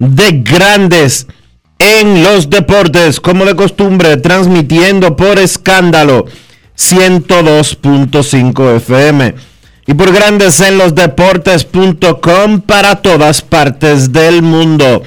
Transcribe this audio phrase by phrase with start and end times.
[0.00, 1.28] de Grandes
[1.78, 6.24] en los Deportes, como de costumbre, transmitiendo por escándalo
[6.76, 9.34] 102.5 FM
[9.86, 15.04] y por Grandes en los Deportes.com para todas partes del mundo.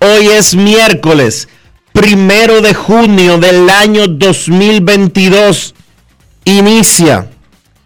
[0.00, 1.48] Hoy es miércoles
[1.92, 5.74] primero de junio del año 2022
[6.44, 7.30] inicia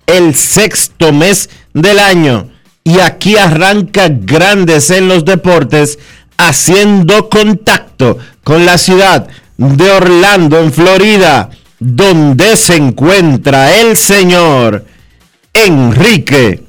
[0.07, 2.49] el sexto mes del año
[2.85, 5.99] y aquí arranca grandes en los deportes
[6.39, 9.29] haciendo contacto con la ciudad
[9.59, 11.51] de Orlando en Florida
[11.81, 14.85] donde se encuentra el señor
[15.53, 16.65] Enrique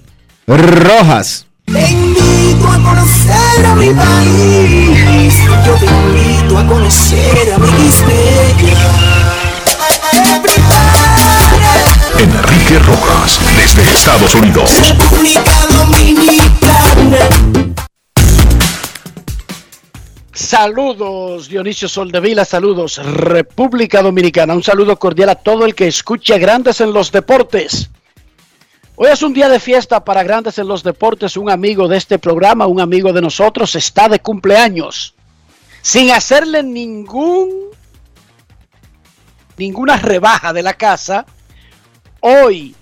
[0.47, 1.45] Rojas.
[1.65, 5.35] Te invito a conocer a mi país.
[5.65, 7.91] Yo te invito a conocer a mi
[12.17, 14.71] Enrique Rojas, desde Estados Unidos.
[14.81, 17.19] República Dominicana.
[20.39, 26.79] Saludos Dionisio Soldevila, saludos República Dominicana, un saludo cordial a todo el que escuche Grandes
[26.79, 27.89] en los Deportes.
[28.95, 32.19] Hoy es un día de fiesta para Grandes en los Deportes, un amigo de este
[32.19, 35.13] programa, un amigo de nosotros, está de cumpleaños,
[35.81, 37.49] sin hacerle ningún,
[39.57, 41.25] ninguna rebaja de la casa,
[42.21, 42.73] hoy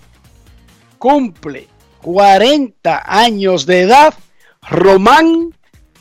[0.96, 1.66] cumple
[2.02, 4.14] 40 años de edad
[4.62, 5.52] Román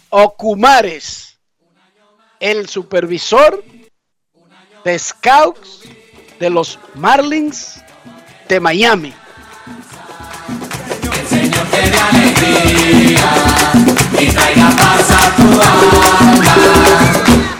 [0.09, 1.26] Ocumares,
[2.39, 3.63] el supervisor
[4.83, 5.81] de Scouts
[6.39, 7.81] de los Marlins
[8.47, 9.13] de Miami.
[14.19, 16.55] y traiga paz a tu alma.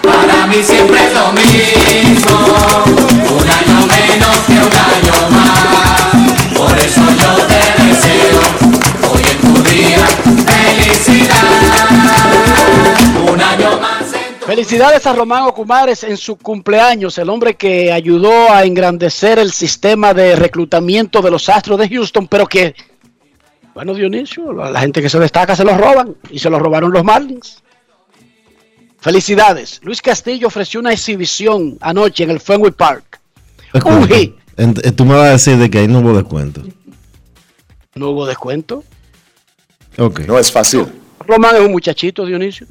[0.02, 2.38] Para mí siempre es lo mismo,
[3.36, 6.58] un año menos que un año más.
[6.58, 8.42] Por eso yo te deseo
[9.12, 10.08] hoy en tu día
[10.46, 11.67] felicidad.
[14.48, 20.14] Felicidades a Román Ocumares en su cumpleaños, el hombre que ayudó a engrandecer el sistema
[20.14, 22.74] de reclutamiento de los Astros de Houston, pero que,
[23.74, 27.04] bueno, Dionisio, la gente que se destaca se los roban y se los robaron los
[27.04, 27.62] Marlins.
[29.02, 29.82] Felicidades.
[29.84, 33.20] Luis Castillo ofreció una exhibición anoche en el Fenway Park.
[33.84, 34.34] Un hit.
[34.56, 36.62] Eh, Tú me vas a decir de que ahí no hubo descuento.
[37.96, 38.86] No hubo descuento.
[39.98, 40.22] Ok.
[40.22, 40.86] No es fácil.
[41.28, 42.66] Román es un muchachito, Dionisio.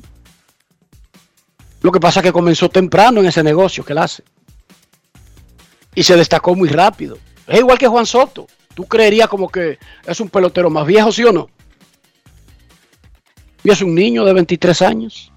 [1.87, 4.25] Lo que pasa es que comenzó temprano en ese negocio que él hace.
[5.95, 7.17] Y se destacó muy rápido.
[7.47, 8.49] Es igual que Juan Soto.
[8.75, 11.49] Tú creerías como que es un pelotero más viejo, ¿sí o no?
[13.63, 15.33] Y es un niño de 23 años.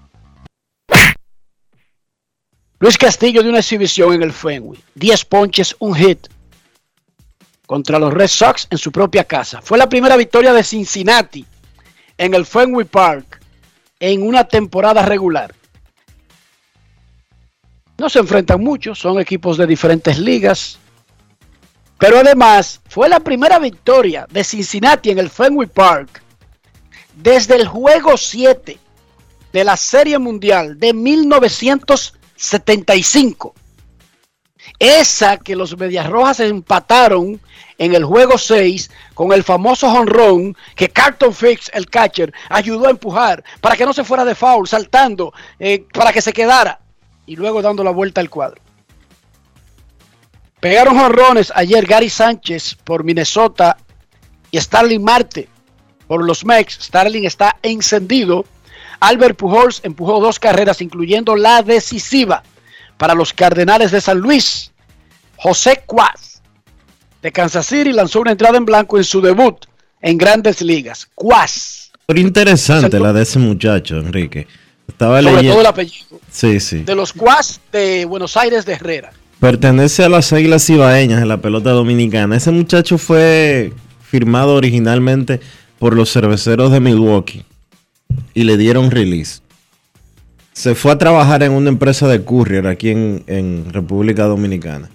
[2.80, 4.80] Luis Castillo de una exhibición en el Fenway.
[4.96, 6.26] 10 ponches, un hit.
[7.64, 9.62] Contra los Red Sox en su propia casa.
[9.62, 11.46] Fue la primera victoria de Cincinnati
[12.18, 13.40] en el Fenway Park
[14.00, 15.54] en una temporada regular.
[18.00, 20.78] No se enfrentan mucho, son equipos de diferentes ligas.
[21.98, 26.22] Pero además fue la primera victoria de Cincinnati en el Fenway Park
[27.14, 28.78] desde el juego 7
[29.52, 33.54] de la Serie Mundial de 1975.
[34.78, 37.38] Esa que los Medias Rojas empataron
[37.76, 42.92] en el juego 6 con el famoso honrón que Carlton Fix, el catcher, ayudó a
[42.92, 46.80] empujar para que no se fuera de foul, saltando, eh, para que se quedara
[47.30, 48.60] y luego dando la vuelta al cuadro.
[50.58, 53.76] Pegaron honrones ayer Gary Sánchez por Minnesota
[54.50, 55.48] y Starling Marte
[56.08, 56.78] por los Mex.
[56.82, 58.44] Starling está encendido.
[58.98, 62.42] Albert Pujols empujó dos carreras, incluyendo la decisiva
[62.98, 64.72] para los Cardenales de San Luis.
[65.36, 66.42] José Cuas
[67.22, 69.66] de Kansas City lanzó una entrada en blanco en su debut
[70.00, 71.08] en Grandes Ligas.
[71.14, 71.92] Cuas.
[72.06, 74.48] Pero interesante la de ese muchacho, Enrique.
[74.90, 75.52] Estaba Sobre leyendo.
[75.52, 76.20] todo el apellido.
[76.30, 76.82] Sí, sí.
[76.82, 79.12] De los Cuas de Buenos Aires de Herrera.
[79.38, 82.36] Pertenece a las Águilas Ibaeñas en la pelota dominicana.
[82.36, 83.72] Ese muchacho fue
[84.02, 85.40] firmado originalmente
[85.78, 87.44] por los cerveceros de Milwaukee
[88.34, 89.40] y le dieron release.
[90.52, 94.90] Se fue a trabajar en una empresa de courier aquí en, en República Dominicana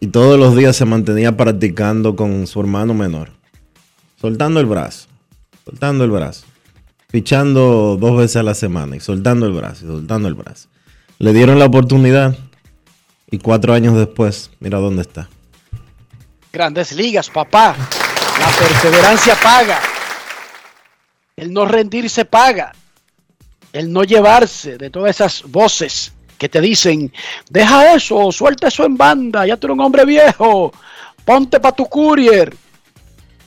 [0.00, 3.30] y todos los días se mantenía practicando con su hermano menor,
[4.20, 5.08] soltando el brazo,
[5.64, 6.46] soltando el brazo,
[7.08, 10.68] fichando dos veces a la semana y soltando el brazo y soltando el brazo.
[11.18, 12.36] Le dieron la oportunidad
[13.30, 15.28] y cuatro años después, mira dónde está.
[16.52, 17.76] Grandes ligas, papá.
[18.38, 19.80] La perseverancia paga.
[21.36, 22.72] El no rendirse paga.
[23.72, 27.12] El no llevarse de todas esas voces que te dicen,
[27.50, 30.72] deja eso, suelta eso en banda, ya tú eres un hombre viejo,
[31.24, 32.54] ponte para tu courier.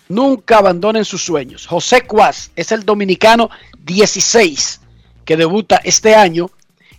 [0.10, 1.66] Nunca abandonen sus sueños.
[1.68, 3.52] José Cuas es el dominicano
[3.84, 4.82] 16
[5.24, 6.50] que debuta este año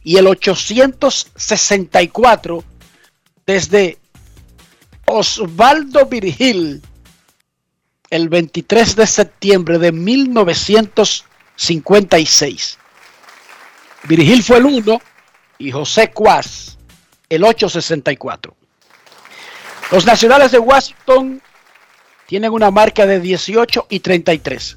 [0.05, 2.63] y el 864
[3.45, 3.99] desde
[5.07, 6.81] Osvaldo Virgil
[8.11, 12.79] el 23 de septiembre de 1956.
[14.05, 15.03] Virgil fue el 1
[15.59, 16.79] y José Cuas
[17.29, 18.55] el 864.
[19.91, 21.43] Los nacionales de Washington
[22.31, 24.77] tienen una marca de 18 y 33.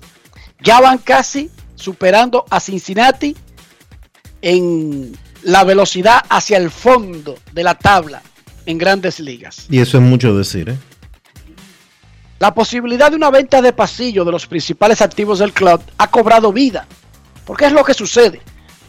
[0.63, 3.37] Ya van casi superando a Cincinnati
[4.41, 8.23] en la velocidad hacia el fondo de la tabla
[8.65, 9.67] en grandes ligas.
[9.69, 10.77] Y eso es mucho decir, ¿eh?
[12.39, 16.51] La posibilidad de una venta de pasillo de los principales activos del club ha cobrado
[16.51, 16.87] vida.
[17.45, 18.41] Porque es lo que sucede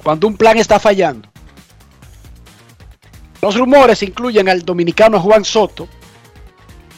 [0.02, 1.28] cuando un plan está fallando.
[3.43, 5.87] Los rumores incluyen al dominicano Juan Soto,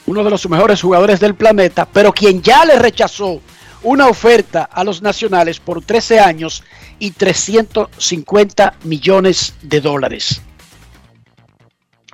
[0.06, 3.40] uno de los mejores jugadores del planeta, pero quien ya le rechazó
[3.82, 6.62] una oferta a los nacionales por 13 años
[6.98, 10.40] y 350 millones de dólares.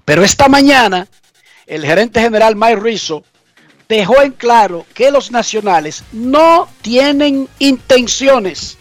[0.05, 1.06] Pero esta mañana,
[1.67, 3.25] el gerente general Mike Rizzo
[3.89, 8.79] dejó en claro que los nacionales no tienen intenciones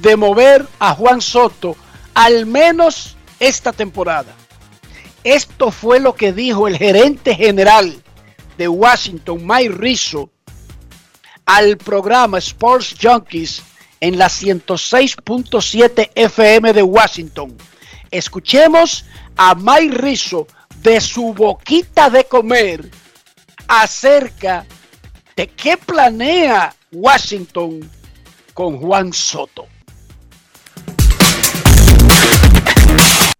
[0.00, 1.76] de mover a Juan Soto
[2.14, 4.34] al menos esta temporada.
[5.24, 8.01] Esto fue lo que dijo el gerente general
[8.62, 10.30] de Washington, Mike Rizzo,
[11.46, 13.60] al programa Sports Junkies
[13.98, 17.58] en la 106.7 FM de Washington.
[18.12, 19.04] Escuchemos
[19.36, 20.46] a Mike Rizzo
[20.80, 22.88] de su boquita de comer
[23.66, 24.64] acerca
[25.34, 27.90] de qué planea Washington
[28.54, 29.66] con Juan Soto.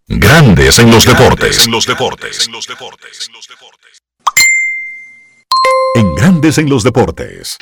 [0.05, 1.65] Grandes en los deportes.
[1.65, 2.45] En los deportes.
[2.45, 2.51] En
[6.15, 7.57] Grandes en los deportes.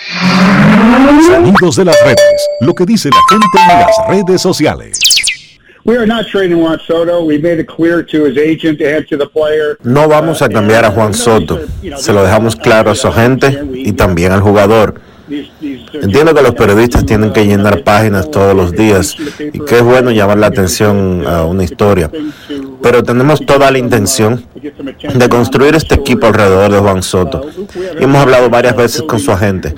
[1.25, 2.47] Sonidos de las redes.
[2.61, 4.99] Lo que dice la gente en las redes sociales.
[5.83, 7.23] We are not trading Juan Soto.
[7.25, 9.77] We made it clear to his agent and to the player.
[9.83, 11.59] No vamos a cambiar a Juan Soto.
[11.97, 15.01] Se lo dejamos claro a su agente y también al jugador.
[15.93, 20.11] Entiendo que los periodistas tienen que llenar páginas todos los días y que es bueno
[20.11, 22.09] llamar la atención a una historia.
[22.81, 24.45] Pero tenemos toda la intención
[25.13, 27.45] de construir este equipo alrededor de Juan Soto.
[27.99, 29.73] Y hemos hablado varias veces con su agente.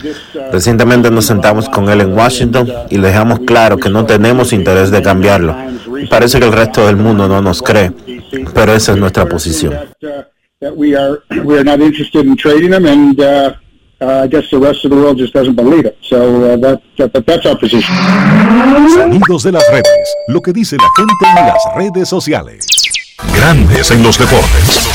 [0.51, 4.91] Recientemente nos sentamos con él en Washington y le dejamos claro que no tenemos interés
[4.91, 5.55] de cambiarlo.
[6.09, 7.91] Parece que el resto del mundo no nos cree,
[8.53, 9.73] pero esa es nuestra posición.
[14.01, 15.97] I guess the rest of the world just doesn't believe it.
[16.01, 17.95] So uh, that, that that's our position.
[18.93, 20.15] Sonidos de las redes.
[20.27, 22.65] Lo que dice la gente en las redes sociales.
[23.35, 24.89] Grandes en los deportes.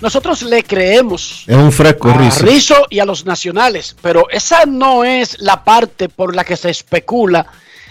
[0.00, 2.44] Nosotros le creemos Es un fresco, a Rizzo.
[2.44, 6.70] Rizzo y a los nacionales, pero esa no es la parte por la que se
[6.70, 7.46] especula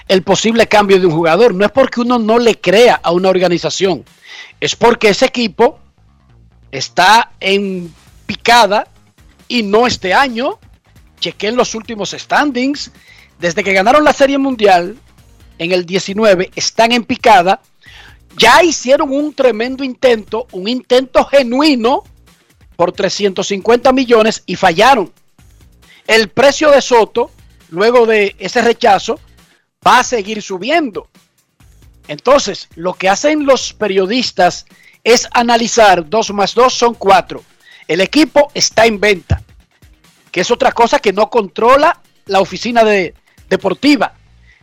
[0.09, 1.55] el posible cambio de un jugador.
[1.55, 4.03] No es porque uno no le crea a una organización,
[4.59, 5.79] es porque ese equipo
[6.69, 7.93] está en
[8.31, 8.87] picada
[9.49, 10.57] y no este año.
[11.19, 12.89] Chequen los últimos standings.
[13.39, 14.95] Desde que ganaron la Serie Mundial
[15.57, 17.61] en el 19, están en picada.
[18.37, 22.03] Ya hicieron un tremendo intento, un intento genuino
[22.77, 25.11] por 350 millones y fallaron.
[26.07, 27.31] El precio de Soto,
[27.69, 29.19] luego de ese rechazo,
[29.85, 31.09] va a seguir subiendo.
[32.07, 34.65] Entonces, lo que hacen los periodistas
[35.03, 37.43] es analizar 2 más 2 son 4.
[37.91, 39.41] El equipo está en venta,
[40.31, 43.13] que es otra cosa que no controla la oficina de,
[43.49, 44.13] deportiva.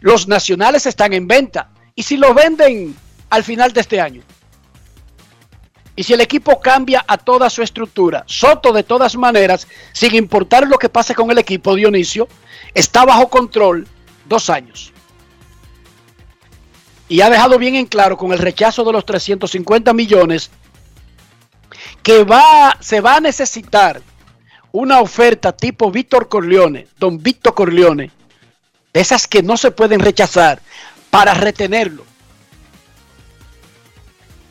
[0.00, 1.68] Los nacionales están en venta.
[1.94, 2.96] ¿Y si lo venden
[3.28, 4.22] al final de este año?
[5.94, 10.66] Y si el equipo cambia a toda su estructura, Soto de todas maneras, sin importar
[10.66, 12.28] lo que pase con el equipo, Dionisio,
[12.72, 13.86] está bajo control
[14.26, 14.90] dos años.
[17.10, 20.50] Y ha dejado bien en claro con el rechazo de los 350 millones
[22.08, 24.00] que va, se va a necesitar
[24.72, 28.10] una oferta tipo Víctor Corleone, don Víctor Corleone,
[28.94, 30.62] de esas que no se pueden rechazar
[31.10, 32.06] para retenerlo.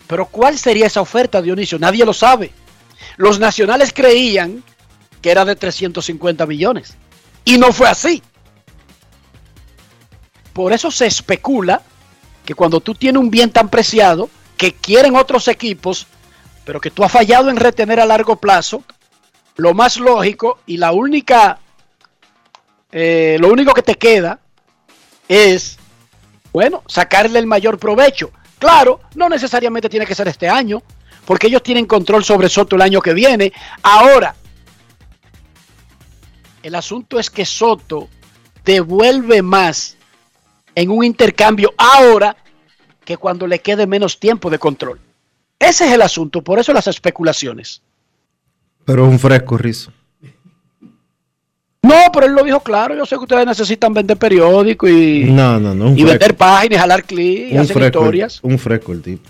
[0.06, 1.80] Pero ¿cuál sería esa oferta, Dionisio?
[1.80, 2.52] Nadie lo sabe.
[3.16, 4.64] Los nacionales creían
[5.20, 6.94] que era de 350 millones.
[7.44, 8.22] Y no fue así.
[10.54, 11.82] Por eso se especula
[12.46, 16.06] que cuando tú tienes un bien tan preciado, que quieren otros equipos,
[16.68, 18.84] pero que tú has fallado en retener a largo plazo,
[19.56, 21.60] lo más lógico y la única,
[22.92, 24.42] eh, lo único que te queda
[25.30, 25.78] es,
[26.52, 28.32] bueno, sacarle el mayor provecho.
[28.60, 30.84] Claro, no necesariamente tiene que ser este año,
[31.24, 33.54] porque ellos tienen control sobre Soto el año que viene.
[33.82, 34.36] Ahora,
[36.64, 38.10] el asunto es que Soto
[38.66, 39.96] devuelve más
[40.76, 42.36] en un intercambio ahora
[43.06, 45.07] que cuando le quede menos tiempo de control.
[45.60, 47.82] Ese es el asunto, por eso las especulaciones.
[48.86, 49.92] Pero es un fresco, Rizo.
[51.82, 52.96] No, pero él lo dijo claro.
[52.96, 55.96] Yo sé que ustedes necesitan vender periódico y, No, no, no.
[55.96, 58.40] Y vender páginas, jalar clics hacer fresco, historias.
[58.42, 59.30] un fresco el tipo.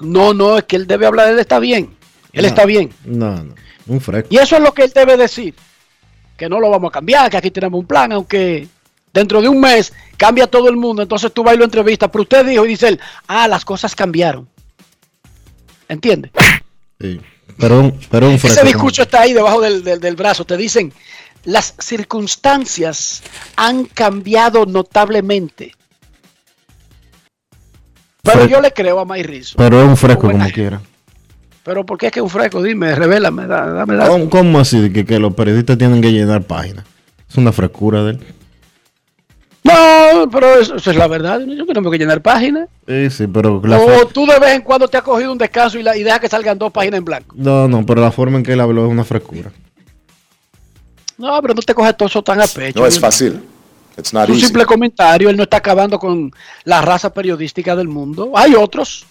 [0.00, 1.94] No, no, es que él debe hablar, él está bien.
[2.32, 2.90] Él está bien.
[3.04, 3.54] No, no.
[3.86, 4.28] Un fresco.
[4.30, 5.54] Y eso es lo que él debe decir.
[6.36, 8.66] Que no lo vamos a cambiar, que aquí tenemos un plan, aunque
[9.12, 11.02] dentro de un mes cambia todo el mundo.
[11.02, 13.94] Entonces tú vas y lo entrevistas, pero usted dijo y dice él, ah, las cosas
[13.94, 14.48] cambiaron.
[15.92, 16.30] ¿Entiende?
[17.00, 17.20] Sí.
[17.58, 18.46] Un fresco.
[18.48, 20.44] Ese discurso está ahí debajo del, del- del brazo.
[20.44, 20.92] Te dicen,
[21.44, 23.22] las circunstancias
[23.56, 25.74] han cambiado notablemente.
[28.22, 29.54] Pero Fre- yo le creo a May Rizzo.
[29.58, 30.80] Pero es un fresco como quiera.
[31.64, 32.62] Pero ¿por qué es que es un fresco?
[32.62, 34.08] Dime, revélame, da- dame, dame.
[34.10, 34.90] ¿Cómo, cómo así?
[34.90, 36.84] Que, que los periodistas tienen que llenar páginas.
[37.28, 38.20] Es una frescura de él.
[39.64, 41.40] No, pero eso, eso es la verdad.
[41.40, 42.68] Yo tenemos que llenar páginas.
[42.86, 45.78] Sí, sí, pero la O tú de vez en cuando te has cogido un descanso
[45.78, 47.34] y, la, y deja que salgan dos páginas en blanco.
[47.38, 49.52] No, no, pero la forma en que él habló es una frescura.
[51.16, 52.80] No, pero no te coges todo eso tan a pecho.
[52.80, 53.40] No es fácil.
[53.96, 54.40] It's Es un easy.
[54.46, 55.30] simple comentario.
[55.30, 56.32] Él no está acabando con
[56.64, 58.32] la raza periodística del mundo.
[58.34, 59.06] Hay otros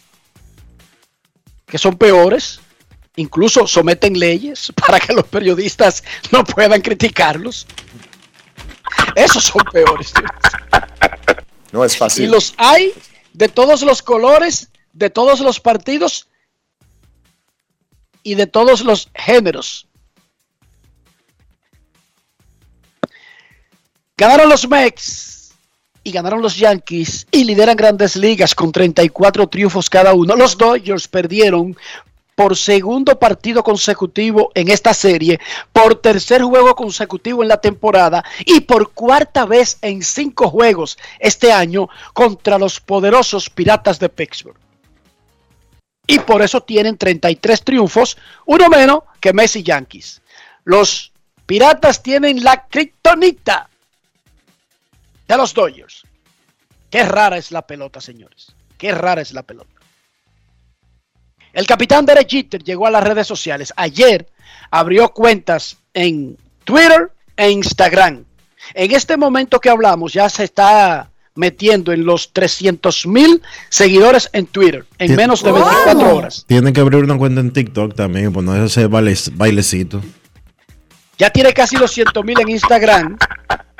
[1.65, 2.59] que son peores.
[3.15, 7.67] Incluso someten leyes para que los periodistas no puedan criticarlos.
[9.15, 10.13] Esos son peores.
[11.71, 12.31] No es Y fácil.
[12.31, 12.93] los hay
[13.33, 16.27] de todos los colores, de todos los partidos
[18.23, 19.87] y de todos los géneros.
[24.17, 25.51] Ganaron los Mex
[26.03, 30.35] y ganaron los Yankees y lideran grandes ligas con 34 triunfos cada uno.
[30.35, 31.75] Los Dodgers perdieron
[32.35, 35.39] por segundo partido consecutivo en esta serie,
[35.73, 41.51] por tercer juego consecutivo en la temporada y por cuarta vez en cinco juegos este
[41.51, 44.57] año contra los poderosos Piratas de Pittsburgh.
[46.07, 50.21] Y por eso tienen 33 triunfos, uno menos que Messi Yankees.
[50.63, 51.11] Los
[51.45, 53.69] Piratas tienen la criptonita
[55.27, 56.03] de los Dodgers.
[56.89, 58.53] Qué rara es la pelota, señores.
[58.77, 59.70] Qué rara es la pelota.
[61.53, 63.73] El capitán Derek Jeter llegó a las redes sociales.
[63.75, 64.27] Ayer
[64.69, 68.23] abrió cuentas en Twitter e Instagram.
[68.73, 74.45] En este momento que hablamos ya se está metiendo en los 300 mil seguidores en
[74.45, 76.45] Twitter en menos de 24 horas.
[76.47, 80.01] Tienen que abrir una cuenta en TikTok también poner ese baile- bailecito.
[81.17, 83.17] Ya tiene casi los 100 mil en Instagram.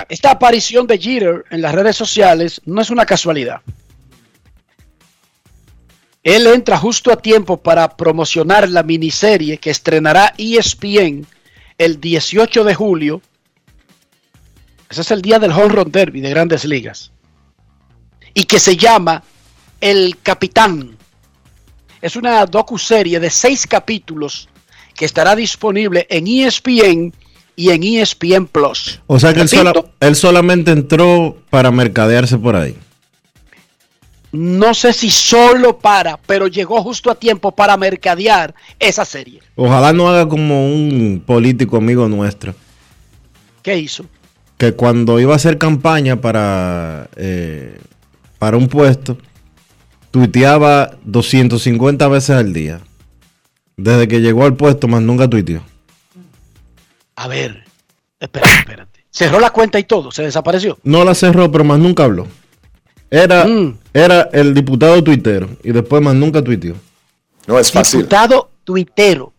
[0.10, 3.62] Esta aparición de Jeter en las redes sociales no es una casualidad.
[6.24, 11.26] Él entra justo a tiempo para promocionar la miniserie que estrenará ESPN
[11.78, 13.22] el 18 de julio.
[14.90, 17.12] Ese es el día del Home Run Derby de Grandes Ligas.
[18.34, 19.24] Y que se llama
[19.80, 20.96] El Capitán.
[22.02, 24.48] Es una docuserie de seis capítulos
[24.96, 27.14] que estará disponible en ESPN
[27.56, 29.00] y en ESPN Plus.
[29.08, 32.76] O sea que él, sola- él solamente entró para mercadearse por ahí.
[34.32, 39.42] No sé si solo para, pero llegó justo a tiempo para mercadear esa serie.
[39.56, 42.56] Ojalá no haga como un político amigo nuestro,
[43.62, 44.06] ¿Qué hizo?
[44.58, 47.80] que cuando iba a hacer campaña para, eh,
[48.38, 49.18] para un puesto,
[50.12, 52.80] tuiteaba 250 veces al día.
[53.76, 55.64] Desde que llegó al puesto, más nunca tuiteó.
[57.16, 57.64] A ver,
[58.20, 59.06] espérate, espérate.
[59.10, 60.78] Cerró la cuenta y todo, se desapareció.
[60.84, 62.28] No la cerró, pero más nunca habló.
[63.12, 63.46] Era,
[63.94, 66.76] era el diputado tuitero y después más nunca tuiteó.
[67.46, 68.00] No es fácil.
[68.00, 69.34] Diputado tuitero.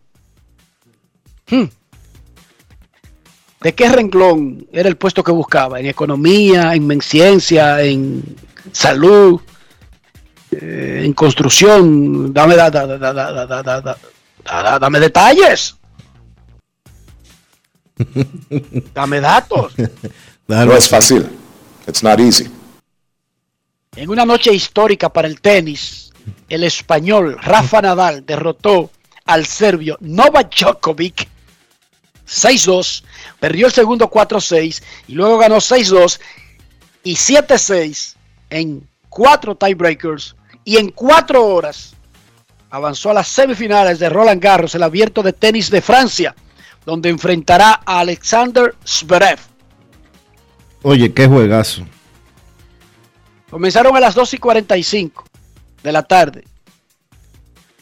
[3.61, 5.79] ¿De qué renglón era el puesto que buscaba?
[5.79, 8.35] ¿En economía, en ciencia, en
[8.71, 9.41] salud,
[10.51, 12.31] en construcción?
[12.31, 12.69] Dame, da,
[14.79, 15.75] dame detalles.
[18.93, 19.73] dame datos.
[20.47, 21.27] no es fácil.
[21.87, 22.47] It's not easy.
[23.95, 26.11] En una noche histórica para el tenis,
[26.49, 28.89] el español Rafa Nadal derrotó
[29.25, 31.27] al serbio Novak Djokovic
[32.27, 33.03] 6-2,
[33.39, 36.19] perdió el segundo 4-6 y luego ganó 6-2
[37.03, 38.15] y 7-6
[38.49, 41.95] en cuatro tiebreakers y en cuatro horas
[42.71, 46.35] avanzó a las semifinales de Roland Garros, el abierto de tenis de Francia,
[46.85, 49.37] donde enfrentará a Alexander Zverev.
[50.81, 51.85] Oye, qué juegazo.
[53.53, 55.25] Comenzaron a las 2 y 45
[55.83, 56.43] de la tarde.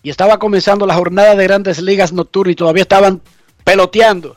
[0.04, 3.22] Y estaba comenzando la jornada de grandes ligas nocturnas y todavía estaban
[3.64, 4.36] peloteando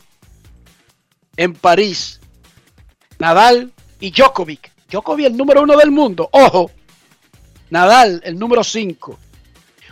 [1.36, 2.20] en París.
[3.18, 4.70] Nadal y Djokovic.
[4.88, 6.28] Djokovic el número uno del mundo.
[6.30, 6.70] Ojo.
[7.68, 9.18] Nadal el número 5.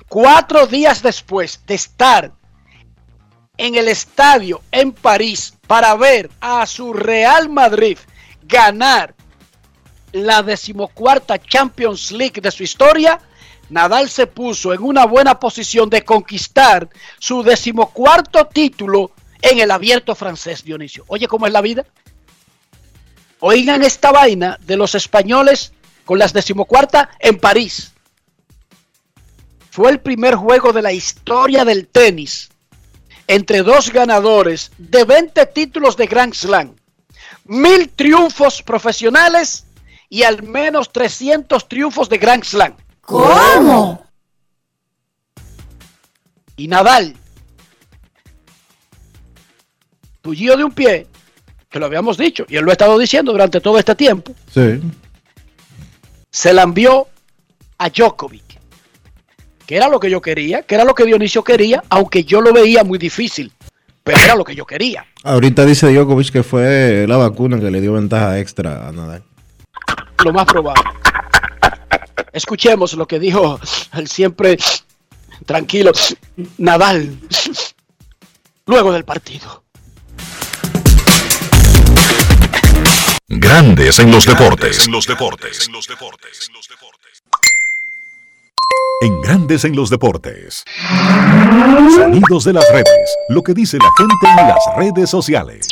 [0.07, 2.31] Cuatro días después de estar
[3.57, 7.99] en el estadio en París para ver a su Real Madrid
[8.45, 9.17] ganar
[10.13, 13.21] la decimocuarta Champions League de su historia,
[13.71, 16.89] Nadal se puso en una buena posición de conquistar
[17.19, 21.05] su decimocuarto título en el abierto francés, Dionisio.
[21.09, 21.87] Oye, ¿cómo es la vida?
[23.41, 25.73] Oigan esta vaina de los españoles
[26.05, 27.93] con las decimocuarta en París.
[29.71, 32.51] Fue el primer juego de la historia del tenis
[33.27, 36.77] entre dos ganadores de 20 títulos de Grand Slam,
[37.45, 39.65] mil triunfos profesionales
[40.13, 42.75] y al menos 300 triunfos de Grand Slam.
[43.01, 44.05] ¿Cómo?
[46.55, 47.17] Y Nadal,
[50.21, 51.07] tuyo de un pie,
[51.71, 54.83] que lo habíamos dicho, y él lo ha estado diciendo durante todo este tiempo, Sí.
[56.31, 57.09] se la envió
[57.79, 58.61] a Djokovic,
[59.67, 62.53] que era lo que yo quería, que era lo que Dionisio quería, aunque yo lo
[62.53, 63.51] veía muy difícil,
[64.05, 65.07] pero era lo que yo quería.
[65.25, 69.25] Ahorita dice Djokovic que fue la vacuna que le dio ventaja extra a Nadal.
[70.25, 70.83] Lo más probable.
[72.33, 73.61] Escuchemos lo que dijo
[73.95, 74.59] el siempre
[75.45, 75.93] tranquilo
[76.59, 77.19] Nadal
[78.67, 79.63] luego del partido.
[83.29, 84.87] Grandes en los deportes.
[84.87, 85.69] En los deportes.
[89.01, 90.65] En Grandes en los deportes.
[91.97, 93.17] Sonidos de las redes.
[93.31, 95.67] Lo que dice la gente en las redes sociales.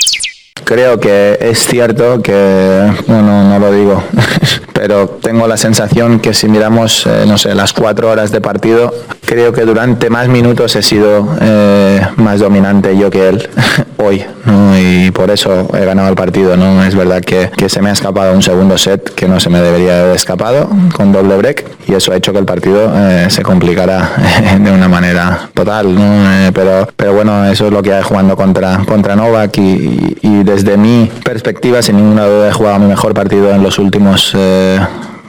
[0.64, 4.02] Creo que es cierto que, bueno, no lo digo,
[4.80, 8.94] pero tengo la sensación que si miramos, eh, no sé, las cuatro horas de partido,
[9.26, 13.46] creo que durante más minutos he sido eh, más dominante yo que él
[13.98, 14.78] hoy, ¿no?
[14.78, 16.56] y por eso he ganado el partido.
[16.56, 16.82] ¿no?
[16.82, 19.60] Es verdad que, que se me ha escapado un segundo set que no se me
[19.60, 23.42] debería haber escapado con doble break y eso ha hecho que el partido eh, se
[23.42, 24.12] complicara
[24.58, 25.94] de una manera total.
[25.94, 26.00] ¿no?
[26.32, 30.40] Eh, pero, pero bueno, eso es lo que hay jugando contra, contra Novak y, y-
[30.40, 34.32] desde mi perspectiva, sin ninguna duda, he jugado mi mejor partido en los últimos...
[34.34, 34.69] eh,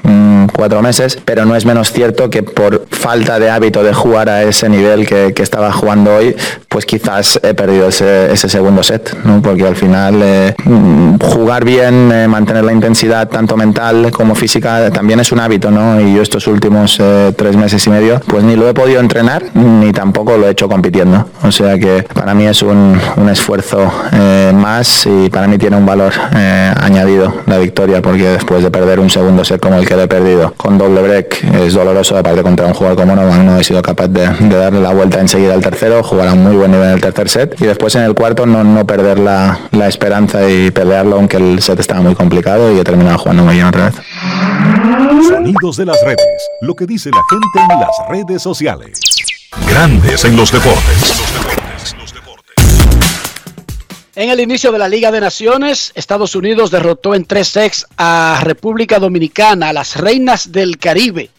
[0.04, 4.30] mm, cuatro meses, pero no es menos cierto que por falta de hábito de jugar
[4.30, 6.36] a ese nivel que estaba jugando hoy,
[6.72, 9.42] pues quizás he perdido ese, ese segundo set, ¿no?
[9.42, 14.90] porque al final eh, mm, jugar bien, eh, mantener la intensidad tanto mental como física
[14.90, 16.00] también es un hábito, ¿no?
[16.00, 19.44] y yo estos últimos eh, tres meses y medio, pues ni lo he podido entrenar
[19.54, 22.98] ni tampoco lo he hecho compitiendo, o sea que para mí es un,
[23.30, 26.14] esfuerzo eh, más y para mí tiene un valor
[26.82, 30.08] añadido la victoria, porque después de perder un segundo set como el que le he
[30.08, 33.82] perdido con doble break es doloroso, aparte contra un jugador como Novak no he sido
[33.82, 36.90] capaz de, de darle la vuelta enseguida al tercero, jugar a un muy buen nivel
[36.90, 40.48] en el tercer set y después en el cuarto no, no perder la, la esperanza
[40.48, 43.86] y pelearlo aunque el set estaba muy complicado y he terminado jugando muy bien otra
[43.86, 43.96] vez.
[45.28, 46.50] Sonidos de las redes.
[46.62, 49.00] Lo que dice la gente en las redes sociales.
[49.68, 51.24] Grandes en los deportes.
[54.14, 58.40] En el inicio de la Liga de Naciones, Estados Unidos derrotó en tres sets a
[58.44, 61.32] República Dominicana, a las Reinas del Caribe,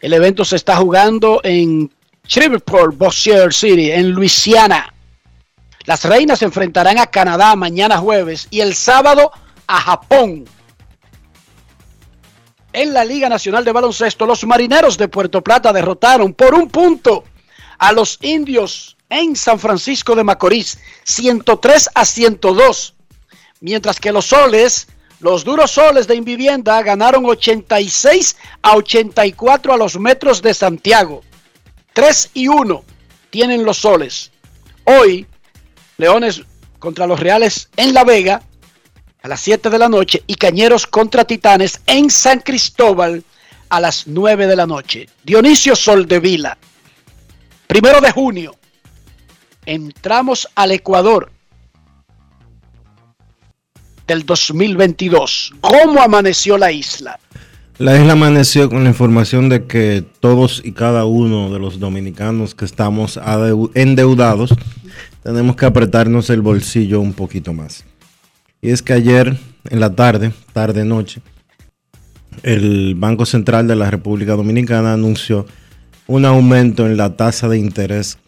[0.00, 1.92] El evento se está jugando en
[2.30, 4.94] Shreveport, Bossier City, en Luisiana.
[5.84, 9.32] Las reinas se enfrentarán a Canadá mañana jueves y el sábado
[9.66, 10.44] a Japón.
[12.72, 17.24] En la Liga Nacional de Baloncesto, los marineros de Puerto Plata derrotaron por un punto
[17.78, 22.94] a los indios en San Francisco de Macorís, 103 a 102.
[23.58, 24.86] Mientras que los soles,
[25.18, 31.24] los duros soles de Invivienda ganaron 86 a 84 a los metros de Santiago.
[31.92, 32.84] 3 y 1
[33.30, 34.30] tienen los soles.
[34.84, 35.26] Hoy,
[35.98, 36.42] Leones
[36.78, 38.42] contra los Reales en La Vega
[39.22, 43.22] a las 7 de la noche y Cañeros contra Titanes en San Cristóbal
[43.68, 45.08] a las 9 de la noche.
[45.22, 46.56] Dionisio Soldevila,
[47.66, 48.56] primero de junio,
[49.66, 51.30] entramos al Ecuador
[54.06, 55.54] del 2022.
[55.60, 57.20] ¿Cómo amaneció la isla?
[57.80, 62.54] La isla amaneció con la información de que todos y cada uno de los dominicanos
[62.54, 63.18] que estamos
[63.72, 64.54] endeudados
[65.22, 67.86] tenemos que apretarnos el bolsillo un poquito más.
[68.60, 69.34] Y es que ayer
[69.70, 71.22] en la tarde, tarde noche,
[72.42, 75.46] el Banco Central de la República Dominicana anunció
[76.06, 78.18] un aumento en la tasa de interés,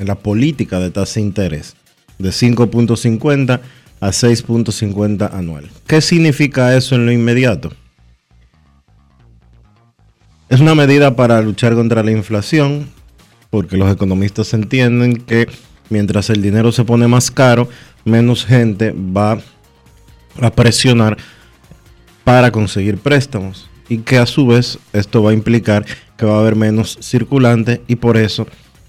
[0.00, 1.76] en la política de tasa de interés,
[2.18, 3.60] de 5.50
[4.00, 5.70] a 6.50 anual.
[5.86, 7.70] ¿Qué significa eso en lo inmediato?
[10.48, 12.88] Es una medida para luchar contra la inflación,
[13.50, 15.48] porque los economistas entienden que
[15.90, 17.68] mientras el dinero se pone más caro,
[18.04, 19.40] menos gente va
[20.40, 21.16] a presionar
[22.22, 25.84] para conseguir préstamos y que a su vez esto va a implicar
[26.16, 28.46] que va a haber menos circulante y por eso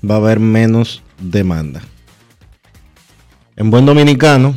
[0.08, 1.82] va a haber menos demanda.
[3.56, 4.56] En buen dominicano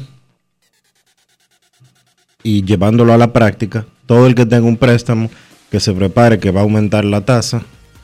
[2.42, 5.30] y llevándolo a la práctica, todo el que tenga un préstamo
[5.70, 7.62] que se prepare que va a aumentar la tasa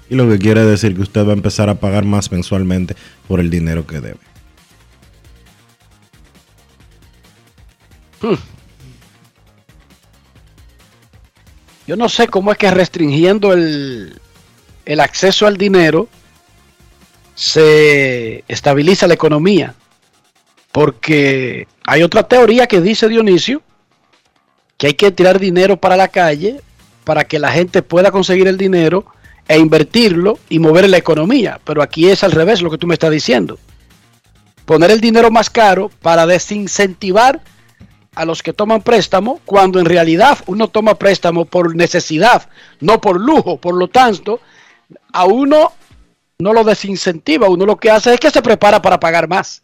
[0.08, 2.94] y lo que quiere decir que usted va a empezar a pagar más mensualmente
[3.26, 4.18] por el dinero que debe.
[11.86, 14.20] Yo no sé cómo es que restringiendo el,
[14.84, 16.08] el acceso al dinero
[17.34, 19.74] se estabiliza la economía.
[20.72, 23.62] Porque hay otra teoría que dice Dionisio
[24.76, 26.60] que hay que tirar dinero para la calle
[27.06, 29.06] para que la gente pueda conseguir el dinero
[29.46, 31.60] e invertirlo y mover la economía.
[31.62, 33.60] Pero aquí es al revés lo que tú me estás diciendo.
[34.64, 37.40] Poner el dinero más caro para desincentivar
[38.16, 42.48] a los que toman préstamo, cuando en realidad uno toma préstamo por necesidad,
[42.80, 43.56] no por lujo.
[43.56, 44.40] Por lo tanto,
[45.12, 45.74] a uno
[46.40, 49.62] no lo desincentiva, uno lo que hace es que se prepara para pagar más.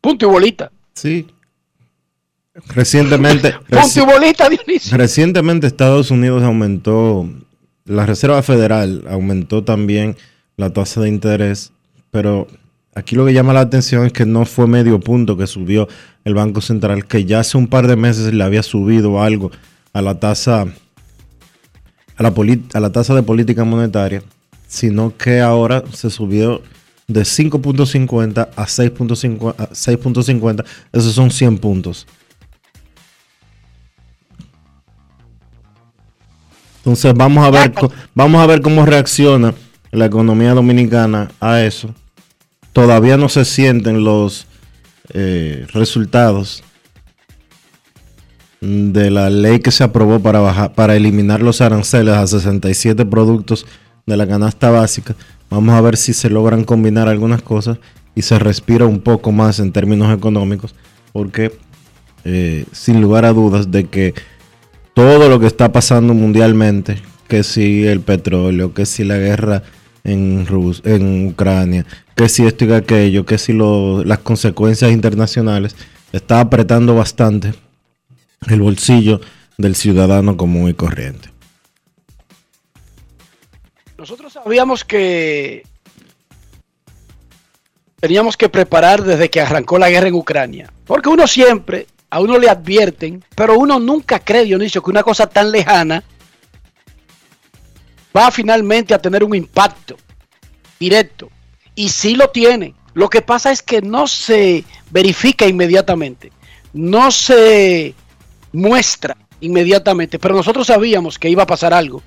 [0.00, 0.72] Punto y bolita.
[0.94, 1.28] Sí.
[2.54, 3.54] Recientemente.
[4.90, 7.28] Recientemente Estados Unidos aumentó,
[7.84, 10.16] la Reserva Federal aumentó también
[10.56, 11.72] la tasa de interés,
[12.10, 12.48] pero
[12.94, 15.88] aquí lo que llama la atención es que no fue medio punto que subió
[16.24, 19.50] el Banco Central, que ya hace un par de meses le había subido algo
[19.92, 20.66] a la tasa
[22.16, 22.34] a la,
[22.74, 24.22] a la tasa de política monetaria,
[24.66, 26.62] sino que ahora se subió
[27.08, 32.06] de 5.50 a 6.50, a 6.50, esos son 100 puntos.
[36.80, 37.72] Entonces vamos a ver
[38.14, 39.54] vamos a ver cómo reacciona
[39.92, 41.94] la economía dominicana a eso.
[42.72, 44.46] Todavía no se sienten los
[45.12, 46.62] eh, resultados
[48.60, 53.66] de la ley que se aprobó para bajar, para eliminar los aranceles a 67 productos
[54.06, 55.16] de la canasta básica.
[55.48, 57.78] Vamos a ver si se logran combinar algunas cosas
[58.14, 60.74] y se respira un poco más en términos económicos,
[61.12, 61.58] porque
[62.24, 64.14] eh, sin lugar a dudas de que
[64.94, 69.62] todo lo que está pasando mundialmente, que si el petróleo, que si la guerra
[70.04, 75.76] en, Rus en Ucrania, que si esto y aquello, que si las consecuencias internacionales,
[76.12, 77.54] está apretando bastante
[78.48, 79.20] el bolsillo
[79.58, 81.30] del ciudadano común y corriente.
[83.96, 85.62] Nosotros sabíamos que
[88.00, 90.72] teníamos que preparar desde que arrancó la guerra en Ucrania.
[90.86, 95.28] Porque uno siempre, a uno le advierten, pero uno nunca cree, Dionisio, que una cosa
[95.28, 96.02] tan lejana
[98.16, 99.96] va finalmente a tener un impacto
[100.78, 101.30] directo.
[101.74, 102.74] Y sí lo tiene.
[102.94, 106.32] Lo que pasa es que no se verifica inmediatamente.
[106.72, 107.94] No se
[108.52, 110.18] muestra inmediatamente.
[110.18, 112.02] Pero nosotros sabíamos que iba a pasar algo.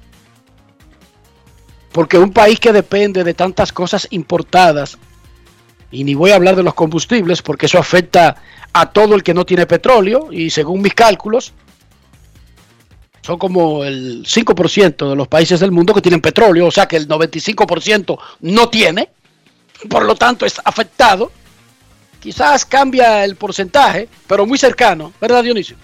[1.93, 4.97] Porque un país que depende de tantas cosas importadas,
[5.91, 8.35] y ni voy a hablar de los combustibles, porque eso afecta
[8.73, 11.53] a todo el que no tiene petróleo, y según mis cálculos,
[13.23, 16.97] Son como el 5% de los países del mundo que tienen petróleo, o sea que
[16.97, 19.09] el 95% no tiene,
[19.89, 21.31] por lo tanto es afectado.
[22.19, 25.77] Quizás cambia el porcentaje, pero muy cercano, ¿verdad Dionisio?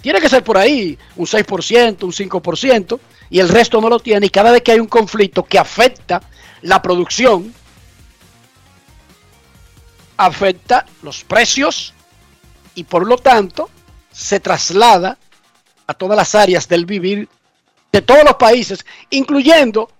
[0.00, 4.26] Tiene que ser por ahí un 6%, un 5%, y el resto no lo tiene.
[4.26, 6.22] Y cada vez que hay un conflicto que afecta
[6.62, 7.52] la producción,
[10.16, 11.94] afecta los precios
[12.74, 13.70] y por lo tanto
[14.12, 15.18] se traslada
[15.86, 17.28] a todas las áreas del vivir
[17.92, 19.90] de todos los países, incluyendo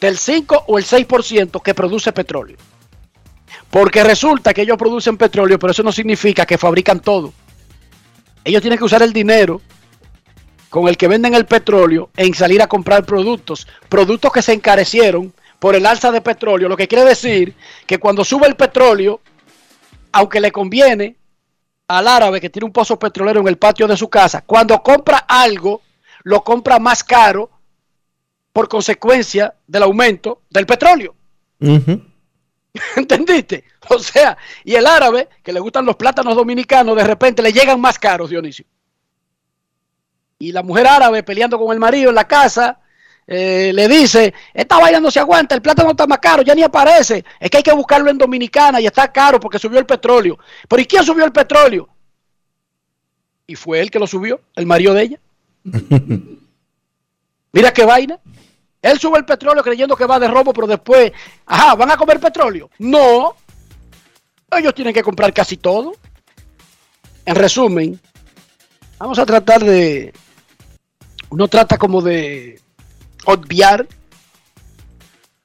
[0.00, 2.56] del 5 o el 6% que produce petróleo.
[3.70, 7.32] Porque resulta que ellos producen petróleo, pero eso no significa que fabrican todo.
[8.44, 9.60] Ellos tienen que usar el dinero
[10.68, 15.32] con el que venden el petróleo en salir a comprar productos, productos que se encarecieron
[15.64, 17.54] por el alza de petróleo, lo que quiere decir
[17.86, 19.22] que cuando sube el petróleo,
[20.12, 21.16] aunque le conviene
[21.88, 25.24] al árabe que tiene un pozo petrolero en el patio de su casa, cuando compra
[25.26, 25.80] algo,
[26.24, 27.50] lo compra más caro
[28.52, 31.14] por consecuencia del aumento del petróleo.
[32.96, 33.64] ¿Entendiste?
[33.88, 37.80] O sea, y el árabe, que le gustan los plátanos dominicanos, de repente le llegan
[37.80, 38.66] más caros, Dionisio.
[40.38, 42.80] Y la mujer árabe peleando con el marido en la casa,
[43.26, 46.62] eh, le dice, esta vaina no se aguanta, el plátano está más caro, ya ni
[46.62, 50.38] aparece, es que hay que buscarlo en Dominicana y está caro porque subió el petróleo.
[50.68, 51.88] Pero ¿y quién subió el petróleo?
[53.46, 55.20] Y fue él que lo subió, el marido de ella.
[57.52, 58.18] Mira qué vaina.
[58.82, 61.10] Él sube el petróleo creyendo que va de robo, pero después,
[61.46, 62.68] ajá, ¿van a comer petróleo?
[62.78, 63.34] No.
[64.50, 65.94] Ellos tienen que comprar casi todo.
[67.24, 67.98] En resumen,
[68.98, 70.12] vamos a tratar de...
[71.30, 72.60] Uno trata como de
[73.24, 73.86] obviar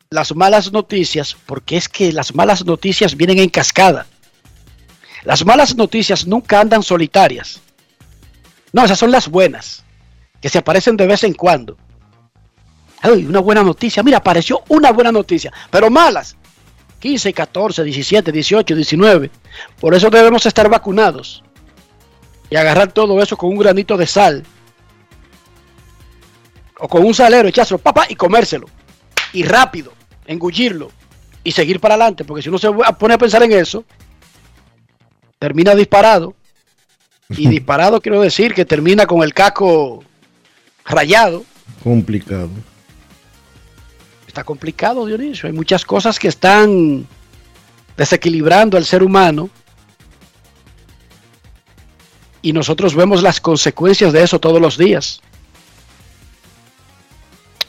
[0.10, 4.08] las malas noticias, porque es que las malas noticias vienen en cascada.
[5.24, 7.62] Las malas noticias nunca andan solitarias.
[8.72, 9.84] No, esas son las buenas,
[10.42, 11.78] que se aparecen de vez en cuando.
[13.02, 14.04] Ay, una buena noticia.
[14.04, 16.36] Mira, apareció una buena noticia, pero malas.
[17.00, 19.32] 15, 14, 17, 18, 19.
[19.80, 21.44] Por eso debemos estar vacunados
[22.50, 24.44] y agarrar todo eso con un granito de sal
[26.80, 28.68] o con un salero, echárselo, papá, y comérselo.
[29.34, 29.94] Y rápido,
[30.26, 30.92] engullirlo
[31.44, 33.84] y seguir para adelante, porque si uno se pone a pensar en eso,
[35.38, 36.36] termina disparado.
[37.30, 40.04] Y disparado quiero decir que termina con el casco
[40.86, 41.44] rayado.
[41.84, 42.50] Complicado.
[44.28, 45.48] Está complicado, Dionisio.
[45.48, 47.08] Hay muchas cosas que están
[47.98, 49.50] desequilibrando al ser humano.
[52.42, 55.22] Y nosotros vemos las consecuencias de eso todos los días.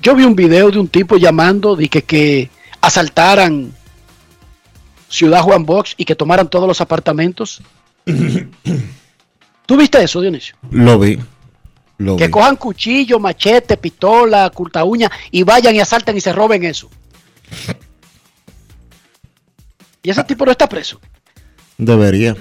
[0.03, 3.73] Yo vi un video de un tipo llamando de que, que asaltaran
[5.09, 7.63] Ciudad Juan Box y que tomaran todos los apartamentos.
[9.67, 10.57] ¿Tú viste eso, Dionisio?
[10.71, 11.19] Lo vi.
[11.99, 12.31] Lo que vi.
[12.31, 16.89] cojan cuchillo, machete, pistola, curta uña y vayan y asalten y se roben eso.
[20.03, 20.99] Y ese tipo no está preso.
[21.77, 22.37] Debería.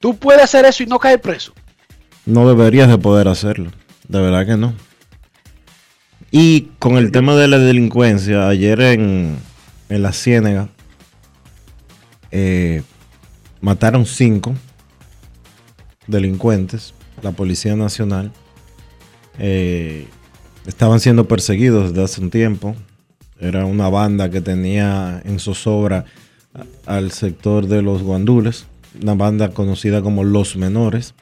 [0.00, 1.52] Tú puedes hacer eso y no caer preso.
[2.26, 3.70] No deberías de poder hacerlo.
[4.08, 4.74] De verdad que no.
[6.30, 9.36] Y con el tema de la delincuencia, ayer en,
[9.88, 10.68] en la Ciénega
[12.30, 12.82] eh,
[13.60, 14.54] mataron cinco
[16.06, 18.32] delincuentes, la Policía Nacional.
[19.38, 20.06] Eh,
[20.66, 22.76] estaban siendo perseguidos desde hace un tiempo.
[23.40, 26.04] Era una banda que tenía en zozobra
[26.86, 28.66] al sector de los guandules,
[29.00, 31.14] una banda conocida como Los Menores.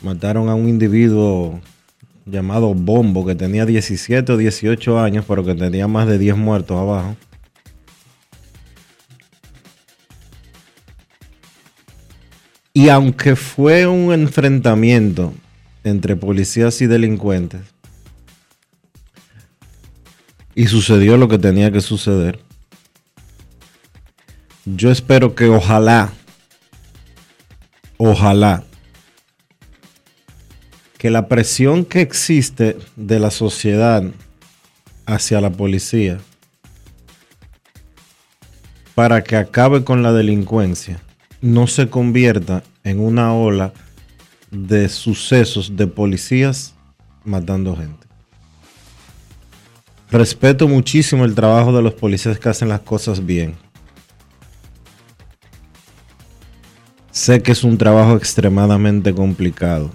[0.00, 1.60] Mataron a un individuo
[2.24, 6.78] llamado Bombo que tenía 17 o 18 años, pero que tenía más de 10 muertos
[6.78, 7.16] abajo.
[12.74, 15.34] Y aunque fue un enfrentamiento
[15.84, 17.60] entre policías y delincuentes,
[20.54, 22.40] y sucedió lo que tenía que suceder,
[24.64, 26.12] yo espero que ojalá,
[27.98, 28.64] ojalá,
[31.02, 34.04] que la presión que existe de la sociedad
[35.04, 36.20] hacia la policía
[38.94, 41.02] para que acabe con la delincuencia
[41.40, 43.72] no se convierta en una ola
[44.52, 46.76] de sucesos de policías
[47.24, 48.06] matando gente.
[50.08, 53.56] Respeto muchísimo el trabajo de los policías que hacen las cosas bien.
[57.10, 59.90] Sé que es un trabajo extremadamente complicado.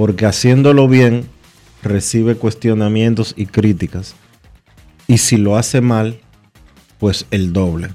[0.00, 1.28] Porque haciéndolo bien
[1.82, 4.14] recibe cuestionamientos y críticas.
[5.06, 6.18] Y si lo hace mal,
[6.98, 7.90] pues el doble.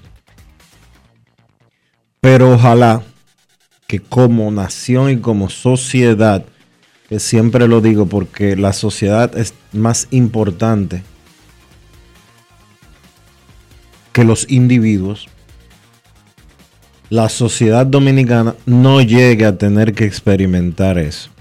[2.21, 3.01] Pero ojalá
[3.87, 6.45] que como nación y como sociedad,
[7.09, 11.01] que siempre lo digo porque la sociedad es más importante
[14.13, 15.27] que los individuos,
[17.09, 21.31] la sociedad dominicana no llegue a tener que experimentar eso.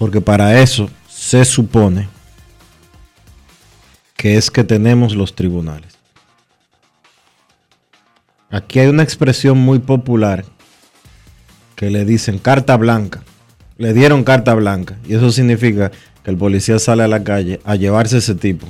[0.00, 2.08] Porque para eso se supone
[4.16, 5.98] que es que tenemos los tribunales.
[8.48, 10.46] Aquí hay una expresión muy popular
[11.76, 13.22] que le dicen carta blanca.
[13.76, 14.96] Le dieron carta blanca.
[15.06, 15.90] Y eso significa
[16.24, 18.66] que el policía sale a la calle a llevarse ese tipo.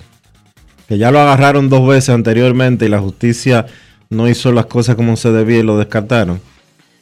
[0.89, 3.67] Que ya lo agarraron dos veces anteriormente y la justicia
[4.09, 6.41] no hizo las cosas como se debía y lo descartaron.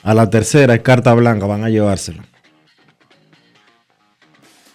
[0.03, 2.28] A la tercera es carta blanca, van a llevárselo.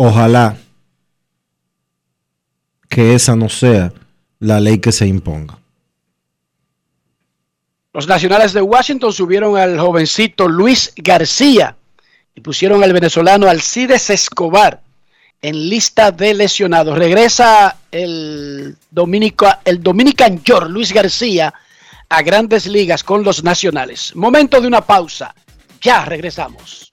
[0.06, 0.58] Ojalá
[2.90, 3.94] que esa no sea
[4.40, 5.58] la ley que se imponga.
[7.94, 11.78] Los nacionales de Washington subieron al jovencito Luis García
[12.36, 14.82] y pusieron al venezolano Alcides Escobar
[15.42, 16.98] en lista de lesionados.
[16.98, 21.54] Regresa el, Dominica, el Dominican York, Luis García,
[22.10, 24.14] a grandes ligas con los nacionales.
[24.18, 25.34] Momento de una pausa.
[25.80, 26.93] Ya regresamos.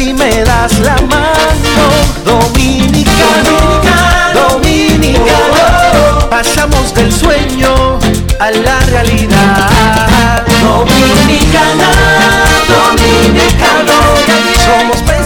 [0.00, 1.84] si me das la mano.
[2.24, 3.56] Dominicano,
[4.32, 7.98] dominicano, pasamos del sueño
[8.38, 10.42] a la realidad.
[10.62, 11.90] Dominicana,
[12.76, 13.96] dominicano,
[14.66, 15.09] somos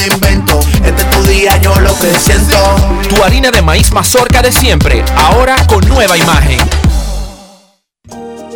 [0.00, 0.60] invento.
[0.84, 2.56] Este es tu día, yo lo que siento.
[3.08, 6.58] Tu harina de maíz mazorca de siempre, ahora con nueva imagen.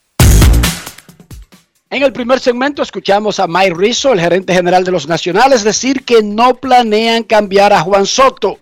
[1.91, 6.05] En el primer segmento escuchamos a Mike Rizzo, el gerente general de los Nacionales, decir
[6.05, 8.59] que no planean cambiar a Juan Soto.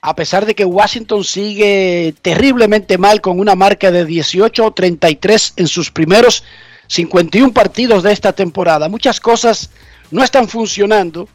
[0.00, 5.90] A pesar de que Washington sigue terriblemente mal con una marca de 18-33 en sus
[5.90, 6.44] primeros
[6.86, 8.88] 51 partidos de esta temporada.
[8.88, 9.68] Muchas cosas
[10.10, 11.28] no están funcionando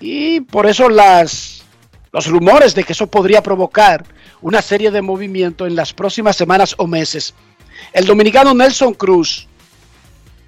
[0.00, 1.64] y por eso las,
[2.12, 4.06] los rumores de que eso podría provocar
[4.40, 7.34] una serie de movimientos en las próximas semanas o meses.
[7.92, 9.46] El dominicano Nelson Cruz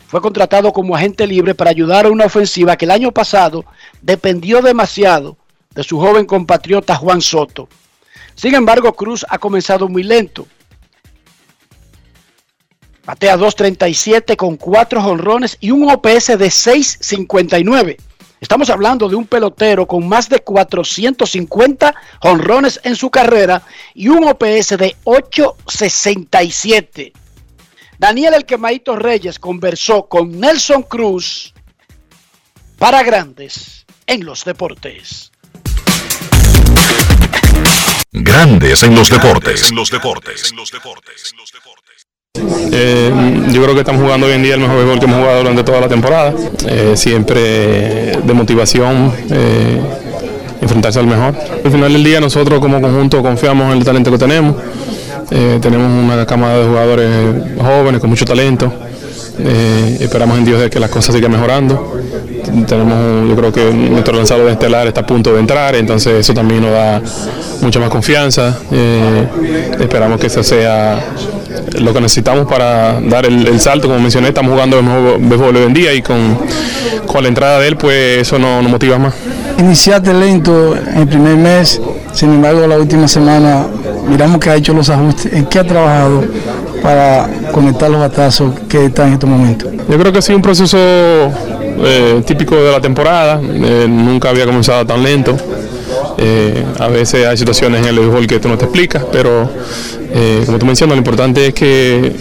[0.09, 3.67] fue contratado como agente libre para ayudar a una ofensiva que el año pasado
[4.01, 5.37] dependió demasiado
[5.75, 7.69] de su joven compatriota Juan Soto.
[8.35, 10.47] Sin embargo, Cruz ha comenzado muy lento.
[13.05, 17.99] Batea 2.37 con 4 jonrones y un OPS de 6.59.
[18.41, 23.61] Estamos hablando de un pelotero con más de 450 jonrones en su carrera
[23.93, 27.13] y un OPS de 8.67.
[27.99, 31.53] Daniel El Quemaito Reyes conversó con Nelson Cruz
[32.79, 35.33] para grandes en los deportes.
[38.13, 39.73] Grandes en los deportes.
[42.71, 43.13] Eh,
[43.49, 45.65] yo creo que estamos jugando hoy en día el mejor béisbol que hemos jugado durante
[45.65, 46.35] toda la temporada.
[46.69, 47.41] Eh, siempre
[48.23, 49.83] de motivación, eh,
[50.61, 51.35] enfrentarse al mejor.
[51.65, 54.55] Al final del día nosotros como conjunto confiamos en el talento que tenemos.
[55.31, 57.09] Eh, tenemos una cámara de jugadores
[57.61, 58.73] jóvenes con mucho talento.
[59.41, 61.97] Eh, esperamos en Dios de que las cosas sigan mejorando.
[62.67, 66.63] Tenemos, yo creo que nuestro lanzador estelar está a punto de entrar, entonces eso también
[66.63, 67.03] nos da
[67.61, 68.59] mucha más confianza.
[68.73, 69.29] Eh,
[69.81, 70.99] esperamos que eso sea
[71.79, 73.87] lo que necesitamos para dar el, salto.
[73.87, 76.39] Como mencioné, estamos jugando el mejor béisbol hoy en día y con,
[77.07, 79.15] con la entrada de él, pues eso nos, nos motiva más.
[79.59, 81.81] Iniciaste lento en el primer mes,
[82.19, 83.65] sin embargo la última semana
[84.09, 86.25] miramos que ha hecho los ajustes, en qué ha trabajado
[86.83, 89.71] para conectar los batazos que están en estos momentos.
[89.89, 94.47] Yo creo que ha sido un proceso eh, típico de la temporada, eh, nunca había
[94.47, 95.37] comenzado tan lento.
[96.19, 99.49] Eh, a veces hay situaciones en el béisbol que tú no te explicas, pero
[100.47, 102.13] como tú mencionas, lo importante es que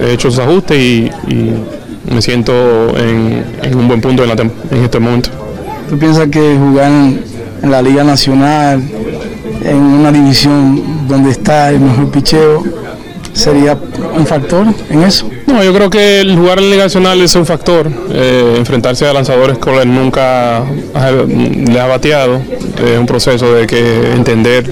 [0.00, 1.54] he, he hecho esos ajustes y, y
[2.12, 2.52] me siento
[2.98, 5.30] en, en un buen punto en, la tem- en este momento.
[5.88, 7.24] ¿Tú piensas que jugar en,
[7.62, 8.82] en la Liga Nacional,
[9.64, 12.62] en una división donde está el mejor picheo,
[13.32, 13.76] sería
[14.16, 15.28] un factor en eso?
[15.46, 17.90] No, yo creo que el jugar en Liga Nacional es un factor.
[18.10, 22.40] eh, enfrentarse a lanzadores con él nunca ha- le ha bateado.
[22.84, 24.64] Es un proceso de que entender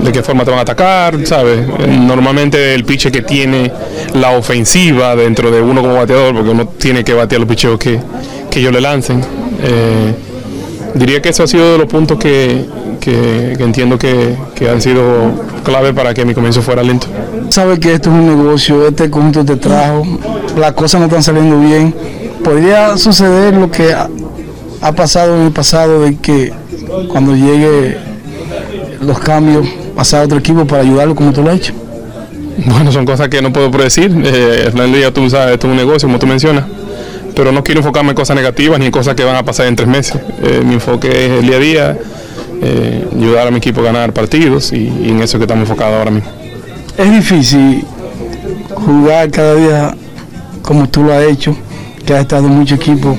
[0.00, 1.60] de qué forma te van a atacar, ¿sabes?
[1.88, 3.70] Normalmente el piche que tiene
[4.14, 7.98] la ofensiva dentro de uno como bateador, porque uno tiene que batear los picheos que,
[8.50, 9.20] que ellos le lancen.
[9.60, 10.14] Eh,
[10.94, 12.64] diría que eso ha sido de los puntos que,
[13.00, 15.02] que- que entiendo que, que han sido
[15.64, 17.06] clave para que mi comienzo fuera lento.
[17.50, 20.04] Sabes que esto es un negocio, este conjunto te trajo,
[20.56, 21.94] las cosas no están saliendo bien.
[22.44, 24.08] ¿Podría suceder lo que ha,
[24.80, 26.52] ha pasado en el pasado de que
[27.08, 27.96] cuando llegue
[29.00, 31.72] los cambios, pasar a otro equipo para ayudarlo como tú lo has hecho?
[32.66, 34.10] Bueno, son cosas que no puedo predecir.
[34.24, 34.70] Eh,
[35.14, 36.64] tú sabes, esto es un negocio, como tú mencionas.
[37.34, 39.76] Pero no quiero enfocarme en cosas negativas ni en cosas que van a pasar en
[39.76, 40.16] tres meses.
[40.42, 41.98] Eh, mi enfoque es el día a día,
[42.62, 45.96] eh, ayudar a mi equipo a ganar partidos y, y en eso que estamos enfocados
[45.98, 46.30] ahora mismo.
[46.96, 47.84] Es difícil
[48.74, 49.94] jugar cada día
[50.62, 51.56] como tú lo has hecho,
[52.04, 53.18] que has estado en muchos equipos,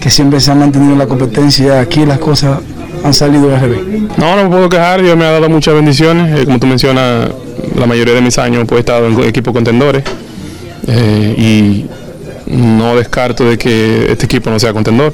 [0.00, 1.80] que siempre se han mantenido en la competencia.
[1.80, 2.60] Aquí las cosas
[3.04, 3.80] han salido al revés.
[4.16, 6.40] No, no me puedo quejar, Dios me ha dado muchas bendiciones.
[6.40, 7.30] Eh, como tú mencionas,
[7.78, 10.04] la mayoría de mis años pues, he estado en equipos contendores
[10.86, 11.86] eh, y
[12.50, 15.12] no descarto de que este equipo no sea contendor.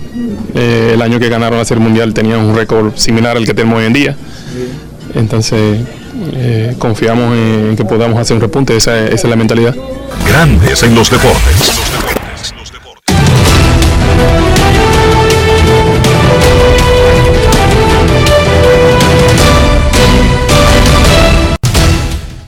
[0.55, 3.79] Eh, el año que ganaron la Serie Mundial tenían un récord similar al que tenemos
[3.79, 4.17] hoy en día.
[5.15, 5.81] Entonces,
[6.35, 9.75] eh, confiamos en que podamos hacer un repunte, esa, esa es la mentalidad.
[10.27, 11.81] Grandes en los deportes.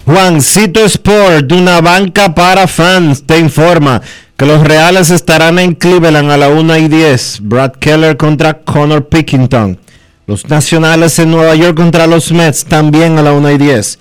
[0.05, 4.01] Juancito Sport, una banca para fans, te informa
[4.37, 7.41] que los Reales estarán en Cleveland a la 1 y 10.
[7.43, 9.79] Brad Keller contra Connor Pickington.
[10.27, 13.99] Los Nacionales en Nueva York contra los Mets también a la 1 y 10.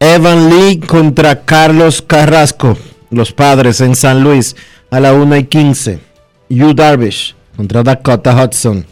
[0.00, 2.78] Evan Lee contra Carlos Carrasco.
[3.10, 4.56] Los Padres en San Luis
[4.90, 5.98] a la 1 y 15.
[6.48, 8.86] Yu Darvish contra Dakota Hudson.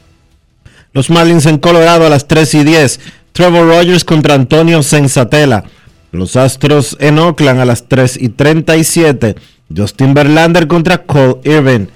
[0.93, 3.01] Los Marlins en Colorado a las 3 y 10.
[3.33, 5.65] Trevor Rogers contra Antonio Sensatela.
[6.11, 9.37] Los Astros en Oakland a las 3 y 37.
[9.77, 11.89] Justin Verlander contra Cole Irvin.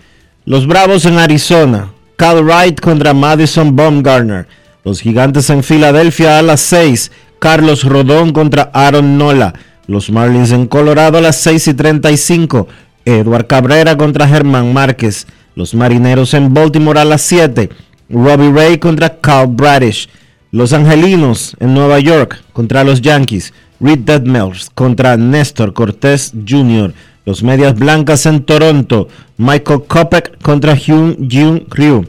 [0.44, 1.92] Los Bravos en Arizona.
[2.16, 4.46] Cal Wright contra Madison Baumgartner.
[4.84, 7.10] Los Gigantes en Filadelfia a las 6.
[7.38, 9.54] Carlos Rodón contra Aaron Nola.
[9.86, 12.68] Los Marlins en Colorado a las 6 y 35.
[13.04, 15.26] Edward Cabrera contra Germán Márquez.
[15.54, 17.70] Los Marineros en Baltimore a las 7.
[18.08, 20.08] Robbie Ray contra Carl Bradish.
[20.50, 23.52] Los Angelinos en Nueva York contra los Yankees.
[23.80, 26.94] Reed Detmers contra Néstor Cortés Jr.
[27.26, 29.08] Los Medias Blancas en Toronto.
[29.36, 32.06] Michael Kopech contra Hyun Jun Ryu.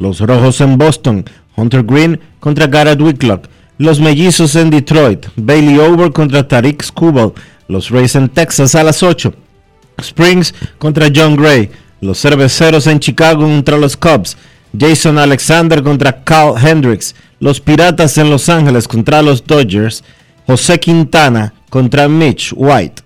[0.00, 1.24] Los Rojos en Boston.
[1.54, 3.46] Hunter Green contra Garrett Whitlock.
[3.78, 5.26] Los Mellizos en Detroit.
[5.36, 7.32] Bailey Over contra Tariq Skubal.
[7.68, 9.32] Los Rays en Texas a las 8.
[9.98, 11.70] Springs contra John Gray.
[12.00, 14.36] Los Cerveceros en Chicago contra los Cubs.
[14.76, 17.14] Jason Alexander contra Carl Hendricks.
[17.38, 20.02] Los Piratas en Los Ángeles contra los Dodgers.
[20.44, 23.05] José Quintana contra Mitch White.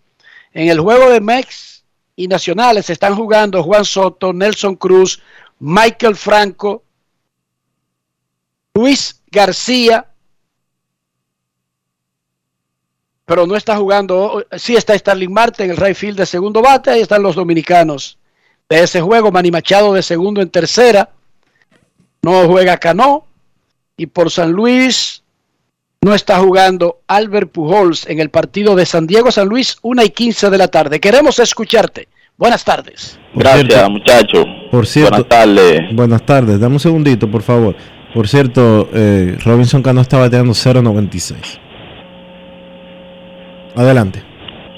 [0.53, 1.83] En el juego de Mex
[2.15, 5.23] y Nacionales están jugando Juan Soto, Nelson Cruz,
[5.57, 6.83] Michael Franco,
[8.75, 10.05] Luis García,
[13.27, 16.91] pero no está jugando, sí está Starling Marte en el right field de segundo bate,
[16.91, 18.17] ahí están los dominicanos
[18.69, 21.09] de ese juego, Manny Machado de segundo en tercera,
[22.21, 23.25] no juega Cano,
[23.97, 25.23] y por San Luis
[25.99, 30.09] no está jugando Albert Pujols en el partido de San Diego San Luis, 1 y
[30.09, 31.01] 15 de la tarde.
[31.01, 32.07] Queremos escucharte.
[32.37, 33.19] Buenas tardes.
[33.33, 34.45] Gracias, muchachos.
[34.71, 35.79] Por cierto, buenas tardes.
[35.95, 36.59] Buenas tardes.
[36.61, 37.75] Dame un segundito, por favor.
[38.13, 41.66] Por cierto, eh, Robinson Cano está bateando 0.96.
[43.77, 44.23] Adelante.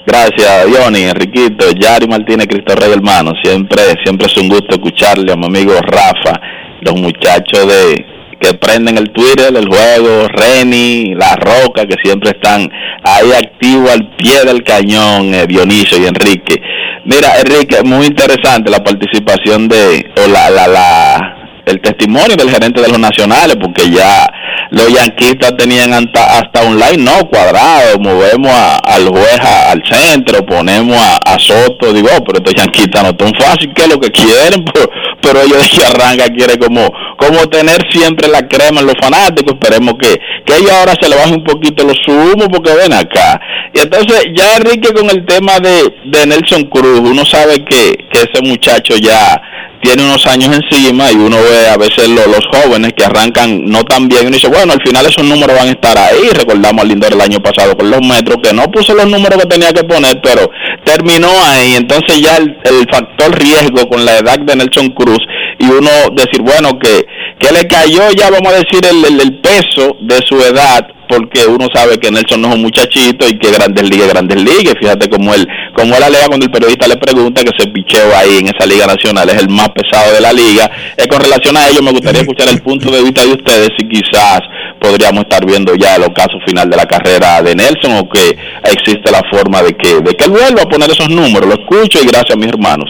[0.06, 3.32] Gracias, Johnny, Enriquito, Yari Martínez, Cristo Rey, hermano.
[3.42, 6.40] Siempre, siempre es un gusto escucharle a mi amigo Rafa,
[6.82, 8.04] los muchachos de
[8.40, 12.70] que prenden el Twitter, el juego, Reni, La Roca, que siempre están
[13.02, 16.60] ahí activos al pie del cañón, eh, y Enrique.
[17.04, 21.36] Mira, Enrique, muy interesante la participación de, o la, la, la,
[21.66, 24.26] el testimonio del gerente de los nacionales, porque ya
[24.70, 28.52] los yanquistas tenían hasta, un line no cuadrado, movemos
[28.84, 33.72] al juez al centro, ponemos a, Soto, digo, oh, pero estos yanquistas no tan fácil,
[33.74, 34.64] que es lo que quieren,
[35.22, 39.94] pero, ellos de arranca quieren como, como tener siempre la crema en los fanáticos, esperemos
[39.98, 43.40] que, que ellos ahora se le bajen un poquito los humos, porque ven acá.
[43.74, 48.28] Y entonces ya Enrique con el tema de, de Nelson Cruz, uno sabe que, que
[48.30, 49.40] ese muchacho ya
[49.82, 53.82] tiene unos años encima y uno ve a veces lo- los jóvenes que arrancan no
[53.84, 56.28] tan bien y uno dice, bueno, al final esos números van a estar ahí.
[56.34, 59.48] Recordamos al Lindor el año pasado con los metros, que no puso los números que
[59.48, 60.50] tenía que poner, pero
[60.84, 61.74] terminó ahí.
[61.76, 65.18] Entonces ya el, el factor riesgo con la edad de Nelson Cruz
[65.58, 67.04] y uno decir, bueno, que,
[67.38, 71.44] que le cayó ya, vamos a decir, el, el- el peso de su edad porque
[71.44, 74.74] uno sabe que Nelson no es un muchachito y que Grandes Ligas es Grandes Ligas.
[74.78, 78.38] Fíjate cómo él, como él alega cuando el periodista le pregunta que ese picheo ahí
[78.38, 80.70] en esa Liga Nacional es el más pesado de la liga.
[80.96, 83.88] Eh, con relación a ello, me gustaría escuchar el punto de vista de ustedes si
[83.88, 84.40] quizás
[84.80, 89.10] podríamos estar viendo ya el ocaso final de la carrera de Nelson o que existe
[89.10, 91.48] la forma de que, de que él vuelva a poner esos números.
[91.48, 92.88] Lo escucho y gracias a mis hermanos.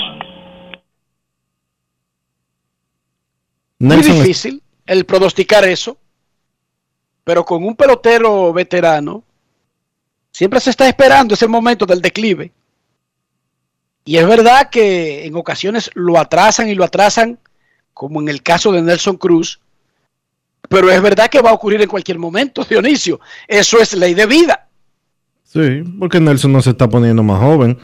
[3.79, 5.97] Muy Nelson difícil el pronosticar eso,
[7.25, 9.23] pero con un pelotero veterano
[10.31, 12.53] siempre se está esperando ese momento del declive.
[14.05, 17.39] Y es verdad que en ocasiones lo atrasan y lo atrasan,
[17.93, 19.61] como en el caso de Nelson Cruz,
[20.69, 23.21] pero es verdad que va a ocurrir en cualquier momento, Dionisio.
[23.47, 24.69] Eso es ley de vida.
[25.43, 27.79] Sí, porque Nelson no se está poniendo más joven.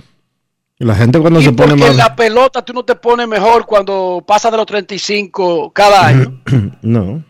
[0.78, 1.90] Y la gente cuando se pone más...
[1.90, 6.42] en la pelota tú no te pones mejor cuando pasa de los 35 cada año.
[6.82, 7.24] no.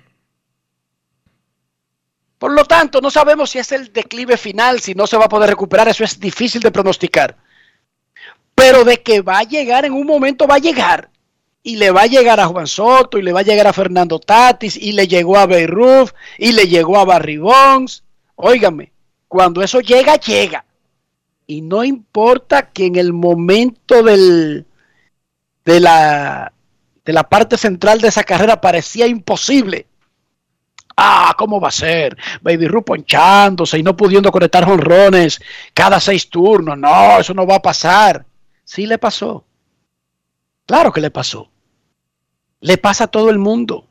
[2.38, 5.28] Por lo tanto, no sabemos si es el declive final, si no se va a
[5.28, 7.36] poder recuperar, eso es difícil de pronosticar.
[8.54, 11.10] Pero de que va a llegar en un momento, va a llegar.
[11.62, 14.18] Y le va a llegar a Juan Soto, y le va a llegar a Fernando
[14.18, 18.04] Tatis, y le llegó a Beirut, y le llegó a Barry Bonds.
[18.34, 18.92] Óigame,
[19.28, 20.64] cuando eso llega, llega.
[21.46, 24.64] Y no importa que en el momento de
[25.80, 26.52] la
[27.28, 29.86] parte central de esa carrera parecía imposible.
[30.96, 32.16] Ah, ¿cómo va a ser?
[32.40, 35.40] Baby Ruth ponchándose y no pudiendo conectar jonrones
[35.74, 36.78] cada seis turnos.
[36.78, 38.24] No, eso no va a pasar.
[38.64, 39.44] Sí le pasó.
[40.64, 41.50] Claro que le pasó.
[42.60, 43.86] Le pasa a todo el mundo.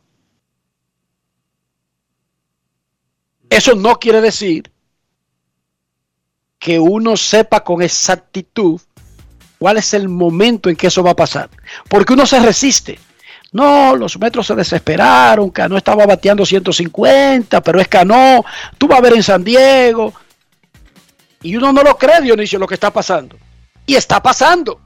[3.49, 4.72] Eso no quiere decir
[6.58, 8.82] que uno sepa con exactitud
[9.60, 11.49] cuál es el momento en que eso va a pasar.
[11.88, 12.99] Porque uno se resiste.
[13.56, 18.43] No, los metros se desesperaron, Cano estaba bateando 150, pero es Cano,
[18.78, 20.14] tú vas a ver en San Diego.
[21.41, 23.38] Y uno no lo cree, Dionisio, lo que está pasando.
[23.86, 24.82] Y está pasando.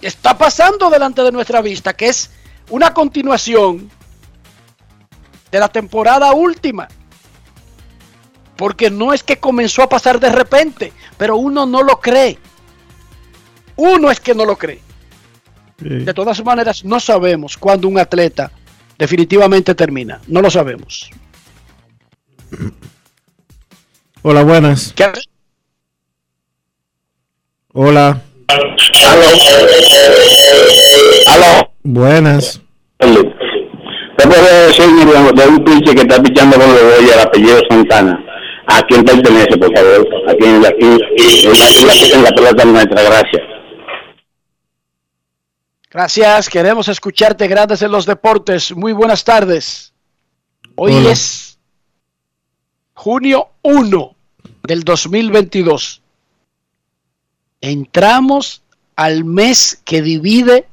[0.00, 2.30] Está pasando delante de nuestra vista, que es
[2.70, 3.90] una continuación
[5.50, 6.86] de la temporada última.
[8.54, 12.38] Porque no es que comenzó a pasar de repente, pero uno no lo cree.
[13.74, 14.85] Uno es que no lo cree.
[15.78, 18.50] De todas maneras, no sabemos cuándo un atleta
[18.98, 20.20] definitivamente termina.
[20.26, 21.10] No lo sabemos.
[24.22, 24.94] Hola, buenas.
[24.96, 25.12] ¿Qué?
[27.72, 28.22] Hola.
[31.26, 31.70] Aló.
[31.82, 32.60] Buenas.
[32.98, 38.18] ¿Qué puede decir de un pinche que está pichando con los Dodgers, el apellido Santana?
[38.68, 40.08] ¿A quién pertenece, por favor?
[40.28, 40.98] ¿A quién aquí,
[41.44, 43.02] en, la, en la pelota nuestra?
[43.02, 43.55] Gracias.
[45.90, 48.74] Gracias, queremos escucharte grandes en los deportes.
[48.74, 49.92] Muy buenas tardes.
[50.74, 51.12] Hoy Hola.
[51.12, 51.58] es
[52.94, 54.16] junio 1
[54.64, 56.02] del 2022.
[57.60, 58.62] Entramos
[58.96, 60.66] al mes que divide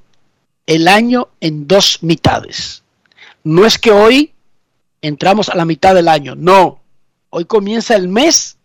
[0.66, 2.84] el año en dos mitades.
[3.44, 4.34] No es que hoy
[5.02, 6.80] entramos a la mitad del año, no.
[7.30, 8.58] Hoy comienza el mes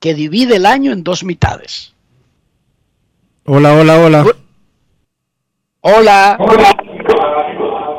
[0.00, 1.92] que divide el año en dos mitades.
[3.44, 4.26] Hola, hola, hola.
[5.82, 6.36] Hola.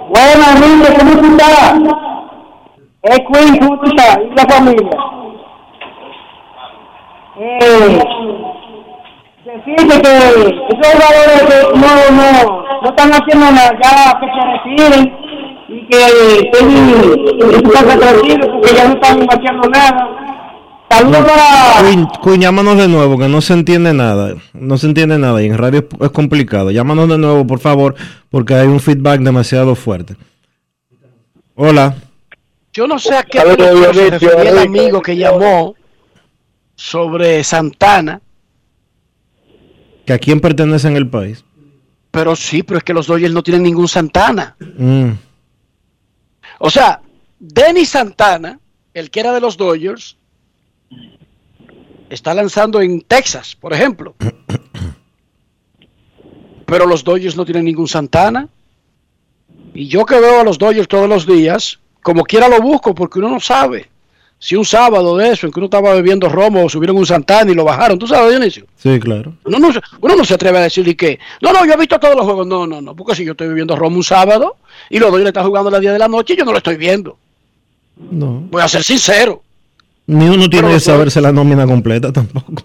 [0.09, 1.79] Buenas, Rinde, ¿cómo estás?
[3.01, 4.19] Es Queen, ¿cómo estás?
[4.19, 4.97] ¿Y la familia?
[7.39, 7.99] Eh,
[9.45, 10.17] decirte que
[10.69, 15.03] esos jugadores que no, no, no están haciendo nada, ya que se retiren
[15.67, 16.01] y que
[16.45, 20.07] estén en su casa tranquilos porque ya no están haciendo nada.
[20.91, 22.35] Saludos para...
[22.37, 24.35] Llámanos de nuevo, que no se entiende nada.
[24.53, 26.71] No se entiende nada y en radio es, es complicado.
[26.71, 27.95] Llámanos de nuevo, por favor,
[28.29, 30.15] porque hay un feedback demasiado fuerte.
[31.55, 31.95] Hola.
[32.73, 35.75] Yo no sé a qué Saludos, se refería el amigo que llamó
[36.75, 38.21] sobre Santana,
[40.05, 41.43] ¿Que a quién pertenece en el país?
[42.09, 44.55] pero sí, pero es que los Dodgers no tienen ningún Santana.
[44.77, 45.11] Mm,
[46.59, 47.01] O sea,
[47.39, 48.59] Denny Santana,
[48.93, 50.17] el que era de los Dodgers,
[52.12, 54.16] está lanzando en Texas, por ejemplo.
[56.66, 58.47] Pero los Dodgers no tienen ningún Santana.
[59.74, 63.20] Y yo que veo a los Dodgers todos los días, como quiera lo busco porque
[63.20, 63.89] uno no sabe.
[64.38, 67.53] Si un sábado de eso, en que uno estaba bebiendo romo, subieron un Santana y
[67.53, 68.66] lo bajaron, ¿tú sabes, Dionisio?
[68.76, 69.36] Sí, claro.
[69.45, 71.78] Uno no, se- uno no se atreve a decir y que, no, no, yo he
[71.78, 72.47] visto todos los juegos.
[72.47, 74.57] No, no, no, porque si yo estoy bebiendo romo un sábado
[74.89, 76.76] y los le están jugando a las 10 de la noche, yo no lo estoy
[76.76, 77.18] viendo.
[77.97, 78.41] No.
[78.49, 79.43] Voy a ser sincero.
[80.07, 82.63] Ni uno tiene Pero- que saberse la nómina completa tampoco.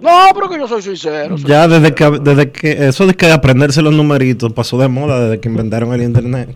[0.00, 1.36] No, pero que yo soy sincero.
[1.36, 5.20] soy- Ya desde que, desde que eso de que aprenderse los numeritos pasó de moda
[5.24, 6.54] desde que inventaron el internet.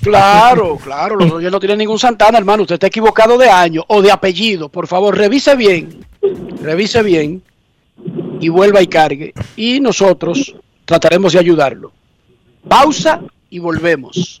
[0.00, 2.62] Claro, claro, los Dodgers no tienen ningún Santana, hermano.
[2.62, 4.70] Usted está equivocado de año o de apellido.
[4.70, 6.00] Por favor, revise bien.
[6.62, 7.42] Revise bien
[8.40, 9.34] y vuelva y cargue.
[9.56, 10.54] Y nosotros
[10.86, 11.92] trataremos de ayudarlo.
[12.66, 14.40] Pausa y volvemos.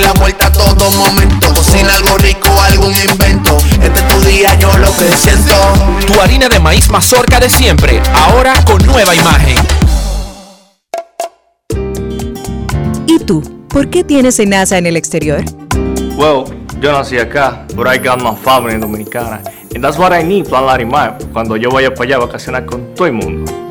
[0.01, 1.53] la vuelta a todo momento.
[1.53, 3.57] Cocina algo rico, algún invento.
[3.81, 5.53] Este es tu día, yo lo que siento.
[6.05, 9.55] Tu harina de maíz mazorca de siempre, ahora con nueva imagen.
[13.05, 13.41] ¿Y tú?
[13.69, 15.43] ¿Por qué tienes enaza en el exterior?
[16.17, 16.45] Well,
[16.81, 19.41] yo nací acá, but I got my family dominicana.
[19.73, 22.93] And that's what I need, Plan Larimar, cuando yo vaya para allá a vacacionar con
[22.95, 23.70] todo el mundo.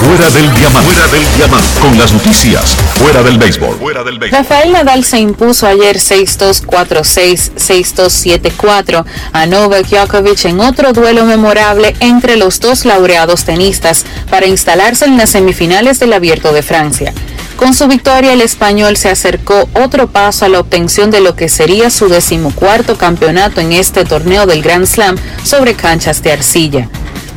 [0.00, 0.92] Fuera del diamante.
[0.94, 1.68] Fuera del diamante.
[1.78, 2.74] Con las noticias.
[2.94, 3.76] Fuera del béisbol.
[3.76, 4.38] Fuera del béisbol.
[4.38, 11.26] Rafael Nadal se impuso ayer 6-2, 4-6, 6-2, 7-4 a Novak Djokovic en otro duelo
[11.26, 17.12] memorable entre los dos laureados tenistas para instalarse en las semifinales del Abierto de Francia.
[17.56, 21.50] Con su victoria, el español se acercó otro paso a la obtención de lo que
[21.50, 26.88] sería su decimocuarto campeonato en este torneo del Grand Slam sobre canchas de arcilla.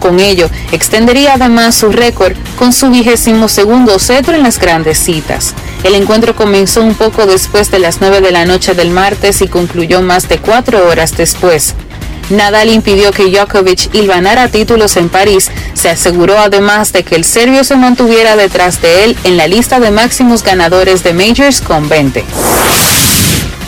[0.03, 5.53] Con ello, extendería además su récord con su vigésimo segundo cetro en las grandes citas.
[5.85, 9.47] El encuentro comenzó un poco después de las 9 de la noche del martes y
[9.47, 11.73] concluyó más de cuatro horas después.
[12.29, 15.49] Nadal impidió que Djokovic hilvanara títulos en París.
[15.73, 19.79] Se aseguró además de que el serbio se mantuviera detrás de él en la lista
[19.79, 22.25] de máximos ganadores de Majors con 20.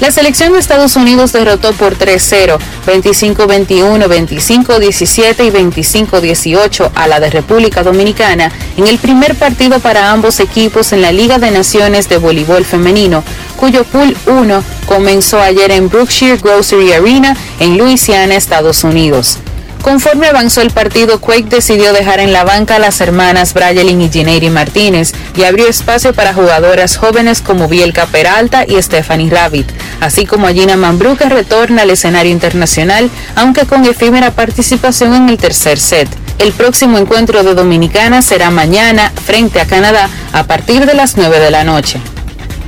[0.02, 7.30] La selección de Estados Unidos derrotó por 3-0, 25-21, 25-17 y 25-18 a la de
[7.30, 12.18] República Dominicana en el primer partido para ambos equipos en la Liga de Naciones de
[12.18, 13.24] Voleibol Femenino,
[13.56, 19.40] cuyo pool 1 comenzó ayer en Brookshire Grocery Arena en Louisiana, Estados Unidos.
[19.86, 24.10] Conforme avanzó el partido, Quake decidió dejar en la banca a las hermanas Brayelin y
[24.10, 29.70] Gineiri Martínez y abrió espacio para jugadoras jóvenes como Bielka Peralta y Stephanie Rabbit,
[30.02, 35.30] así como a Gina Mambrú que retorna al escenario internacional, aunque con efímera participación en
[35.30, 36.10] el tercer set.
[36.40, 41.40] El próximo encuentro de Dominicana será mañana frente a Canadá a partir de las 9
[41.40, 42.02] de la noche.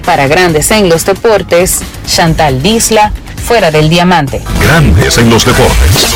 [0.05, 3.11] Para Grandes en los Deportes, Chantal Disla,
[3.43, 4.43] fuera del diamante.
[4.61, 6.15] Grandes en los deportes.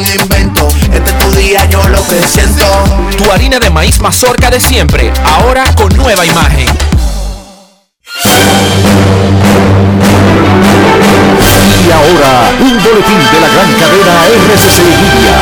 [0.05, 0.67] invento.
[0.93, 2.65] Este es tu día, yo lo que siento.
[3.17, 6.67] Tu harina de maíz mazorca de siempre, ahora con nueva imagen.
[11.87, 14.25] Y ahora, un boletín de la gran cadena
[14.55, 15.35] RCC Media.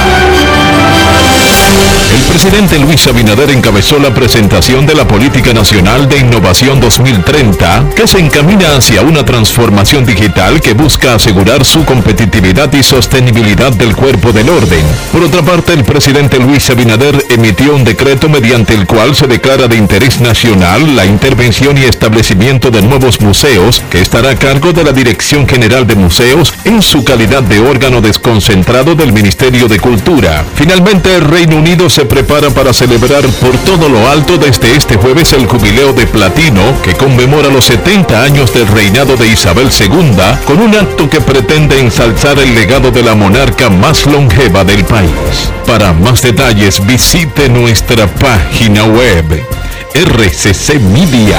[2.20, 8.08] El presidente Luis Abinader encabezó la presentación de la Política Nacional de Innovación 2030, que
[8.08, 14.34] se encamina hacia una transformación digital que busca asegurar su competitividad y sostenibilidad del cuerpo
[14.34, 14.86] del orden.
[15.14, 19.68] Por otra parte, el presidente Luis Abinader emitió un decreto mediante el cual se declara
[19.68, 24.84] de interés nacional la intervención y establecimiento de nuevos museos, que estará a cargo de
[24.84, 30.44] la Dirección General de Museos en su calidad de órgano desconcentrado del Ministerio de Cultura.
[30.56, 35.32] Finalmente, el Reino Unido se prepara para celebrar por todo lo alto desde este jueves
[35.34, 40.60] el jubileo de platino que conmemora los 70 años del reinado de Isabel II con
[40.60, 45.52] un acto que pretende ensalzar el legado de la monarca más longeva del país.
[45.66, 49.46] Para más detalles visite nuestra página web
[49.94, 51.30] rccmedia.com.do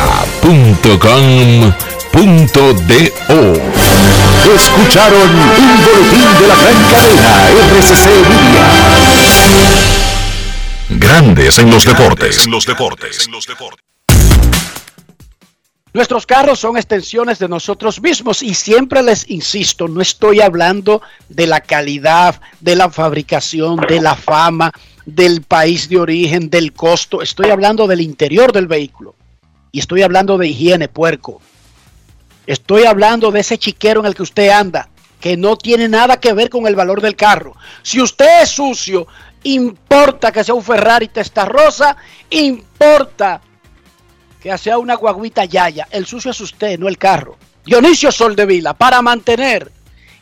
[4.54, 7.30] Escucharon un boletín de la gran cadena
[7.76, 9.89] RCC Media.
[10.98, 12.44] Grandes en los deportes.
[12.44, 13.28] En los deportes.
[15.92, 21.46] Nuestros carros son extensiones de nosotros mismos y siempre les insisto, no estoy hablando de
[21.46, 24.72] la calidad, de la fabricación, de la fama,
[25.06, 29.14] del país de origen, del costo, estoy hablando del interior del vehículo
[29.72, 31.40] y estoy hablando de higiene, puerco.
[32.46, 34.88] Estoy hablando de ese chiquero en el que usted anda,
[35.20, 37.54] que no tiene nada que ver con el valor del carro.
[37.82, 39.06] Si usted es sucio,
[39.44, 41.96] importa que sea un Ferrari testa rosa,
[42.30, 43.40] importa
[44.40, 45.86] que sea una guaguita yaya.
[45.90, 47.36] El sucio es usted, no el carro.
[47.64, 49.70] Dionisio Soldevila, para mantener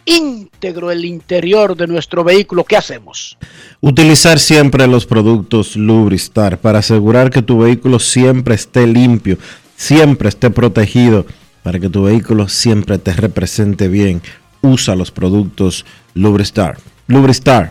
[0.05, 3.37] íntegro el interior de nuestro vehículo, ¿qué hacemos?
[3.81, 9.39] Utilizar siempre los productos Lubristar para asegurar que tu vehículo siempre esté limpio,
[9.77, 11.27] siempre esté protegido,
[11.63, 14.23] para que tu vehículo siempre te represente bien.
[14.63, 16.79] Usa los productos Lubristar.
[17.07, 17.71] Lubristar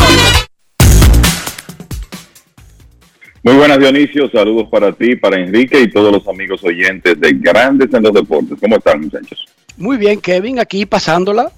[3.43, 7.91] Muy buenas Dionisio, saludos para ti, para Enrique y todos los amigos oyentes de Grandes
[7.93, 8.57] en los Deportes.
[8.59, 9.45] ¿Cómo están muchachos?
[9.77, 11.51] Muy bien, Kevin, aquí pasándola.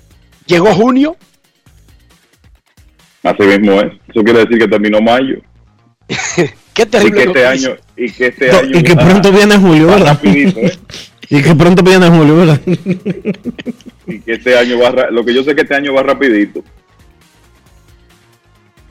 [0.45, 1.17] Llegó junio.
[3.21, 3.91] Así mismo es.
[4.09, 5.39] Eso quiere decir que terminó mayo.
[6.73, 7.21] Qué terrible.
[7.21, 10.07] Y que este año, y que este No, año y que pronto viene julio, ¿verdad?
[10.13, 10.73] rapidito, ¿eh?
[11.29, 12.61] Y que pronto viene julio, ¿verdad?
[14.07, 16.63] Y que este año va, ra- lo que yo sé que este año va rapidito.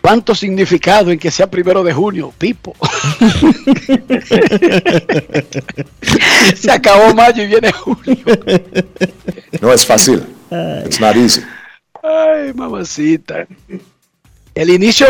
[0.02, 2.74] ¿Cuánto significado en que sea primero de junio, Pipo?
[6.56, 8.24] Se acabó mayo y viene junio.
[9.60, 10.24] No es fácil.
[10.84, 11.42] It's not easy.
[12.02, 13.46] Ay, mamacita.
[14.56, 15.06] El inicio,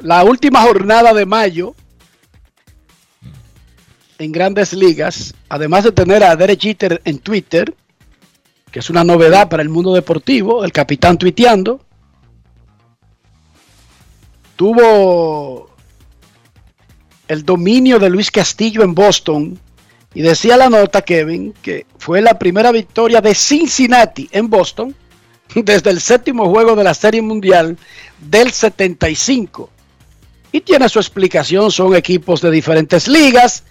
[0.00, 1.76] la última jornada de mayo
[4.18, 7.72] en grandes ligas, además de tener a Derek Jeter en Twitter,
[8.72, 11.80] que es una novedad para el mundo deportivo, el capitán tuiteando,
[14.58, 15.70] tuvo
[17.28, 19.56] el dominio de Luis Castillo en Boston
[20.12, 24.96] y decía la nota, Kevin, que fue la primera victoria de Cincinnati en Boston
[25.54, 27.78] desde el séptimo juego de la Serie Mundial
[28.18, 29.70] del 75.
[30.50, 33.62] Y tiene su explicación, son equipos de diferentes ligas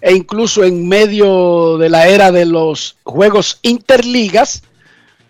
[0.00, 4.62] e incluso en medio de la era de los juegos interligas,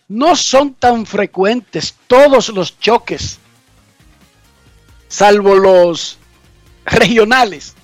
[0.07, 3.41] no son tan frecuentes todos los choques,
[5.13, 6.19] salvo los
[6.87, 7.75] regionales,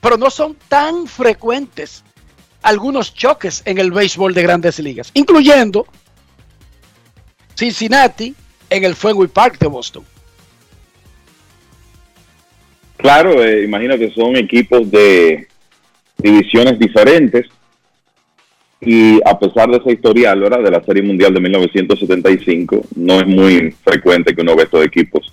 [0.00, 2.02] pero no son tan frecuentes
[2.60, 5.86] algunos choques en el béisbol de grandes ligas, incluyendo
[7.54, 8.34] Cincinnati
[8.68, 10.04] en el Fenway Park de Boston.
[12.96, 15.46] Claro, eh, imagínate, son equipos de
[16.16, 17.46] divisiones diferentes
[18.80, 20.64] y a pesar de esa historial, ¿verdad?
[20.64, 25.32] De la Serie Mundial de 1975, no es muy frecuente que uno ve estos equipos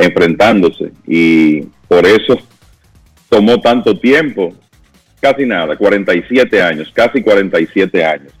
[0.00, 2.38] enfrentándose y por eso
[3.28, 4.54] tomó tanto tiempo,
[5.20, 8.32] casi nada, 47 años, casi 47 años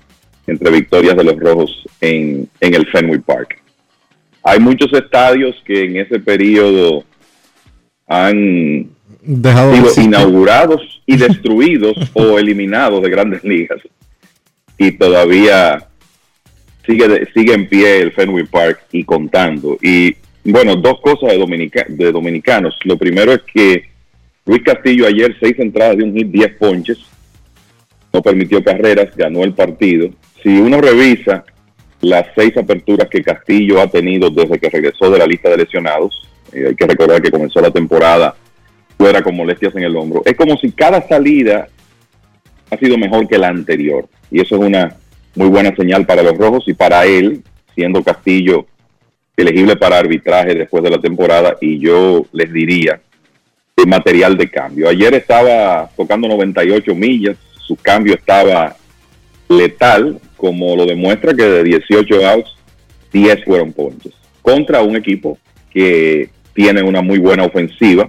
[0.46, 3.58] entre victorias de los Rojos en, en el Fenway Park.
[4.42, 7.04] Hay muchos estadios que en ese periodo
[8.08, 8.90] han
[9.22, 13.80] Dejado de sido inaugurados y destruidos o eliminados de grandes ligas.
[14.78, 15.86] Y todavía
[16.86, 19.76] sigue, sigue en pie el Fenway Park y contando.
[19.82, 22.76] Y bueno, dos cosas de, dominica- de dominicanos.
[22.84, 23.84] Lo primero es que
[24.46, 26.98] Luis Castillo ayer, seis entradas de un hit, 10 ponches.
[28.12, 30.08] No permitió carreras, ganó el partido.
[30.42, 31.44] Si uno revisa
[32.00, 36.28] las seis aperturas que Castillo ha tenido desde que regresó de la lista de lesionados,
[36.52, 38.34] hay que recordar que comenzó la temporada
[38.98, 40.22] fuera con molestias en el hombro.
[40.24, 41.68] Es como si cada salida
[42.70, 44.08] ha sido mejor que la anterior.
[44.30, 44.96] Y eso es una
[45.36, 47.42] muy buena señal para los rojos y para él,
[47.74, 48.66] siendo Castillo
[49.40, 51.56] elegible para arbitraje después de la temporada.
[51.60, 53.00] Y yo les diría,
[53.76, 54.88] el material de cambio.
[54.88, 57.36] Ayer estaba tocando 98 millas,
[57.66, 58.76] su cambio estaba
[59.48, 62.50] letal, como lo demuestra que de 18 outs,
[63.12, 64.12] 10 fueron ponches.
[64.42, 65.38] Contra un equipo
[65.72, 68.08] que tiene una muy buena ofensiva,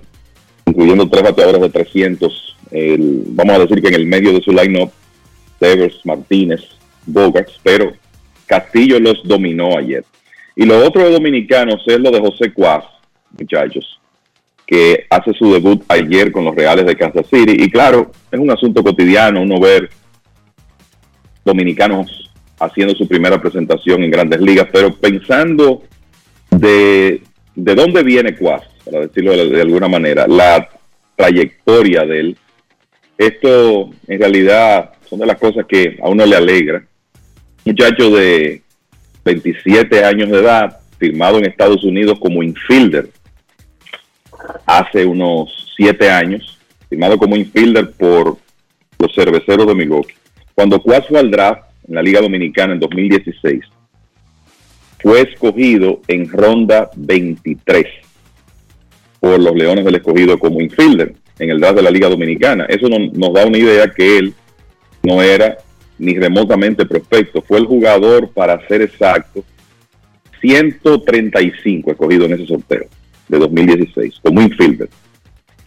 [0.66, 2.48] incluyendo tres bateadores de 300.
[2.72, 4.92] el- vamos a decir que en el medio de su line-up,
[5.60, 6.62] Devers, Martínez,
[7.06, 7.92] Bogarts, pero
[8.46, 10.06] Castillo los dominó ayer.
[10.56, 12.84] Y lo otro de dominicanos es lo de José Cuas,
[13.38, 14.00] muchachos,
[14.66, 17.56] que hace su debut ayer con los Reales de Kansas City.
[17.58, 19.90] Y claro, es un asunto cotidiano uno ver
[21.44, 22.30] dominicanos
[22.60, 25.84] haciendo su primera presentación en grandes ligas, pero pensando
[26.52, 27.22] de,
[27.56, 30.70] de dónde viene Cuas, para decirlo de, de alguna manera, la
[31.16, 32.38] trayectoria de él,
[33.18, 36.84] esto en realidad son de las cosas que a uno le alegra.
[37.66, 38.64] Muchacho de
[39.24, 43.10] 27 años de edad, firmado en Estados Unidos como infielder
[44.66, 46.58] hace unos 7 años,
[46.90, 48.38] firmado como infielder por
[49.00, 50.14] los cerveceros de Milwaukee.
[50.56, 53.64] Cuando Cuas fue al draft en la Liga Dominicana en 2016,
[55.02, 57.86] fue escogido en ronda 23
[59.20, 62.66] por los Leones del Escogido como infielder en el draft de la Liga Dominicana.
[62.66, 64.34] Eso no- nos da una idea que él
[65.04, 65.58] no era
[66.02, 67.44] ni remotamente prospecto.
[67.44, 69.44] Fue el jugador, para ser exacto,
[70.42, 72.88] 135 escogido en ese sorteo
[73.28, 74.90] de 2016 como infielder.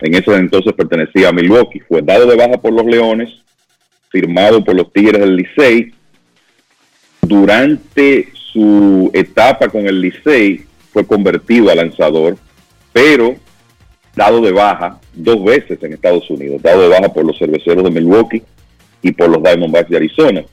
[0.00, 1.78] En ese entonces pertenecía a Milwaukee.
[1.80, 3.30] Fue dado de baja por los Leones,
[4.10, 5.94] firmado por los Tigres del Licey.
[7.22, 12.36] Durante su etapa con el Licey fue convertido a lanzador,
[12.92, 13.36] pero
[14.16, 17.90] dado de baja dos veces en Estados Unidos, dado de baja por los cerveceros de
[17.90, 18.42] Milwaukee
[19.04, 20.44] y por los Diamondbacks de Arizona.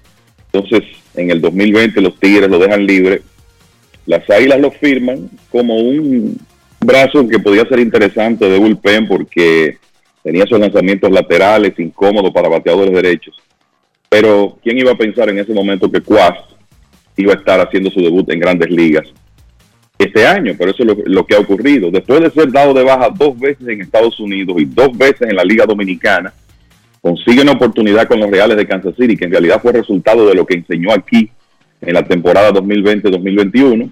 [0.52, 0.84] Entonces,
[1.16, 3.22] en el 2020 los Tigres lo dejan libre,
[4.06, 6.38] las Águilas lo firman como un
[6.80, 9.78] brazo que podía ser interesante de bullpen porque
[10.22, 13.42] tenía esos lanzamientos laterales incómodos para bateadores derechos.
[14.10, 16.38] Pero, ¿quién iba a pensar en ese momento que Cuas
[17.16, 19.08] iba a estar haciendo su debut en grandes ligas
[19.98, 20.56] este año?
[20.58, 21.90] Pero eso es lo, lo que ha ocurrido.
[21.90, 25.38] Después de ser dado de baja dos veces en Estados Unidos y dos veces en
[25.38, 26.34] la Liga Dominicana,
[27.02, 30.36] consigue una oportunidad con los Reales de Kansas City, que en realidad fue resultado de
[30.36, 31.30] lo que enseñó aquí
[31.82, 33.92] en la temporada 2020-2021,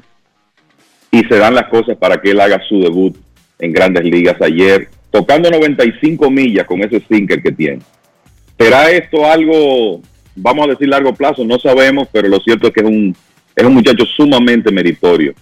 [1.12, 3.18] y se dan las cosas para que él haga su debut
[3.58, 7.80] en grandes ligas ayer, tocando 95 millas con ese sinker que tiene.
[8.58, 10.02] ¿Será esto algo,
[10.36, 11.44] vamos a decir largo plazo?
[11.44, 13.16] No sabemos, pero lo cierto es que es un,
[13.56, 15.34] es un muchacho sumamente meritorio,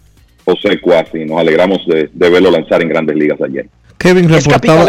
[0.47, 1.25] José Cuasi.
[1.25, 3.67] Nos alegramos de, de verlo lanzar en grandes ligas ayer.
[3.97, 4.85] Kevin reportaba,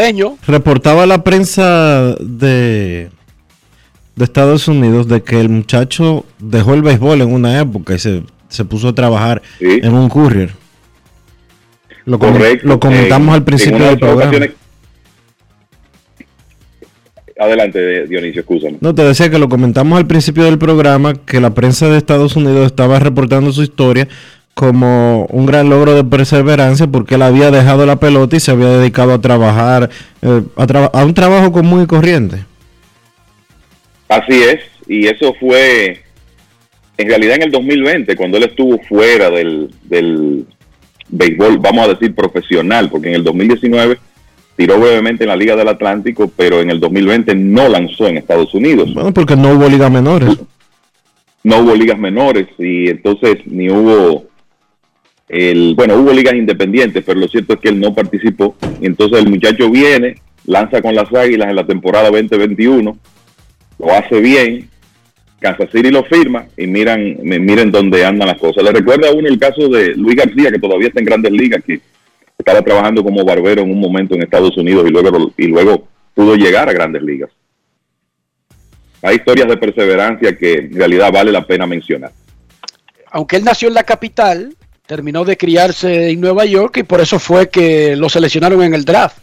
[0.46, 3.08] reportaba la prensa de,
[4.14, 8.22] de Estados Unidos de que el muchacho dejó el béisbol en una época y se,
[8.48, 10.50] se puso a trabajar en un courier.
[12.04, 12.68] Lo, com- Correcto.
[12.68, 14.22] lo comentamos En- al principio del programa.
[14.30, 14.52] ocasiones-
[17.40, 18.78] Adelante, Dionisio, escúchame.
[18.80, 22.34] No, te decía que lo comentamos al principio del programa, que la prensa de Estados
[22.34, 24.08] Unidos estaba reportando su historia
[24.58, 28.66] como un gran logro de perseverancia porque él había dejado la pelota y se había
[28.70, 29.88] dedicado a trabajar,
[30.20, 32.38] eh, a, a un trabajo común y corriente.
[34.08, 36.00] Así es, y eso fue
[36.96, 40.44] en realidad en el 2020, cuando él estuvo fuera del, del
[41.08, 43.96] béisbol, vamos a decir profesional, porque en el 2019
[44.56, 48.52] tiró brevemente en la Liga del Atlántico, pero en el 2020 no lanzó en Estados
[48.54, 48.92] Unidos.
[48.92, 50.36] Bueno, porque no hubo ligas menores.
[51.44, 54.27] no hubo ligas menores y entonces ni hubo
[55.28, 58.56] el bueno hubo ligas independientes pero lo cierto es que él no participó.
[58.80, 60.16] Entonces el muchacho viene
[60.46, 62.96] lanza con las águilas en la temporada 2021
[63.78, 64.68] lo hace bien
[65.40, 68.64] Kansas City lo firma y miran mi- miren dónde andan las cosas.
[68.64, 71.62] Le recuerda a uno el caso de Luis García que todavía está en Grandes Ligas
[71.64, 71.80] que
[72.36, 76.34] estaba trabajando como barbero en un momento en Estados Unidos y luego y luego pudo
[76.34, 77.30] llegar a Grandes Ligas.
[79.02, 82.10] Hay historias de perseverancia que en realidad vale la pena mencionar.
[83.10, 84.54] aunque él nació en la capital,
[84.88, 88.86] terminó de criarse en Nueva York y por eso fue que lo seleccionaron en el
[88.86, 89.18] draft.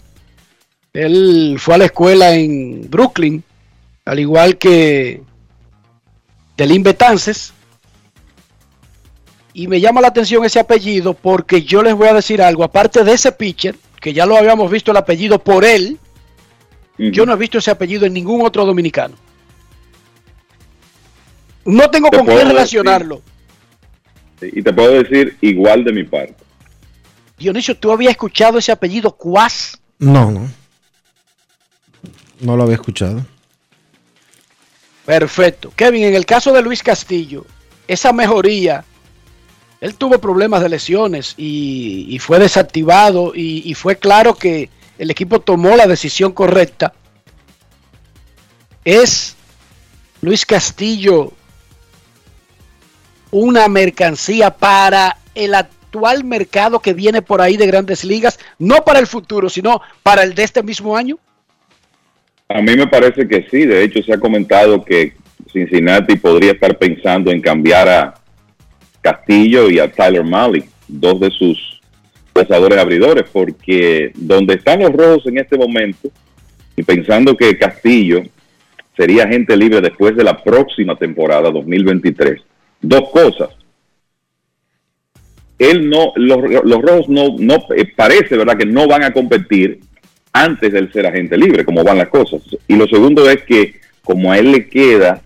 [0.93, 3.43] Él fue a la escuela en Brooklyn,
[4.05, 5.23] al igual que
[6.55, 7.51] Delin Betances.
[9.53, 12.63] Y me llama la atención ese apellido porque yo les voy a decir algo.
[12.63, 15.97] Aparte de ese pitcher, que ya lo habíamos visto el apellido por él,
[16.99, 19.15] yo no he visto ese apellido en ningún otro dominicano.
[21.65, 23.23] No tengo Te con qué relacionarlo.
[24.41, 26.35] Y te puedo decir igual de mi parte.
[27.37, 29.79] Dionisio, ¿tú habías escuchado ese apellido Cuas?
[29.99, 30.49] No, no.
[32.39, 33.25] No lo había escuchado.
[35.05, 35.71] Perfecto.
[35.75, 37.45] Kevin, en el caso de Luis Castillo,
[37.87, 38.83] esa mejoría,
[39.81, 45.11] él tuvo problemas de lesiones y, y fue desactivado y, y fue claro que el
[45.11, 46.93] equipo tomó la decisión correcta.
[48.83, 49.35] ¿Es
[50.21, 51.33] Luis Castillo
[53.37, 58.39] una mercancía para el actual mercado que viene por ahí de grandes ligas?
[58.57, 61.19] No para el futuro, sino para el de este mismo año.
[62.47, 63.65] A mí me parece que sí.
[63.65, 65.15] De hecho, se ha comentado que
[65.51, 68.13] Cincinnati podría estar pensando en cambiar a
[69.01, 71.81] Castillo y a Tyler Malley, dos de sus
[72.33, 76.09] lanzadores abridores, porque donde están los rojos en este momento,
[76.77, 78.23] y pensando que Castillo
[78.95, 82.41] sería gente libre después de la próxima temporada 2023,
[82.81, 83.49] dos cosas.
[85.57, 89.79] Él no, los, los rojos no, no eh, parece, ¿verdad?, que no van a competir
[90.33, 92.41] antes del ser agente libre, como van las cosas.
[92.67, 95.21] Y lo segundo es que, como a él le queda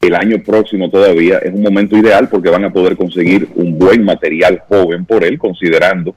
[0.00, 4.04] el año próximo todavía, es un momento ideal porque van a poder conseguir un buen
[4.04, 6.14] material joven por él, considerando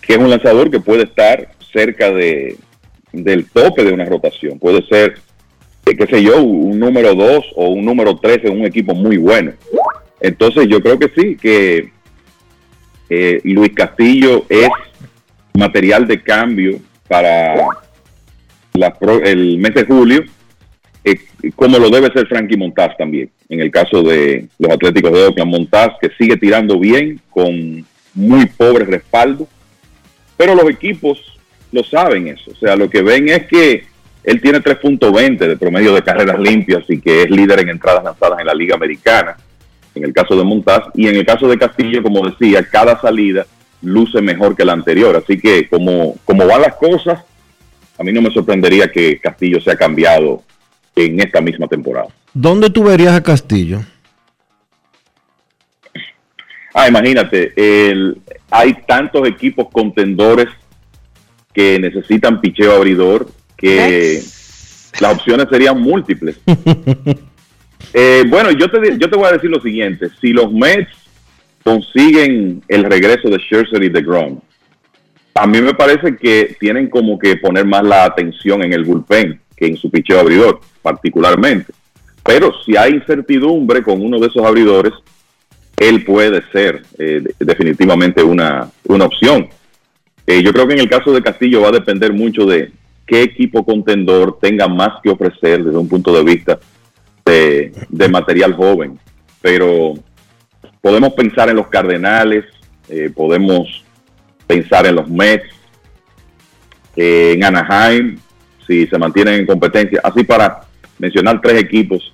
[0.00, 2.56] que es un lanzador que puede estar cerca de,
[3.12, 4.58] del tope de una rotación.
[4.58, 5.14] Puede ser,
[5.86, 9.16] eh, qué sé yo, un número 2 o un número 3 en un equipo muy
[9.18, 9.52] bueno.
[10.20, 11.90] Entonces yo creo que sí, que
[13.08, 14.68] eh, Luis Castillo es
[15.54, 16.78] material de cambio
[17.08, 17.54] para
[19.24, 20.24] el mes de julio,
[21.04, 21.18] eh,
[21.56, 23.30] como lo debe ser Frankie Montaz también.
[23.48, 27.84] En el caso de los Atléticos de Oakland, Montaz que sigue tirando bien con
[28.14, 29.48] muy pobre respaldo,
[30.36, 31.38] pero los equipos
[31.72, 32.50] lo saben eso.
[32.52, 33.84] O sea, lo que ven es que
[34.22, 38.40] él tiene 3.20 de promedio de carreras limpias y que es líder en entradas lanzadas
[38.40, 39.36] en la Liga Americana,
[39.94, 43.46] en el caso de Montaz, y en el caso de Castillo, como decía, cada salida
[43.82, 45.16] luce mejor que la anterior.
[45.16, 47.24] Así que como, como van las cosas,
[47.98, 50.42] a mí no me sorprendería que Castillo sea cambiado
[50.96, 52.08] en esta misma temporada.
[52.32, 53.80] ¿Dónde tú verías a Castillo?
[56.72, 58.18] Ah, imagínate, el-
[58.50, 60.46] hay tantos equipos contendores
[61.52, 64.22] que necesitan picheo abridor que
[65.00, 66.36] las opciones serían múltiples.
[67.92, 70.08] Eh, bueno, yo te, yo te voy a decir lo siguiente.
[70.20, 70.88] Si los Mets
[71.64, 74.40] consiguen el regreso de Scherzer y de Grom,
[75.34, 79.40] a mí me parece que tienen como que poner más la atención en el bullpen
[79.56, 81.72] que en su picheo abridor, particularmente.
[82.24, 84.92] Pero si hay incertidumbre con uno de esos abridores,
[85.78, 89.48] él puede ser eh, de- definitivamente una, una opción.
[90.26, 92.72] Eh, yo creo que en el caso de Castillo va a depender mucho de
[93.06, 96.58] qué equipo contendor tenga más que ofrecer desde un punto de vista
[97.30, 98.98] de, material joven.
[99.40, 99.94] Pero
[100.80, 102.44] podemos pensar en los Cardenales,
[102.88, 103.84] eh, podemos
[104.46, 105.48] pensar en los Mets,
[106.96, 108.18] eh, en Anaheim,
[108.66, 110.00] si se mantienen en competencia.
[110.02, 110.60] Así para
[110.98, 112.12] mencionar tres equipos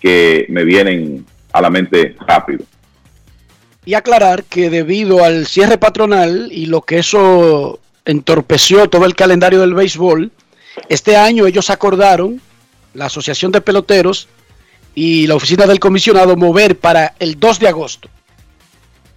[0.00, 2.64] que me vienen a la mente rápido.
[3.84, 9.60] Y aclarar que debido al cierre patronal y lo que eso entorpeció todo el calendario
[9.60, 10.30] del béisbol,
[10.88, 12.40] este año ellos acordaron,
[12.94, 14.28] la Asociación de Peloteros
[14.94, 18.08] y la oficina del comisionado, mover para el 2 de agosto.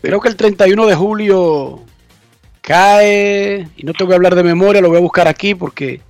[0.02, 1.84] Creo que el 31 de julio
[2.62, 6.02] cae, y no te voy a hablar de memoria, lo voy a buscar aquí porque,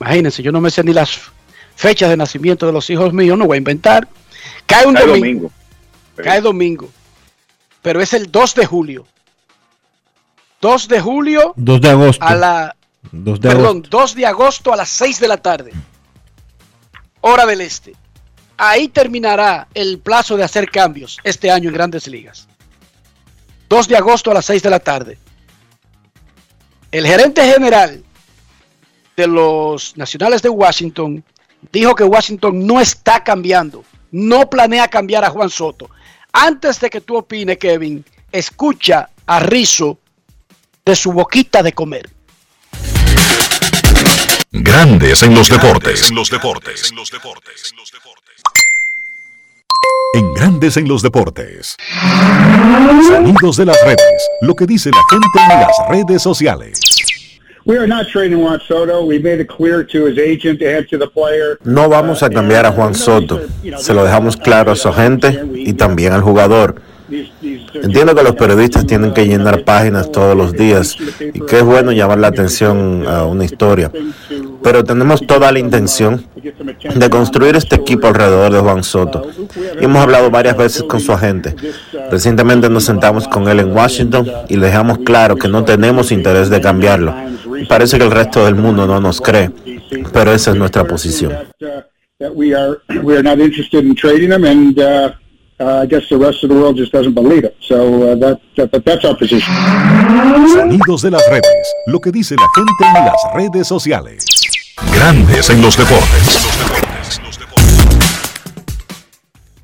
[0.00, 1.18] imagínense, yo no me sé ni las
[1.74, 4.08] fechas de nacimiento de los hijos míos, no voy a inventar.
[4.66, 5.22] Cae un Cae domingo.
[5.26, 5.52] domingo.
[6.16, 6.88] Cae domingo.
[7.80, 9.06] Pero es el 2 de julio.
[10.60, 12.24] 2 de julio 2 de agosto.
[12.24, 12.76] a la...
[13.10, 13.98] 2 de Perdón, agosto.
[13.98, 15.72] 2 de agosto a las 6 de la tarde.
[17.20, 17.94] Hora del Este.
[18.64, 22.46] Ahí terminará el plazo de hacer cambios este año en grandes ligas.
[23.68, 25.18] 2 de agosto a las 6 de la tarde.
[26.92, 28.04] El gerente general
[29.16, 31.24] de los Nacionales de Washington
[31.72, 33.82] dijo que Washington no está cambiando,
[34.12, 35.90] no planea cambiar a Juan Soto.
[36.32, 39.98] Antes de que tú opines, Kevin, escucha a Rizzo
[40.84, 42.08] de su boquita de comer.
[44.52, 46.10] Grandes en los deportes.
[46.10, 46.92] En los deportes.
[46.92, 46.96] En
[50.34, 51.76] Grandes en los deportes.
[53.06, 54.28] Sonidos de las redes.
[54.42, 56.80] Lo que dice la gente en las redes sociales.
[57.64, 59.04] We are not trading Juan Soto.
[59.04, 61.58] We made it clear to his agent and to the player.
[61.64, 63.40] No vamos a cambiar a Juan Soto.
[63.78, 66.82] Se lo dejamos claro a su agente y también al jugador.
[67.74, 71.92] Entiendo que los periodistas tienen que llenar páginas todos los días y que es bueno
[71.92, 73.92] llamar la atención a una historia.
[74.62, 76.24] Pero tenemos toda la intención
[76.94, 79.26] de construir este equipo alrededor de Juan Soto.
[79.80, 81.54] Y hemos hablado varias veces con su agente.
[82.10, 86.50] Recientemente nos sentamos con él en Washington y le dejamos claro que no tenemos interés
[86.50, 87.14] de cambiarlo.
[87.60, 89.50] Y parece que el resto del mundo no nos cree,
[90.12, 91.32] pero esa es nuestra posición.
[92.18, 95.10] That we are we are not interested in trading him, and uh,
[95.58, 97.56] uh, I guess the rest of the world just doesn't believe it.
[97.60, 99.52] So uh, that, that but that's our position.
[100.54, 101.74] Sonidos de las redes.
[101.88, 104.41] Lo que dice la gente en las redes sociales.
[104.94, 107.20] Grandes en los deportes.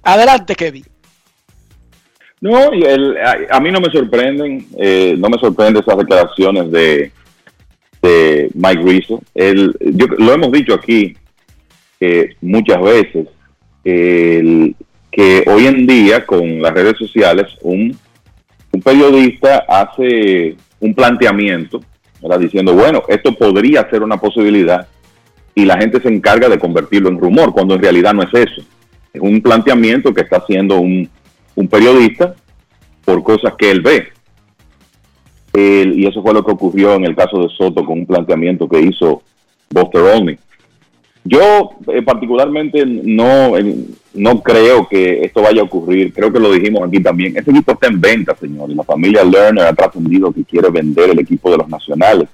[0.03, 0.85] Adelante, Kevin.
[2.41, 7.11] No, el- a, a mí no me sorprenden, eh, no me sorprenden esas declaraciones de,
[8.03, 9.21] de Mike Rizzo.
[9.35, 11.17] Él, yo, lo hemos dicho aquí
[12.01, 13.27] eh, muchas veces,
[13.85, 14.75] el-
[15.11, 17.99] que hoy en día con las redes sociales un,
[18.71, 21.81] un periodista hace un planteamiento,
[22.23, 22.39] ¿verdad?
[22.39, 24.87] diciendo, bueno, esto podría ser una posibilidad
[25.59, 28.63] y la gente se encarga de convertirlo en rumor, cuando en realidad no es eso.
[29.13, 31.09] Es un planteamiento que está haciendo un,
[31.57, 32.37] un periodista
[33.05, 34.07] por cosas que él ve.
[35.53, 38.81] Y eso fue lo que ocurrió en el caso de Soto con un planteamiento que
[38.81, 39.25] hizo
[39.69, 40.39] Buster Olney.
[41.25, 43.75] Yo eh, particularmente no, eh,
[44.15, 46.13] no creo que esto vaya a ocurrir.
[46.13, 47.37] Creo que lo dijimos aquí también.
[47.37, 48.71] Este equipo está en venta, señor.
[48.71, 52.29] Y la familia Lerner ha trascendido que quiere vender el equipo de los nacionales.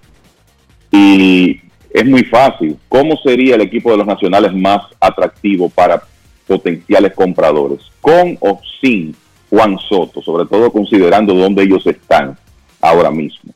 [0.93, 1.63] Y
[1.95, 2.77] es muy fácil.
[2.89, 6.03] ¿Cómo sería el equipo de los nacionales más atractivo para
[6.45, 7.79] potenciales compradores?
[8.01, 9.15] ¿Con o sin
[9.49, 10.21] Juan Soto?
[10.21, 12.37] Sobre todo considerando dónde ellos están
[12.81, 13.55] ahora mismo.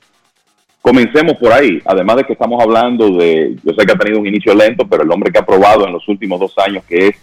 [0.80, 4.28] Comencemos por ahí, además de que estamos hablando de, yo sé que ha tenido un
[4.28, 7.16] inicio lento, pero el hombre que ha probado en los últimos dos años que es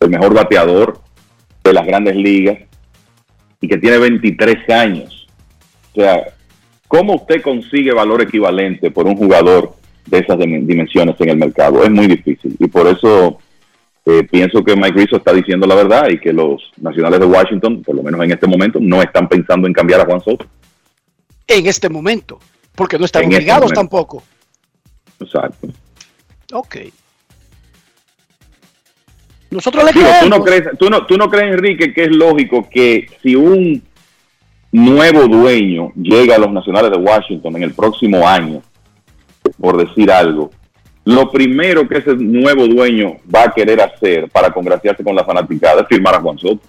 [0.00, 0.98] el mejor bateador
[1.62, 2.58] de las grandes ligas
[3.60, 5.26] y que tiene 23 años.
[5.92, 6.24] O sea,
[6.88, 11.82] ¿cómo usted consigue valor equivalente por un jugador de esas dim- dimensiones en el mercado?
[11.82, 13.38] Es muy difícil y por eso
[14.06, 17.82] eh, pienso que Mike Rizzo está diciendo la verdad y que los nacionales de Washington,
[17.82, 20.46] por lo menos en este momento, no están pensando en cambiar a Juan Soto.
[21.46, 22.38] En este momento,
[22.74, 24.22] porque no están En este obligados tampoco.
[25.20, 25.68] Exacto.
[26.52, 26.76] Ok.
[29.50, 30.64] Nosotros le Digo, ¿tú, no creemos.
[30.64, 33.82] crees, tú, no, ¿Tú no crees, Enrique, que es lógico que si un
[34.72, 38.62] nuevo dueño llega a los Nacionales de Washington en el próximo año,
[39.60, 40.50] por decir algo,
[41.04, 45.82] lo primero que ese nuevo dueño va a querer hacer para congraciarse con la fanaticada
[45.82, 46.60] es firmar a Juan Soto?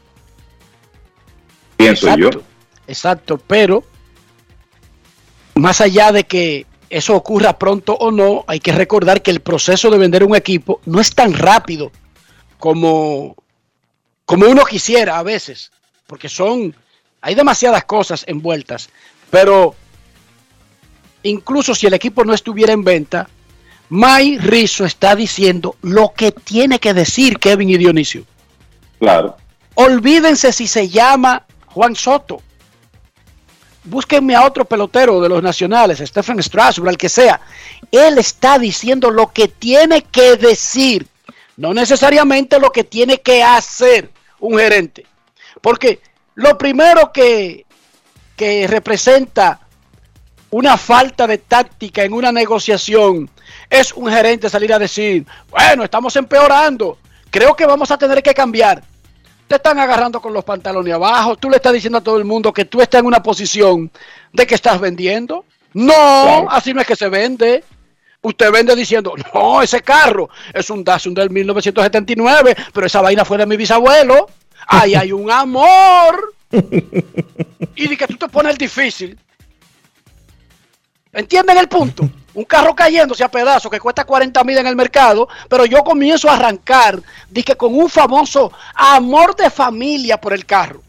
[1.78, 2.28] Pienso yo.
[2.28, 2.44] Exacto,
[2.88, 3.84] Exacto, pero
[5.56, 9.90] más allá de que eso ocurra pronto o no, hay que recordar que el proceso
[9.90, 11.92] de vender un equipo no es tan rápido
[12.60, 13.36] como,
[14.26, 15.72] como uno quisiera a veces,
[16.08, 16.76] porque son,
[17.22, 18.90] hay demasiadas cosas envueltas,
[19.32, 19.76] pero
[21.30, 23.28] incluso si el equipo no estuviera en venta,
[23.90, 28.26] May Rizzo está diciendo lo que tiene que decir Kevin y Dionisio.
[29.00, 29.36] Claro.
[29.76, 32.42] Olvídense si se llama Juan Soto.
[33.84, 37.40] Búsquenme a otro pelotero de los nacionales, Stephen Strasburg, al que sea.
[37.92, 41.08] Él está diciendo lo que tiene que decir,
[41.58, 45.06] no necesariamente lo que tiene que hacer un gerente.
[45.62, 46.00] Porque
[46.34, 47.66] lo primero que,
[48.36, 49.60] que representa
[50.56, 53.30] una falta de táctica en una negociación
[53.70, 56.98] es un gerente salir a decir, bueno, estamos empeorando,
[57.30, 58.82] creo que vamos a tener que cambiar.
[59.50, 62.54] Te están agarrando con los pantalones abajo, tú le estás diciendo a todo el mundo
[62.54, 63.92] que tú estás en una posición
[64.32, 65.44] de que estás vendiendo.
[65.74, 67.62] No, así no es que se vende.
[68.22, 73.38] Usted vende diciendo, no, ese carro es un Datsun del 1979, pero esa vaina fue
[73.38, 74.30] de mi bisabuelo.
[74.68, 76.34] Ahí hay un amor.
[77.78, 79.20] Y de que tú te pones el difícil.
[81.16, 82.08] ¿Entienden el punto?
[82.36, 86.30] Un carro cayéndose a pedazos que cuesta 40 mil en el mercado, pero yo comienzo
[86.30, 90.82] a arrancar, dije, con un famoso amor de familia por el carro.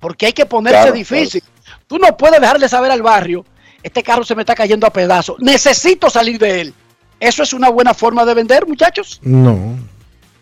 [0.00, 1.44] Porque hay que ponerse Claro, difícil.
[1.86, 3.44] Tú no puedes dejarle saber al barrio,
[3.84, 6.74] este carro se me está cayendo a pedazos, necesito salir de él.
[7.20, 9.20] ¿Eso es una buena forma de vender, muchachos?
[9.22, 9.78] No.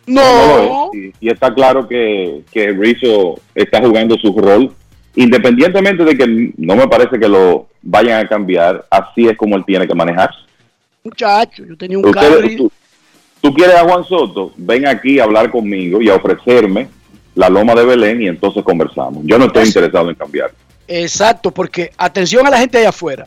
[0.07, 0.91] No.
[0.95, 4.75] Y, y está claro que, que Rizzo está jugando su rol,
[5.15, 9.65] independientemente de que no me parece que lo vayan a cambiar, así es como él
[9.67, 10.39] tiene que manejarse.
[11.05, 12.73] Muchacho, yo tenía un Usted- carro y- tú,
[13.41, 16.89] tú quieres a Juan Soto, ven aquí a hablar conmigo y a ofrecerme
[17.35, 19.23] la loma de Belén y entonces conversamos.
[19.25, 20.53] Yo no estoy interesado en cambiar.
[20.87, 23.27] Exacto, porque atención a la gente allá afuera.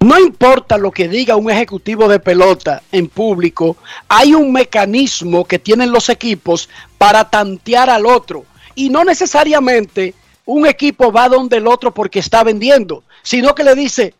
[0.00, 3.76] No importa lo que diga un ejecutivo de pelota en público,
[4.08, 6.68] hay un mecanismo que tienen los equipos
[6.98, 8.44] para tantear al otro.
[8.74, 10.12] Y no necesariamente
[10.46, 14.14] un equipo va donde el otro porque está vendiendo, sino que le dice,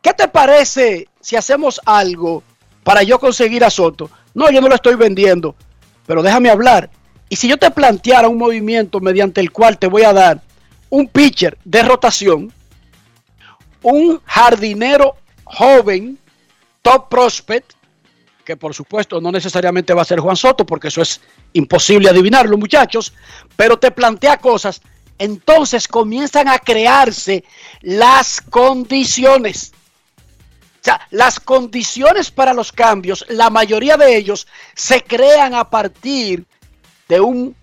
[0.00, 2.42] ¿qué te parece si hacemos algo
[2.82, 4.10] para yo conseguir a Soto?
[4.34, 5.54] No, yo no lo estoy vendiendo,
[6.06, 6.90] pero déjame hablar.
[7.28, 10.40] Y si yo te planteara un movimiento mediante el cual te voy a dar
[10.90, 12.52] un pitcher de rotación,
[13.82, 16.18] un jardinero joven,
[16.82, 17.72] top prospect,
[18.44, 21.20] que por supuesto no necesariamente va a ser Juan Soto, porque eso es
[21.52, 23.12] imposible adivinarlo, muchachos,
[23.56, 24.80] pero te plantea cosas,
[25.18, 27.44] entonces comienzan a crearse
[27.80, 29.72] las condiciones.
[30.82, 36.44] O sea, las condiciones para los cambios, la mayoría de ellos se crean a partir
[37.08, 37.54] de un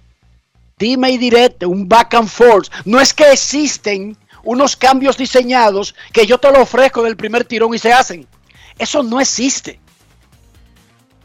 [0.77, 2.69] dime y direte, un back and forth.
[2.85, 7.73] No es que existen unos cambios diseñados que yo te lo ofrezco del primer tirón
[7.73, 8.25] y se hacen.
[8.77, 9.79] Eso no existe.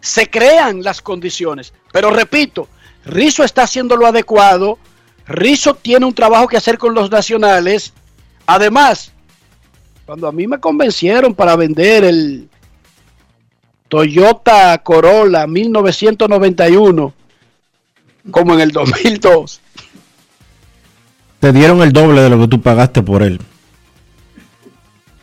[0.01, 1.73] Se crean las condiciones.
[1.93, 2.69] Pero repito,
[3.07, 4.79] Rizzo está haciendo lo adecuado.
[5.27, 7.93] Rizzo tiene un trabajo que hacer con los nacionales.
[8.47, 9.11] Además,
[10.07, 12.49] Cuando a mí me convencieron para vender el
[13.89, 17.15] Toyota Corolla 1991,
[18.31, 19.61] como en el 2002,
[21.41, 23.41] Te dieron el doble de lo que tú pagaste por él.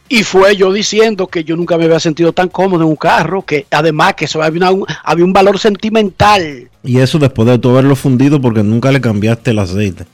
[0.10, 3.44] y fue yo diciendo que yo nunca me había sentido tan cómodo en un carro,
[3.44, 6.70] que además que eso había, una- había un valor sentimental.
[6.84, 10.06] Y eso después de tú haberlo fundido porque nunca le cambiaste el aceite.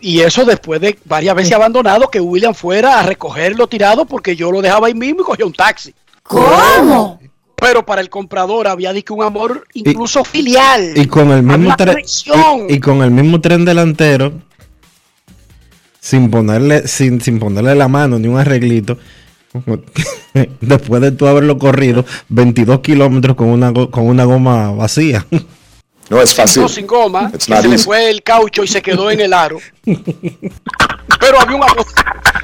[0.00, 4.52] Y eso después de varias veces abandonado que William fuera a recogerlo tirado porque yo
[4.52, 5.94] lo dejaba ahí mismo y cogía un taxi.
[6.22, 7.20] ¿Cómo?
[7.56, 10.92] Pero para el comprador había dicho un amor incluso filial.
[10.96, 11.96] Y con el mismo tren
[12.68, 14.32] y, y con el mismo tren delantero
[16.04, 18.98] sin ponerle sin, sin ponerle la mano ni un arreglito
[20.60, 25.26] después de tú haberlo corrido 22 kilómetros con una con una goma vacía
[26.10, 26.62] No es fácil.
[26.62, 29.20] No, sin goma, It's que not se le fue el caucho y se quedó en
[29.20, 29.58] el aro.
[31.20, 31.86] Pero había un amor,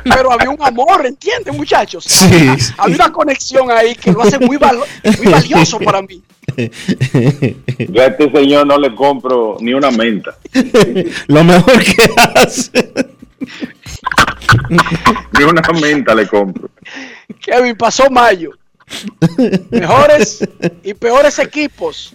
[0.04, 2.04] pero había un amor, ¿entienden, muchachos?
[2.04, 2.72] Sí, Había- sí.
[2.78, 4.86] Había una conexión ahí que lo hace muy, valo-
[5.18, 6.22] muy valioso para mí.
[7.88, 10.36] Yo a este señor no le compro ni una menta.
[11.26, 12.70] lo mejor que hace
[15.38, 16.70] Ni una menta le compro.
[17.40, 18.50] Kevin, pasó mayo.
[19.70, 20.46] Mejores
[20.82, 22.14] y peores equipos.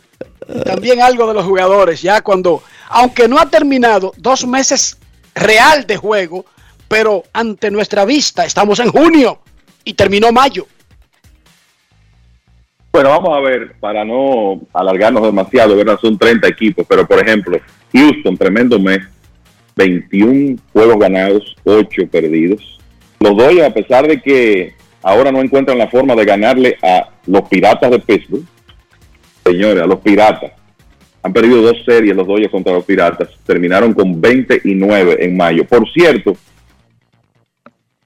[0.63, 4.97] También algo de los jugadores, ya cuando, aunque no ha terminado dos meses
[5.33, 6.45] real de juego,
[6.87, 9.39] pero ante nuestra vista estamos en junio
[9.83, 10.67] y terminó mayo.
[12.91, 15.99] Bueno, vamos a ver, para no alargarnos demasiado, ¿verdad?
[15.99, 17.59] Son 30 equipos, pero por ejemplo,
[17.91, 18.99] Houston, tremendo mes,
[19.75, 22.79] 21 juegos ganados, 8 perdidos.
[23.19, 27.41] Los Dodgers, a pesar de que ahora no encuentran la forma de ganarle a los
[27.49, 28.45] Piratas de Pittsburgh,
[29.45, 30.51] señores, a los Piratas,
[31.21, 35.37] han perdido dos series los Dodgers contra los Piratas, terminaron con 20 y 9 en
[35.37, 35.65] mayo.
[35.65, 36.35] Por cierto,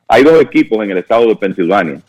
[0.07, 2.01] hay dos equipos en el estado de Pensilvania,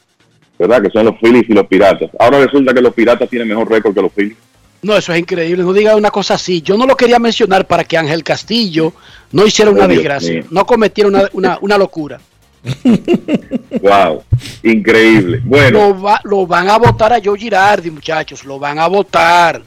[0.59, 0.83] ¿verdad?
[0.83, 2.11] Que son los Phillies y los Piratas.
[2.19, 4.37] Ahora resulta que los Piratas tienen mejor récord que los Phillies.
[4.83, 5.63] No, eso es increíble.
[5.63, 6.63] No diga una cosa así.
[6.63, 8.95] Yo no lo quería mencionar para que Ángel Castillo
[9.31, 10.45] no hiciera una Oh, Dios desgracia, mío.
[10.51, 12.19] no cometiera una, una- una locura.
[13.81, 14.23] Wow,
[14.63, 15.41] increíble.
[15.45, 18.45] Bueno, Lo, va- lo van a votar a Joe Girardi, muchachos.
[18.45, 19.63] Lo van a votar.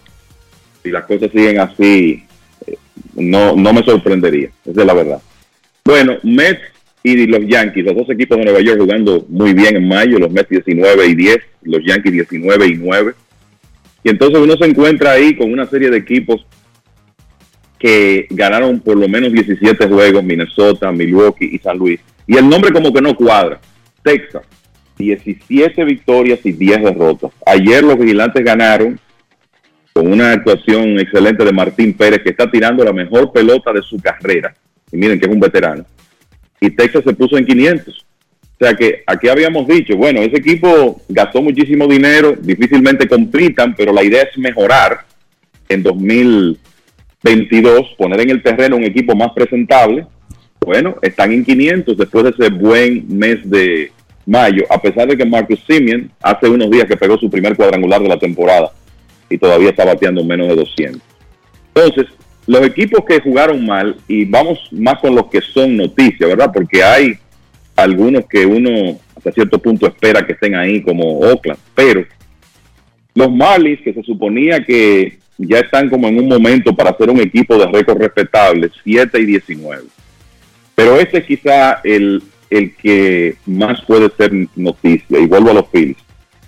[0.84, 2.24] si las cosas siguen así,
[2.68, 2.78] eh,
[3.16, 4.50] no, no me sorprendería.
[4.66, 5.22] Esa es la verdad.
[5.86, 6.62] Bueno, Mets
[7.02, 10.32] y los Yankees, los dos equipos de Nueva York jugando muy bien en mayo, los
[10.32, 13.14] Mets 19 y 10, los Yankees 19 y 9.
[14.04, 16.46] Y entonces uno se encuentra ahí con una serie de equipos
[17.80, 22.00] que ganaron por lo menos 17 juegos, Minnesota, Milwaukee y San Luis.
[22.28, 23.60] Y el nombre como que no cuadra.
[24.04, 24.44] Texas,
[24.98, 27.32] 17 victorias y 10 derrotas.
[27.46, 29.00] Ayer los vigilantes ganaron
[29.94, 33.98] con una actuación excelente de Martín Pérez, que está tirando la mejor pelota de su
[33.98, 34.54] carrera.
[34.92, 35.86] Y miren que es un veterano.
[36.60, 38.06] Y Texas se puso en 500.
[38.64, 43.92] O sea que aquí habíamos dicho, bueno, ese equipo gastó muchísimo dinero, difícilmente compitan, pero
[43.92, 45.06] la idea es mejorar
[45.68, 50.06] en 2022, poner en el terreno un equipo más presentable.
[50.66, 53.92] Bueno, están en 500 después de ese buen mes de
[54.26, 58.02] mayo, a pesar de que Marcus Simeon hace unos días que pegó su primer cuadrangular
[58.02, 58.72] de la temporada
[59.30, 61.02] y todavía está bateando menos de 200.
[61.76, 62.06] Entonces,
[62.46, 66.52] los equipos que jugaron mal, y vamos más con los que son noticias, ¿verdad?
[66.54, 67.14] Porque hay
[67.76, 72.06] algunos que uno hasta cierto punto espera que estén ahí, como Oakland, pero
[73.16, 77.20] los Marlins, que se suponía que ya están como en un momento para hacer un
[77.20, 79.84] equipo de récord respetable, 7 y 19.
[80.76, 85.68] Pero ese es quizá el, el que más puede ser noticia, y vuelvo a los
[85.70, 85.98] Phillies.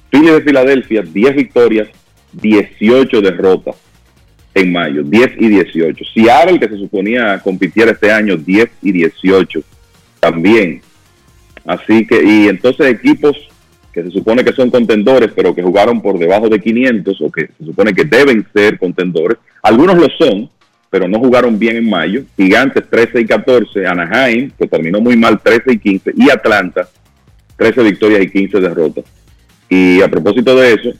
[0.09, 1.89] Phillies de Filadelfia, 10 victorias,
[2.33, 3.75] 18 derrotas
[4.53, 6.05] en mayo, 10 y 18.
[6.13, 9.61] Seattle, que se suponía compitiera este año, 10 y 18
[10.19, 10.81] también.
[11.65, 13.35] Así que, y entonces equipos
[13.91, 17.49] que se supone que son contendores, pero que jugaron por debajo de 500 o que
[17.57, 19.37] se supone que deben ser contendores.
[19.63, 20.49] Algunos lo son,
[20.89, 22.23] pero no jugaron bien en mayo.
[22.37, 26.87] Gigantes 13 y 14, Anaheim, que terminó muy mal 13 y 15, y Atlanta
[27.57, 29.05] 13 victorias y 15 derrotas.
[29.69, 30.93] Y a propósito de eso,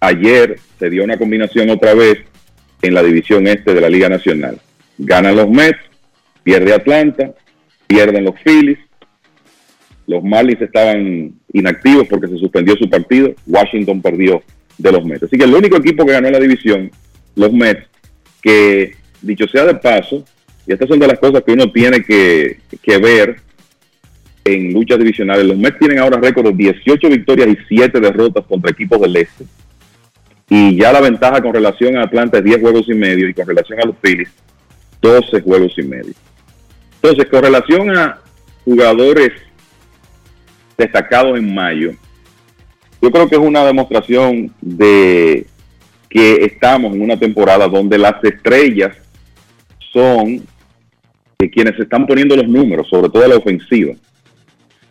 [0.00, 2.18] ayer se dio una combinación otra vez
[2.82, 4.60] en la división este de la Liga Nacional.
[4.98, 5.78] Ganan los Mets,
[6.42, 7.32] pierde Atlanta,
[7.86, 8.78] pierden los Phillies,
[10.06, 14.42] los Marlins estaban inactivos porque se suspendió su partido, Washington perdió
[14.78, 15.24] de los Mets.
[15.24, 16.90] Así que el único equipo que ganó la división,
[17.34, 17.86] los Mets,
[18.40, 20.24] que dicho sea de paso,
[20.66, 23.36] y estas son de las cosas que uno tiene que, que ver
[24.44, 28.70] en luchas divisionales, los Mets tienen ahora récord de 18 victorias y 7 derrotas contra
[28.70, 29.44] equipos del este.
[30.48, 33.46] Y ya la ventaja con relación a Atlanta es 10 juegos y medio y con
[33.46, 34.28] relación a los Phillies
[35.02, 36.14] 12 juegos y medio.
[37.02, 38.20] Entonces, con relación a
[38.64, 39.32] jugadores
[40.78, 41.92] destacados en mayo,
[43.02, 45.46] yo creo que es una demostración de
[46.08, 48.96] que estamos en una temporada donde las estrellas
[49.96, 50.42] son
[51.38, 53.94] de quienes están poniendo los números, sobre todo la ofensiva.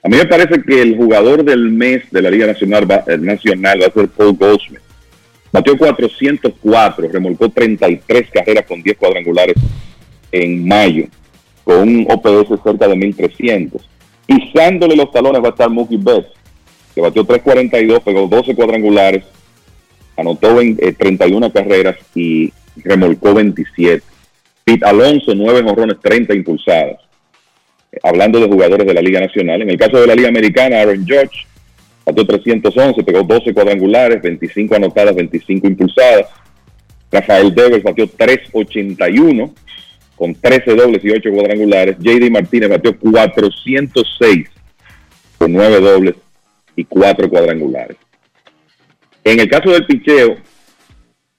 [0.04, 3.18] A mí me parece que el jugador del mes de la Liga Nacional va, eh,
[3.18, 4.82] Nacional va a ser Paul Goldsmith.
[5.52, 9.56] Batió 404, remolcó 33 carreras con 10 cuadrangulares
[10.32, 11.06] en mayo,
[11.64, 13.88] con un OPS cerca de 1300.
[14.26, 16.30] Pisándole los talones va a estar Mookie Betts,
[16.94, 19.24] que batió 342, pegó 12 cuadrangulares,
[20.18, 22.52] anotó en, eh, 31 carreras y
[22.84, 24.15] remolcó 27.
[24.66, 26.98] Pete Alonso, 9 jorrones, 30 impulsadas.
[28.02, 29.62] Hablando de jugadores de la Liga Nacional.
[29.62, 31.46] En el caso de la Liga Americana, Aaron George
[32.04, 36.30] batió 311, pegó 12 cuadrangulares, 25 anotadas, 25 impulsadas.
[37.12, 39.54] Rafael Devers batió 381
[40.16, 41.98] con 13 dobles y 8 cuadrangulares.
[42.00, 44.50] JD Martínez batió 406
[45.38, 46.16] con 9 dobles
[46.76, 47.98] y 4 cuadrangulares.
[49.24, 50.38] En el caso del picheo,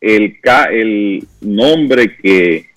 [0.01, 2.76] el nombre que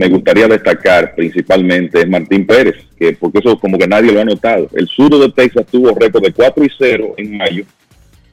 [0.00, 4.24] me gustaría destacar principalmente es Martín Pérez, que porque eso como que nadie lo ha
[4.24, 4.66] notado.
[4.72, 7.64] El sur de Texas tuvo récord de 4 y 0 en mayo,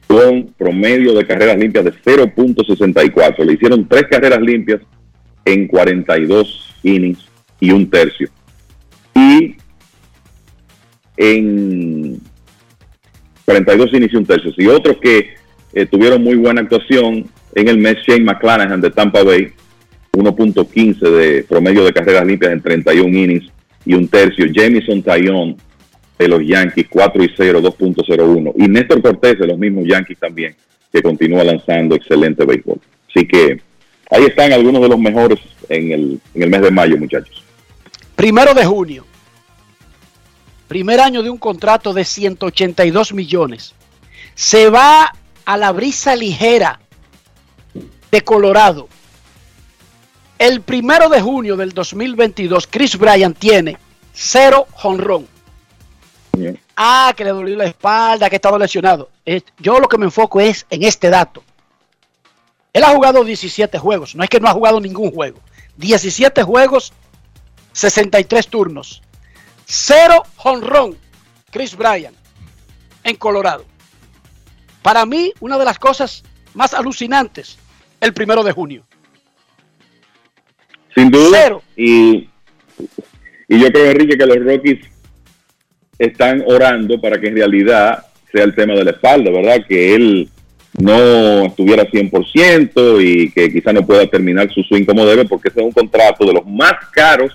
[0.06, 3.44] con promedio de carreras limpias de 0.64.
[3.44, 4.80] Le hicieron tres carreras limpias
[5.44, 7.28] en 42 innings
[7.60, 8.30] y un tercio.
[9.14, 9.56] Y
[11.18, 12.18] en
[13.44, 14.52] 42 innings y un tercio.
[14.56, 15.34] Y otros que
[15.74, 19.52] eh, tuvieron muy buena actuación en el mes, Shane McClanahan de Tampa Bay,
[20.18, 23.50] 1.15 de promedio de carreras limpias en 31 innings
[23.84, 24.46] y un tercio.
[24.52, 25.56] Jamison Taillon
[26.18, 28.52] de los Yankees, 4 y 0, 2.01.
[28.56, 30.56] Y Néstor Cortés de los mismos Yankees también,
[30.92, 32.80] que continúa lanzando excelente béisbol.
[33.08, 33.60] Así que
[34.10, 35.38] ahí están algunos de los mejores
[35.68, 37.44] en el, en el mes de mayo, muchachos.
[38.16, 39.04] Primero de junio.
[40.66, 43.74] Primer año de un contrato de 182 millones.
[44.34, 45.12] Se va
[45.44, 46.80] a la brisa ligera
[48.10, 48.88] de Colorado.
[50.38, 53.76] El primero de junio del 2022, Chris Bryant tiene
[54.12, 55.26] cero jonrón.
[56.76, 59.10] Ah, que le dolió la espalda, que estaba lesionado.
[59.26, 61.42] Eh, Yo lo que me enfoco es en este dato.
[62.72, 64.14] Él ha jugado 17 juegos.
[64.14, 65.40] No es que no ha jugado ningún juego.
[65.76, 66.92] 17 juegos,
[67.72, 69.02] 63 turnos.
[69.66, 70.96] Cero jonrón,
[71.50, 72.16] Chris Bryant,
[73.02, 73.64] en Colorado.
[74.82, 76.22] Para mí, una de las cosas
[76.54, 77.58] más alucinantes,
[78.00, 78.87] el primero de junio.
[80.98, 81.60] Sin duda.
[81.76, 82.28] Y,
[83.46, 84.80] y yo creo, Enrique, que los Rockies
[85.96, 89.64] están orando para que en realidad sea el tema de la espalda, ¿verdad?
[89.68, 90.28] Que él
[90.76, 95.60] no estuviera 100% y que quizá no pueda terminar su swing como debe, porque ese
[95.60, 97.32] es un contrato de los más caros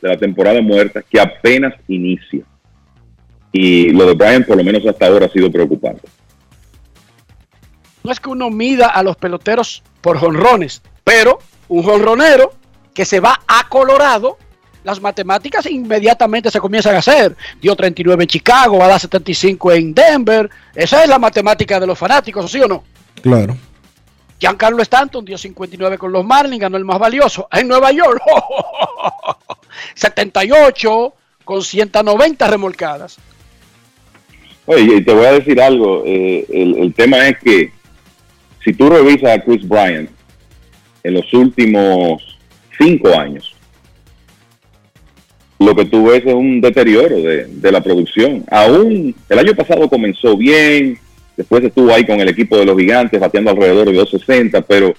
[0.00, 2.44] de la temporada muerta que apenas inicia.
[3.52, 6.08] Y lo de Brian, por lo menos hasta ahora, ha sido preocupante.
[8.04, 12.61] No es que uno mida a los peloteros por jonrones, pero un jonronero
[12.94, 14.38] que se va a Colorado,
[14.84, 17.36] las matemáticas inmediatamente se comienzan a hacer.
[17.60, 20.50] Dio 39 en Chicago, va a dar 75 en Denver.
[20.74, 22.84] Esa es la matemática de los fanáticos, ¿sí o no?
[23.22, 23.56] Claro.
[24.40, 27.46] Giancarlo Stanton dio 59 con los Marlins, ganó el más valioso.
[27.52, 28.20] En Nueva York,
[29.94, 31.14] 78
[31.44, 33.18] con 190 remolcadas.
[34.66, 36.02] Oye, y te voy a decir algo.
[36.04, 37.72] eh, el, el tema es que
[38.64, 40.10] si tú revisas a Chris Bryant
[41.04, 42.31] en los últimos
[42.78, 43.54] cinco años,
[45.58, 48.44] lo que tú ves es un deterioro de, de la producción.
[48.50, 50.98] Aún el año pasado comenzó bien,
[51.36, 54.94] después estuvo ahí con el equipo de los gigantes bateando alrededor de 260, pero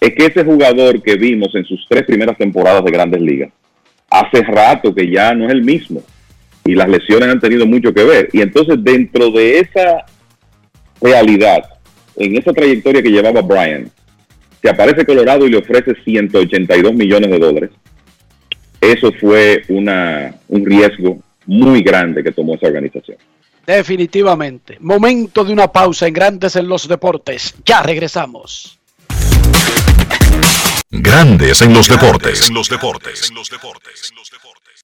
[0.00, 3.50] es que ese jugador que vimos en sus tres primeras temporadas de grandes ligas,
[4.10, 6.02] hace rato que ya no es el mismo
[6.64, 8.28] y las lesiones han tenido mucho que ver.
[8.32, 10.04] Y entonces dentro de esa
[11.00, 11.64] realidad,
[12.16, 13.90] en esa trayectoria que llevaba Brian,
[14.62, 17.70] se aparece Colorado y le ofrece 182 millones de dólares.
[18.80, 23.18] Eso fue una, un riesgo muy grande que tomó esa organización.
[23.66, 24.78] Definitivamente.
[24.80, 27.54] Momento de una pausa en Grandes en los Deportes.
[27.64, 28.78] Ya regresamos.
[30.90, 32.48] Grandes en los deportes.
[32.48, 33.30] En los deportes.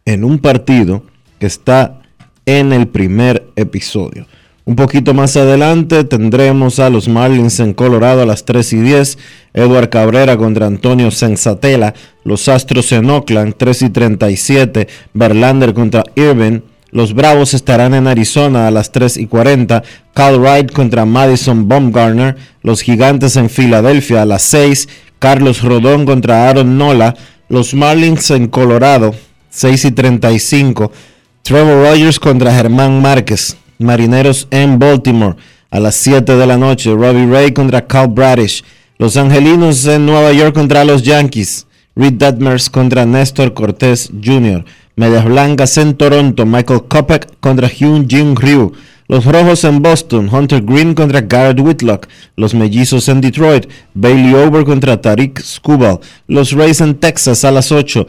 [0.04, 1.02] en un partido
[1.40, 2.02] que está
[2.46, 4.28] en el primer episodio.
[4.68, 9.18] Un poquito más adelante tendremos a los Marlins en Colorado a las 3 y 10.
[9.54, 11.94] Edward Cabrera contra Antonio Sensatela.
[12.22, 14.86] Los Astros en Oakland 3 y 37.
[15.14, 16.60] Verlander contra Irving.
[16.90, 19.82] Los Bravos estarán en Arizona a las 3 y 40.
[20.12, 22.36] Cal Wright contra Madison Baumgartner.
[22.62, 24.86] Los Gigantes en Filadelfia a las 6.
[25.18, 27.16] Carlos Rodón contra Aaron Nola.
[27.48, 29.14] Los Marlins en Colorado
[29.48, 30.92] 6 y 35.
[31.42, 33.56] Trevor Rogers contra Germán Márquez.
[33.78, 35.36] Marineros en Baltimore
[35.70, 36.92] a las 7 de la noche.
[36.92, 38.64] Robbie Ray contra Cal Bradish.
[38.98, 41.66] Los Angelinos en Nueva York contra los Yankees.
[41.94, 44.64] Reed Detmers contra Néstor Cortés Jr.
[44.96, 46.46] Medias Blancas en Toronto.
[46.46, 48.72] Michael Kopech contra Hyun Jin Ryu.
[49.08, 50.28] Los Rojos en Boston.
[50.32, 52.08] Hunter Green contra Garrett Whitlock.
[52.36, 53.66] Los Mellizos en Detroit.
[53.94, 56.00] Bailey Over contra Tariq Skubal.
[56.26, 58.06] Los Rays en Texas a las 8.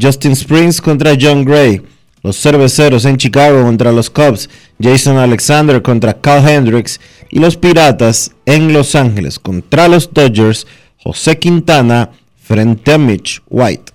[0.00, 1.82] Justin Springs contra John Gray.
[2.28, 7.00] Los cerveceros en Chicago contra los Cubs, Jason Alexander contra Cal Hendricks
[7.30, 10.66] y los Piratas en Los Ángeles contra los Dodgers,
[11.02, 13.92] José Quintana frente a Mitch White.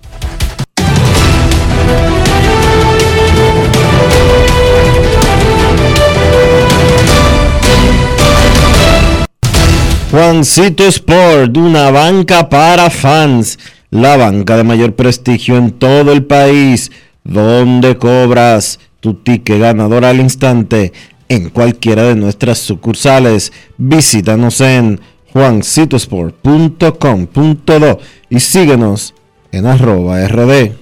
[10.09, 13.59] Juancito Sport, una banca para fans,
[13.91, 16.89] la banca de mayor prestigio en todo el país
[17.23, 20.93] donde cobras tu ticket ganador al instante
[21.29, 23.51] en cualquiera de nuestras sucursales.
[23.77, 25.01] Visítanos en
[25.31, 29.15] juancitosport.com.do y síguenos
[29.51, 30.73] en arroba rd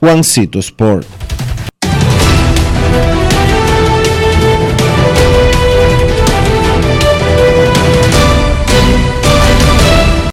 [0.00, 1.06] Juancito Sport.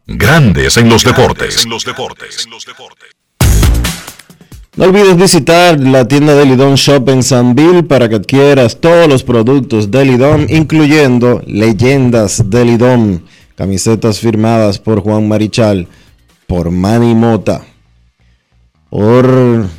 [0.05, 1.65] Grandes en los deportes.
[1.65, 2.47] En los deportes.
[4.77, 9.23] No olvides visitar la tienda de Lidón Shop en Sanville para que adquieras todos los
[9.23, 13.23] productos de Lidón, incluyendo leyendas de Lidón,
[13.55, 15.87] camisetas firmadas por Juan Marichal,
[16.45, 17.63] por Manny Mota,
[18.91, 19.27] por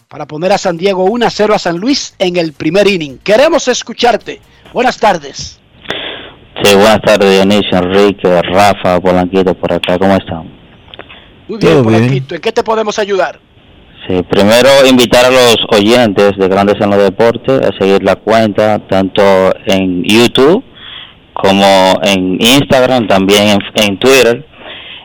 [0.09, 3.17] para poner a San Diego 1 a 0 a San Luis en el primer inning.
[3.17, 4.43] Queremos escucharte.
[4.75, 5.59] Buenas tardes.
[6.63, 9.99] Sí, buenas tardes, Dionisio, Enrique, Rafa, Polanquito, por acá.
[9.99, 10.55] ¿Cómo están?
[11.49, 12.35] Muy bien, Polanquito.
[12.35, 13.41] ¿En qué te podemos ayudar?
[14.07, 18.79] Sí, primero invitar a los oyentes de Grandes en los Deportes a seguir la cuenta,
[18.89, 19.23] tanto
[19.67, 20.63] en YouTube
[21.33, 24.47] como en Instagram, también en, Twitter.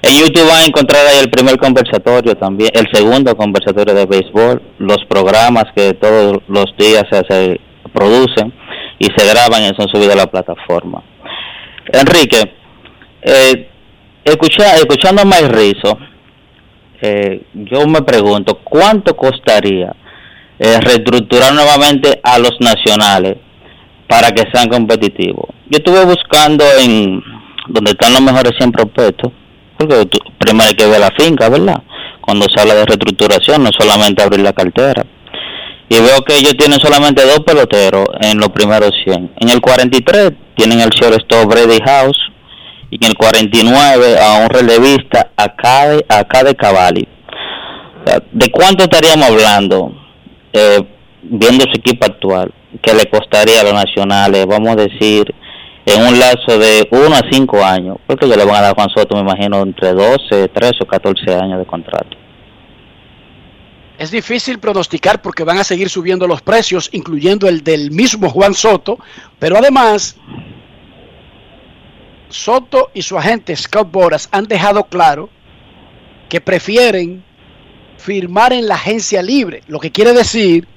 [0.04, 4.62] En YouTube van a encontrar ahí el primer conversatorio también, el segundo conversatorio de béisbol,
[4.78, 7.60] los programas que todos los días se, se
[7.94, 8.54] producen
[9.00, 11.04] y se graban y son subidos a la plataforma.
[11.92, 12.54] Enrique,
[13.24, 13.68] eh,
[14.24, 15.98] escucha, escuchando a Mike Rizzo,
[17.02, 19.94] eh, yo me pregunto, ¿cuánto costaría
[20.60, 23.38] eh, reestructurar nuevamente a los nacionales
[24.08, 25.50] para que sean competitivos?
[25.68, 27.22] Yo estuve buscando en
[27.68, 29.32] donde están los mejores 100 prospectos,
[29.78, 30.08] porque
[30.38, 31.82] primero hay que ver la finca, ¿verdad?
[32.22, 35.04] Cuando se habla de reestructuración, no solamente abrir la cartera.
[35.90, 39.32] Y veo que ellos tienen solamente dos peloteros en los primeros 100.
[39.40, 42.18] En el 43 tienen el shortstop Brady House
[42.92, 47.08] y en el 49 a un relevista acá de, de Cavalli.
[48.32, 49.94] ¿De cuánto estaríamos hablando
[50.54, 50.82] eh,
[51.24, 52.54] viendo su equipo actual?
[52.82, 55.34] que le costaría a los nacionales, vamos a decir,
[55.86, 57.98] en un lapso de 1 a 5 años?
[58.08, 60.86] Porque ya le van a dar a Juan Soto, me imagino, entre 12, 13 o
[60.86, 62.18] 14 años de contrato.
[63.98, 68.54] Es difícil pronosticar porque van a seguir subiendo los precios, incluyendo el del mismo Juan
[68.54, 68.98] Soto,
[69.38, 70.18] pero además
[72.32, 75.30] Soto y su agente Scott Boras han dejado claro
[76.30, 77.24] que prefieren
[77.98, 80.68] firmar en la agencia libre, lo que quiere decir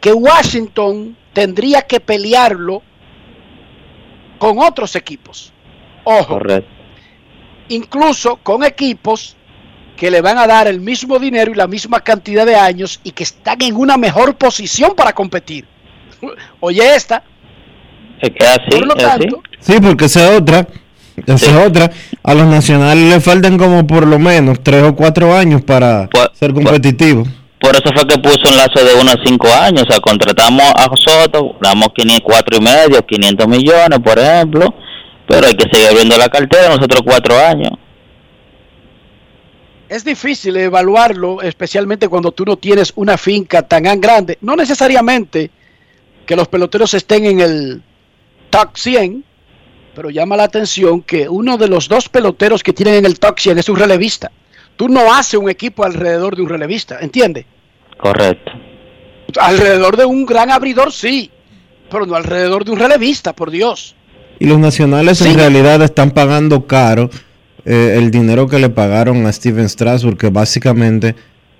[0.00, 2.82] que Washington tendría que pelearlo
[4.38, 5.52] con otros equipos.
[6.04, 6.70] Ojo, Correcto.
[7.68, 9.36] incluso con equipos
[9.96, 13.10] que le van a dar el mismo dinero y la misma cantidad de años y
[13.10, 15.66] que están en una mejor posición para competir.
[16.60, 17.22] Oye esta,
[18.20, 19.18] Es que es así, Por lo es así.
[19.20, 20.66] tanto, Sí, porque esa es otra.
[21.26, 21.90] Esa es otra.
[22.22, 26.52] A los nacionales le faltan como por lo menos tres o cuatro años para ser
[26.52, 27.28] competitivos.
[27.60, 29.82] Por eso fue que puso un lazo de 1 a 5 años.
[29.82, 34.74] O sea, contratamos a Soto, damos 500, cuatro y medio, 500 millones, por ejemplo.
[35.28, 37.72] Pero hay que seguir abriendo la cartera nosotros cuatro años.
[39.90, 44.38] es difícil evaluarlo, especialmente cuando tú no tienes una finca tan grande.
[44.40, 45.50] No necesariamente
[46.24, 47.82] que los peloteros estén en el
[48.50, 49.24] top 100,
[49.94, 53.38] pero llama la atención que uno de los dos peloteros que tienen en el top
[53.38, 54.30] 100 es un relevista.
[54.76, 57.44] Tú no haces un equipo alrededor de un relevista, ¿entiendes?
[57.98, 58.50] Correcto.
[59.38, 61.30] Alrededor de un gran abridor, sí,
[61.90, 63.94] pero no alrededor de un relevista, por Dios.
[64.38, 67.10] Y los nacionales en realidad están pagando caro
[67.66, 71.14] eh, el dinero que le pagaron a Steven Strasburg, que básicamente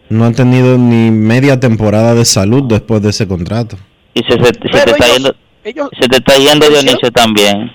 [0.09, 3.77] no han tenido ni media temporada de salud después de ese contrato.
[4.15, 7.70] Y se, se- se te está yendo, ellos- se te está yendo Dionisio también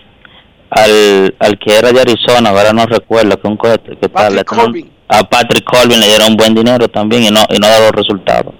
[0.75, 4.91] al, al que era de Arizona, ahora no recuerdo, que un que tal, le dieron-
[5.07, 8.53] a Patrick Colvin le dieron buen dinero también y no y no da los resultados.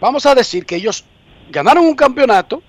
[0.00, 1.04] vamos a decir que ellos
[1.50, 2.62] ganaron un campeonato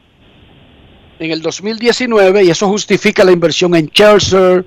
[1.20, 4.64] en el 2019 y eso justifica la inversión en Chelsea,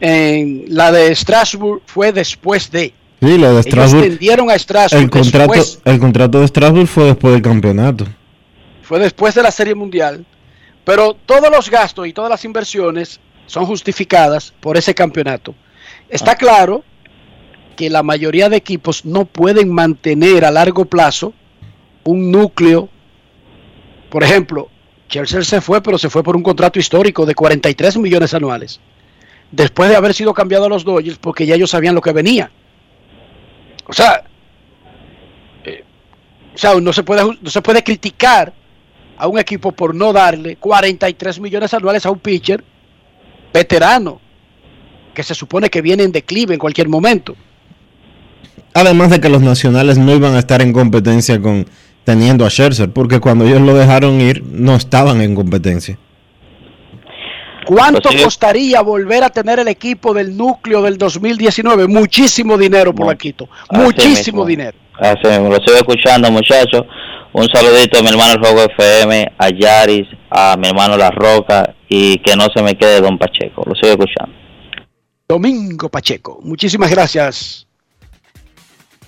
[0.00, 2.94] en la de Strasbourg fue después de.
[3.20, 4.02] Sí, la de Ellos Strasbourg.
[4.08, 8.06] vendieron a Strasbourg El contrato, después, el contrato de Strasbourg fue después del campeonato.
[8.82, 10.24] fue después de la Serie Mundial,
[10.84, 15.54] pero todos los gastos y todas las inversiones son justificadas por ese campeonato.
[16.08, 16.84] Está claro
[17.76, 21.32] que la mayoría de equipos no pueden mantener a largo plazo
[22.04, 22.88] un núcleo.
[24.10, 24.68] Por ejemplo,
[25.08, 28.80] Chelsea se fue, pero se fue por un contrato histórico de 43 millones anuales.
[29.50, 32.50] Después de haber sido cambiado a los Dodgers, porque ya ellos sabían lo que venía.
[33.86, 34.22] O sea,
[35.64, 35.84] eh,
[36.54, 38.52] o sea, no se puede, no se puede criticar
[39.20, 42.64] a un equipo por no darle 43 millones anuales a un pitcher
[43.52, 44.20] veterano
[45.12, 47.36] que se supone que viene en declive en cualquier momento.
[48.72, 51.66] Además de que los nacionales no iban a estar en competencia con
[52.04, 55.98] teniendo a Scherzer, porque cuando ellos lo dejaron ir, no estaban en competencia.
[57.66, 61.86] ¿Cuánto costaría volver a tener el equipo del núcleo del 2019?
[61.88, 63.48] Muchísimo dinero por la Quito.
[63.68, 64.46] Así Muchísimo mismo.
[64.46, 64.78] dinero.
[64.98, 66.84] Así mismo, lo sigo escuchando, muchachos.
[67.32, 71.74] Un saludito a mi hermano el Rojo FM, a Yaris, a mi hermano La Roca
[71.88, 73.62] y que no se me quede Don Pacheco.
[73.66, 74.36] Lo sigo escuchando.
[75.28, 76.40] Domingo Pacheco.
[76.42, 77.66] Muchísimas gracias.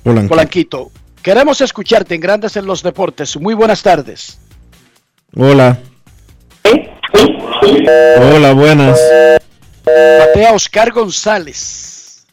[0.04, 0.90] Polanquito.
[1.22, 3.36] Queremos escucharte en Grandes en los Deportes.
[3.36, 4.40] Muy buenas tardes.
[5.36, 5.78] Hola.
[8.18, 9.00] Hola, buenas.
[9.84, 12.26] Batea Oscar González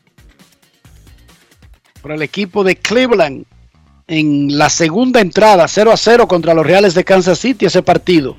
[2.02, 3.46] por el equipo de Cleveland
[4.10, 8.36] en la segunda entrada 0 a 0 contra los Reales de Kansas City ese partido.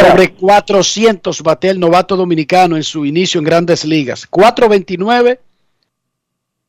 [0.00, 4.26] Sobre 400 batea el novato dominicano en su inicio en grandes ligas.
[4.26, 5.40] 429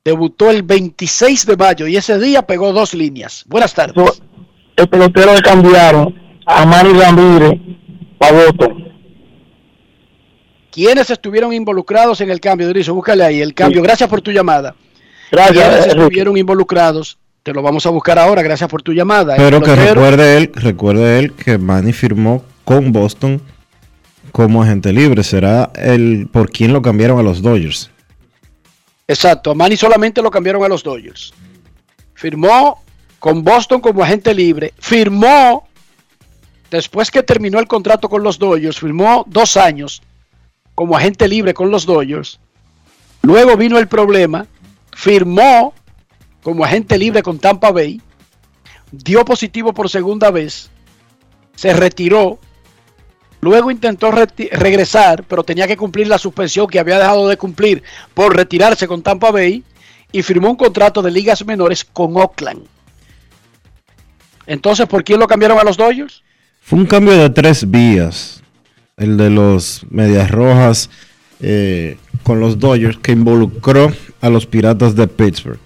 [0.04, 3.44] debutó el 26 de mayo y ese día pegó dos líneas.
[3.48, 4.22] Buenas tardes.
[4.76, 7.60] el pelotero le cambiaron a Manny Ramírez
[8.20, 8.86] a Boston.
[10.72, 12.68] ¿Quiénes estuvieron involucrados en el cambio?
[12.68, 13.82] Diriso, búscale ahí el cambio.
[13.82, 14.76] Gracias por tu llamada.
[15.32, 16.02] Gracias, ¿Quiénes Enrique.
[16.02, 17.18] estuvieron involucrados?
[17.44, 18.42] Te lo vamos a buscar ahora.
[18.42, 19.36] Gracias por tu llamada.
[19.38, 23.42] Pero que recuerde él, recuerde él que Manny firmó con Boston
[24.32, 25.24] como agente libre.
[25.24, 27.92] Será el por quién lo cambiaron a los Dodgers.
[29.08, 31.34] Exacto, a Manny solamente lo cambiaron a los Dodgers.
[32.16, 32.82] Firmó
[33.20, 34.74] con Boston como agente libre.
[34.80, 35.68] Firmó,
[36.72, 40.02] después que terminó el contrato con los Dodgers, firmó dos años
[40.74, 42.40] como agente libre con los Dodgers.
[43.22, 44.48] Luego vino el problema.
[44.96, 45.74] Firmó
[46.42, 48.02] como agente libre con Tampa Bay.
[48.92, 50.72] Dio positivo por segunda vez.
[51.54, 52.40] Se retiró.
[53.42, 58.36] Luego intentó regresar, pero tenía que cumplir la suspensión que había dejado de cumplir por
[58.36, 59.64] retirarse con Tampa Bay
[60.14, 62.66] y firmó un contrato de ligas menores con Oakland.
[64.48, 66.24] Entonces, ¿por quién lo cambiaron a los Dodgers?
[66.62, 68.42] Fue un cambio de tres vías.
[68.96, 70.90] El de los Medias Rojas
[71.42, 75.60] eh, con los Dodgers que involucró a los Piratas de Pittsburgh.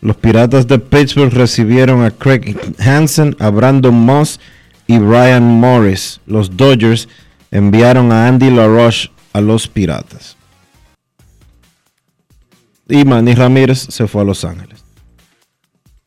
[0.00, 4.40] Los Piratas de Pittsburgh recibieron a Craig Hansen, a Brandon Moss
[4.86, 6.20] y Brian Morris.
[6.26, 7.08] Los Dodgers
[7.50, 10.36] enviaron a Andy LaRoche a los Piratas.
[12.88, 14.84] Y Manny Ramírez se fue a Los Ángeles.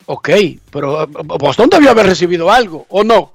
[0.05, 0.29] Ok,
[0.69, 3.31] pero Boston debió haber recibido algo, ¿o no?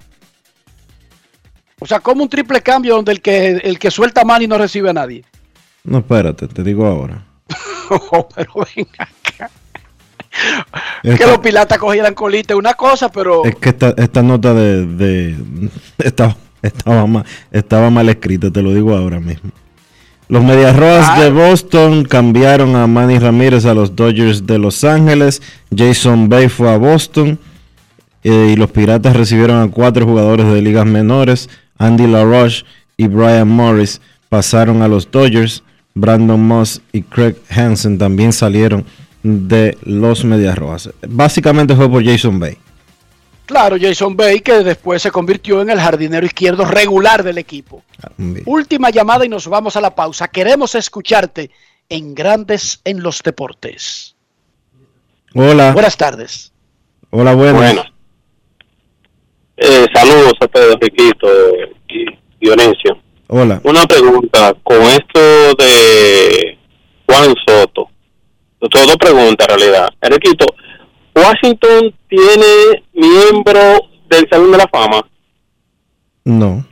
[1.79, 4.91] O sea, como un triple cambio donde el que, el que suelta Manny no recibe
[4.91, 5.23] a nadie.
[5.83, 7.25] No, espérate, te digo ahora.
[7.89, 9.49] Oh, pero ven acá.
[11.03, 14.53] Que Esta- los pilatas cogieran colita es una cosa, pero Es que esta, esta nota
[14.53, 19.51] de, de- estaba, estaba, mal, estaba mal escrita, te lo digo ahora mismo.
[20.27, 25.41] Los Medias Rojas de Boston cambiaron a Manny Ramírez a los Dodgers de Los Ángeles.
[25.75, 27.39] Jason Bay fue a Boston.
[28.23, 31.49] eh, y los Piratas recibieron a cuatro jugadores de ligas menores.
[31.79, 32.63] Andy LaRoche
[32.97, 35.63] y Brian Morris pasaron a los Dodgers.
[35.93, 38.85] Brandon Moss y Craig Hansen también salieron
[39.23, 40.89] de los Medias Rojas.
[41.07, 42.57] Básicamente fue por Jason Bay.
[43.45, 47.83] claro, Jason Bay, que después se convirtió en el jardinero izquierdo regular del equipo.
[48.45, 50.27] Última llamada y nos vamos a la pausa.
[50.27, 51.49] Queremos escucharte
[51.89, 54.15] en Grandes en los Deportes.
[55.33, 55.73] Hola.
[55.73, 56.51] Buenas tardes.
[57.09, 57.55] Hola, buenas.
[57.55, 57.83] Bueno.
[59.57, 61.27] Eh, saludos a todos, Riquito
[61.89, 62.05] y
[62.39, 62.98] Dionisio.
[63.31, 63.61] Hola.
[63.63, 66.57] Una pregunta, con esto de
[67.05, 67.87] Juan Soto,
[68.59, 69.89] dos dos preguntas en realidad.
[70.01, 70.47] Riquito,
[71.15, 75.07] ¿Washington tiene miembro del Salón de la Fama?
[76.25, 76.65] No.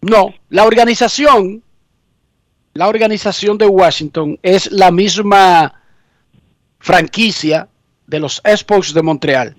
[0.00, 1.62] No, la organización,
[2.74, 5.72] la organización de Washington es la misma
[6.80, 7.68] franquicia
[8.08, 9.54] de los Expos de Montreal.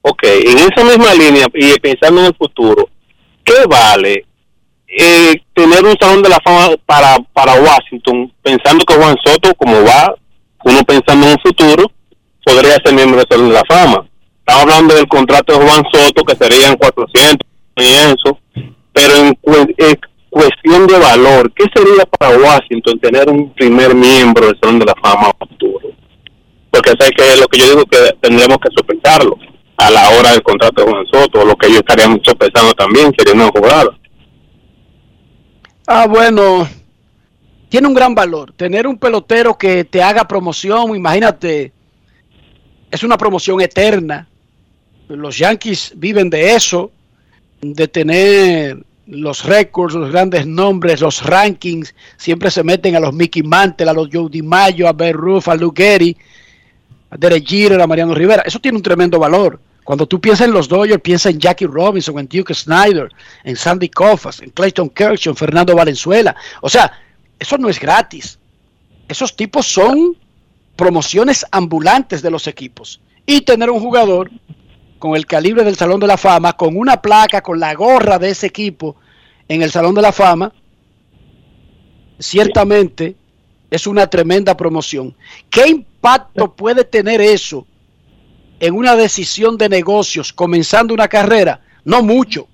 [0.00, 2.88] Ok, en esa misma línea y pensando en el futuro,
[3.44, 4.24] ¿qué vale
[4.98, 9.84] eh, tener un salón de la fama para, para Washington, pensando que Juan Soto, como
[9.84, 10.14] va,
[10.64, 11.90] uno pensando en un futuro,
[12.44, 14.06] podría ser miembro del salón de la fama?
[14.38, 17.38] Estamos hablando del contrato de Juan Soto, que serían 400
[17.76, 18.38] y eso,
[18.92, 19.38] pero en,
[20.28, 24.94] cuestión de valor, ¿qué sería para Washington tener un primer miembro del Salón de la
[25.02, 25.88] Fama futuro?
[26.70, 29.36] Porque sé que lo que yo digo que tendríamos que sopesarlo
[29.76, 33.34] a la hora del contrato de Juan Soto, lo que ellos estarían sopesando también sería
[33.34, 33.90] una jugada.
[35.92, 36.68] Ah, bueno,
[37.68, 38.52] tiene un gran valor.
[38.52, 41.72] Tener un pelotero que te haga promoción, imagínate,
[42.92, 44.28] es una promoción eterna.
[45.08, 46.92] Los Yankees viven de eso,
[47.60, 53.42] de tener los récords, los grandes nombres, los rankings, siempre se meten a los Mickey
[53.42, 56.16] Mantle, a los Joe DiMaggio, a Ben Ruff, a Luke Gehry,
[57.10, 58.44] a Derek Jeter, a Mariano Rivera.
[58.46, 59.58] Eso tiene un tremendo valor.
[59.90, 63.08] Cuando tú piensas en los Dodgers, piensa en Jackie Robinson, en Duke Snyder,
[63.42, 66.36] en Sandy Koufax, en Clayton Kershaw, en Fernando Valenzuela.
[66.60, 66.92] O sea,
[67.40, 68.38] eso no es gratis.
[69.08, 70.16] Esos tipos son
[70.76, 73.00] promociones ambulantes de los equipos.
[73.26, 74.30] Y tener un jugador
[75.00, 78.30] con el calibre del Salón de la Fama, con una placa, con la gorra de
[78.30, 78.94] ese equipo
[79.48, 80.52] en el Salón de la Fama,
[82.16, 83.16] ciertamente
[83.68, 85.16] es una tremenda promoción.
[85.50, 87.66] ¿Qué impacto puede tener eso
[88.60, 91.60] en una decisión de negocios comenzando una carrera?
[91.84, 92.46] No mucho,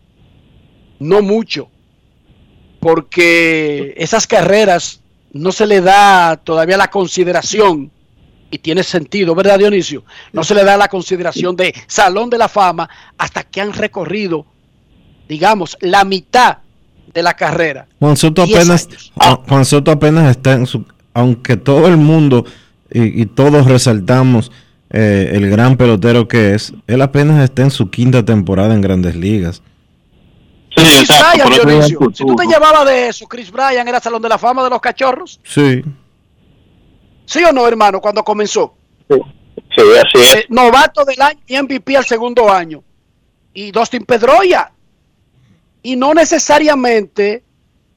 [0.99, 1.69] no mucho,
[2.81, 5.01] porque esas carreras
[5.33, 7.91] no se le da todavía la consideración
[8.51, 10.05] y tiene sentido, ¿verdad, Dionisio?
[10.33, 12.89] No se le da la consideración de Salón de la Fama
[13.19, 14.47] hasta que han recorrido,
[15.29, 16.59] digamos, la mitad
[17.13, 17.87] de la carrera.
[17.99, 18.89] Juan Soto apenas,
[19.49, 22.45] Juan Soto apenas está en su, aunque todo el mundo
[22.91, 24.53] y, todos resaltamos
[24.91, 29.17] eh, el gran pelotero que es, él apenas está en su quinta temporada en Grandes
[29.17, 29.63] Ligas.
[30.77, 34.39] Sí, Bryan, Dionisio, si tú te llevabas de eso, Chris Bryan era Salón de la
[34.39, 35.41] Fama de los Cachorros.
[35.43, 35.83] Sí.
[37.25, 38.01] ¿Sí o no, hermano?
[38.01, 38.75] Cuando comenzó.
[39.09, 40.35] Sí, así es.
[40.35, 42.85] Eh, novato del año y MVP al segundo año.
[43.55, 44.71] Y Dustin Pedroya.
[45.83, 47.43] Y no necesariamente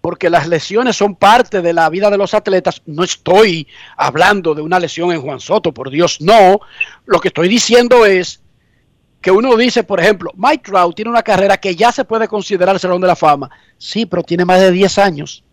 [0.10, 2.82] porque las lesiones son parte de la vida de los atletas.
[2.88, 6.62] No estoy hablando de una lesión en Juan Soto, por Dios, no.
[7.06, 8.42] Lo que estoy diciendo es
[9.22, 12.74] que uno dice, por ejemplo, Mike Trout tiene una carrera que ya se puede considerar
[12.74, 13.52] el Salón de la Fama.
[13.78, 15.44] Sí, pero tiene más de 10 años.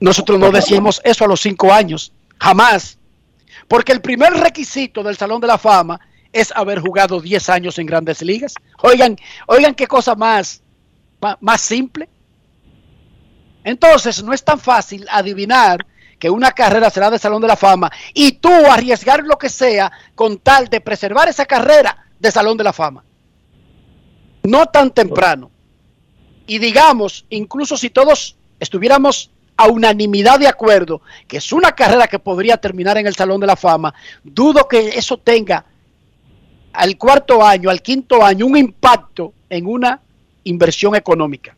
[0.00, 2.12] Nosotros no decíamos eso a los 5 años.
[2.40, 2.98] Jamás.
[3.68, 6.00] Porque el primer requisito del Salón de la Fama
[6.32, 8.56] es haber jugado 10 años en grandes ligas.
[8.82, 9.16] Oigan,
[9.46, 10.64] oigan qué cosa más,
[11.40, 12.08] más, simple.
[13.64, 15.86] Entonces, no es tan fácil adivinar
[16.18, 19.90] que una carrera será de Salón de la Fama y tú arriesgar lo que sea
[20.14, 23.02] con tal de preservar esa carrera de Salón de la Fama.
[24.42, 25.50] No tan temprano.
[26.46, 32.18] Y digamos, incluso si todos estuviéramos a unanimidad de acuerdo que es una carrera que
[32.18, 35.64] podría terminar en el Salón de la Fama, dudo que eso tenga
[36.72, 40.00] al cuarto año, al quinto año, un impacto en una
[40.44, 41.56] inversión económica.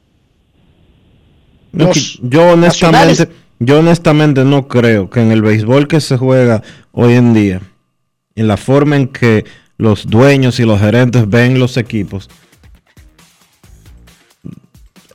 [1.73, 3.28] Yo honestamente,
[3.59, 6.62] yo honestamente no creo que en el béisbol que se juega
[6.93, 7.61] hoy en día,
[8.35, 9.44] en la forma en que
[9.78, 12.28] los dueños y los gerentes ven los equipos,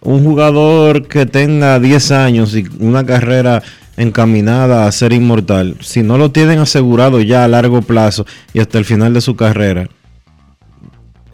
[0.01, 3.61] un jugador que tenga 10 años y una carrera
[3.97, 8.77] encaminada a ser inmortal, si no lo tienen asegurado ya a largo plazo y hasta
[8.77, 9.89] el final de su carrera,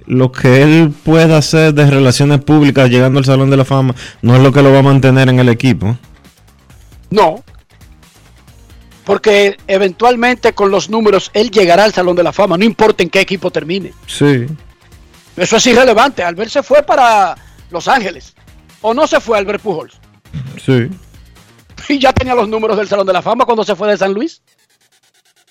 [0.06, 4.36] lo que él pueda hacer de relaciones públicas llegando al Salón de la Fama no
[4.36, 5.98] es lo que lo va a mantener en el equipo.
[7.10, 7.44] No,
[9.04, 13.10] porque eventualmente con los números él llegará al Salón de la Fama, no importa en
[13.10, 13.94] qué equipo termine.
[14.08, 14.46] Sí.
[15.36, 16.24] Eso es irrelevante.
[16.24, 17.36] Albert se fue para
[17.70, 18.34] Los Ángeles.
[18.82, 20.00] ¿O no se fue Albert Pujols?
[20.64, 20.90] Sí.
[21.90, 24.14] Y ya tenía los números del Salón de la Fama cuando se fue de San
[24.14, 24.42] Luis.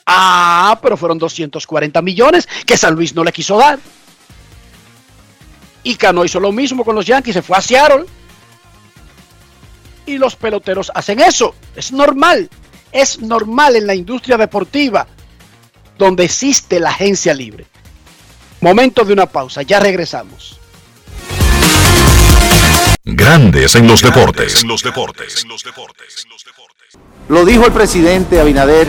[0.07, 3.79] Ah, pero fueron 240 millones que San Luis no le quiso dar.
[5.83, 8.05] Y Cano hizo lo mismo con los Yankees, se fue a Seattle.
[10.07, 11.55] Y los peloteros hacen eso.
[11.77, 12.49] Es normal.
[12.91, 15.07] Es normal en la industria deportiva
[15.99, 17.67] donde existe la agencia libre.
[18.61, 20.59] Momento de una pausa, ya regresamos.
[23.05, 24.65] Grandes en los deportes.
[27.29, 28.89] Lo dijo el presidente Abinader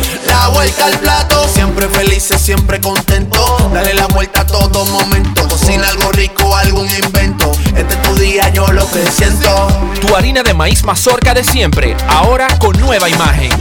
[0.31, 3.69] La vuelta al plato, siempre felices, siempre contento.
[3.73, 5.45] Dale la vuelta a todo momento.
[5.49, 7.51] Cocina algo rico, algún invento.
[7.75, 9.67] Este es tu día, yo lo que siento.
[9.99, 13.51] Tu harina de maíz mazorca de siempre, ahora con nueva imagen.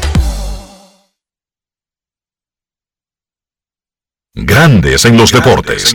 [4.32, 5.92] Grandes en los deportes.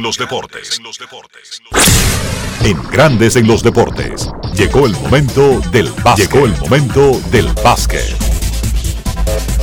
[2.61, 4.29] En Grandes en los deportes.
[4.53, 6.29] Llegó el momento del básquet.
[6.29, 8.24] Llegó el momento del básquet.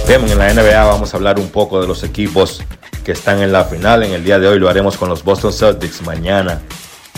[0.06, 2.62] Bien, en la NBA vamos a hablar un poco de los equipos
[3.04, 4.02] que están en la final.
[4.02, 6.02] En el día de hoy lo haremos con los Boston Celtics.
[6.02, 6.60] Mañana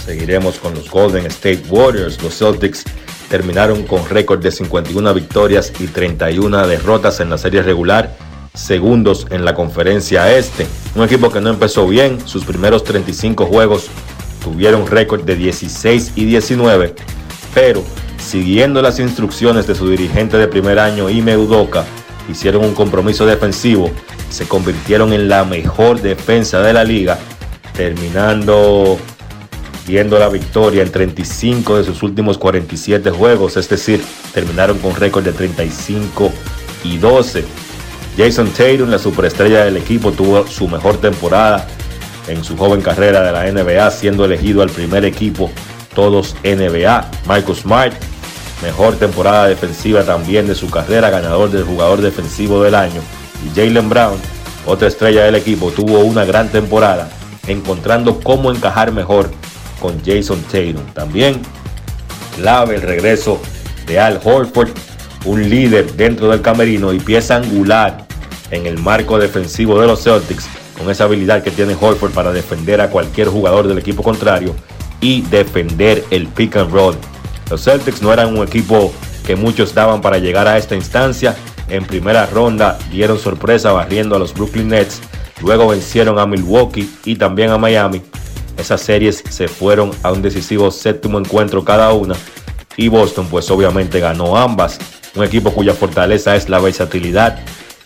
[0.05, 2.23] seguiremos con los Golden State Warriors.
[2.23, 2.85] Los Celtics
[3.31, 8.15] terminaron con récord de 51 victorias y 31 derrotas en la serie regular,
[8.55, 10.67] segundos en la conferencia este.
[10.95, 13.89] Un equipo que no empezó bien, sus primeros 35 juegos
[14.43, 16.95] tuvieron récord de 16 y 19,
[17.55, 17.83] pero
[18.19, 21.85] siguiendo las instrucciones de su dirigente de primer año, Ime Udoka,
[22.29, 23.91] hicieron un compromiso defensivo,
[24.31, 27.19] se convirtieron en la mejor defensa de la liga,
[27.77, 28.99] terminando
[29.87, 34.03] viendo la victoria en 35 de sus últimos 47 juegos, es decir,
[34.33, 36.33] terminaron con récord de 35
[36.85, 37.45] y 12.
[38.17, 41.67] Jason Tatum, la superestrella del equipo, tuvo su mejor temporada
[42.29, 45.51] en su joven carrera de la NBA, siendo elegido al primer equipo
[45.95, 47.11] todos NBA.
[47.29, 47.95] Michael Smart,
[48.65, 53.03] mejor temporada defensiva también de su carrera, ganador del jugador defensivo del año.
[53.45, 54.19] Y Jalen Brown,
[54.65, 57.11] otra estrella del equipo, tuvo una gran temporada,
[57.47, 59.31] encontrando cómo encajar mejor
[59.81, 60.83] con Jason Tatum.
[60.95, 61.43] También
[62.37, 63.39] clave el regreso
[63.87, 64.71] de Al Horford,
[65.27, 68.07] un líder dentro del camerino y pieza angular
[68.51, 72.81] en el marco defensivo de los Celtics, con esa habilidad que tiene Horford para defender
[72.81, 74.55] a cualquier jugador del equipo contrario
[75.03, 76.97] y defender el pick and roll.
[77.51, 78.93] Los Celtics no eran un equipo
[79.27, 81.37] que muchos daban para llegar a esta instancia.
[81.69, 85.01] En primera ronda dieron sorpresa barriendo a los Brooklyn Nets,
[85.41, 88.03] luego vencieron a Milwaukee y también a Miami
[88.57, 92.15] esas series se fueron a un decisivo séptimo encuentro cada una
[92.77, 94.79] y Boston pues obviamente ganó ambas.
[95.15, 97.39] Un equipo cuya fortaleza es la versatilidad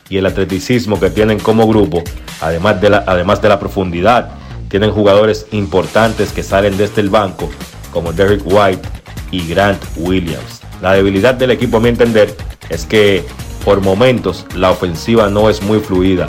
[0.08, 2.02] y el atleticismo que tienen como grupo,
[2.40, 4.30] además de la, además de la profundidad.
[4.68, 7.50] Tienen jugadores importantes que salen desde el banco
[7.92, 8.88] como Derek White
[9.30, 10.60] y Grant Williams.
[10.80, 12.34] La debilidad del equipo a mi entender
[12.68, 13.24] es que
[13.64, 16.26] por momentos la ofensiva no es muy fluida.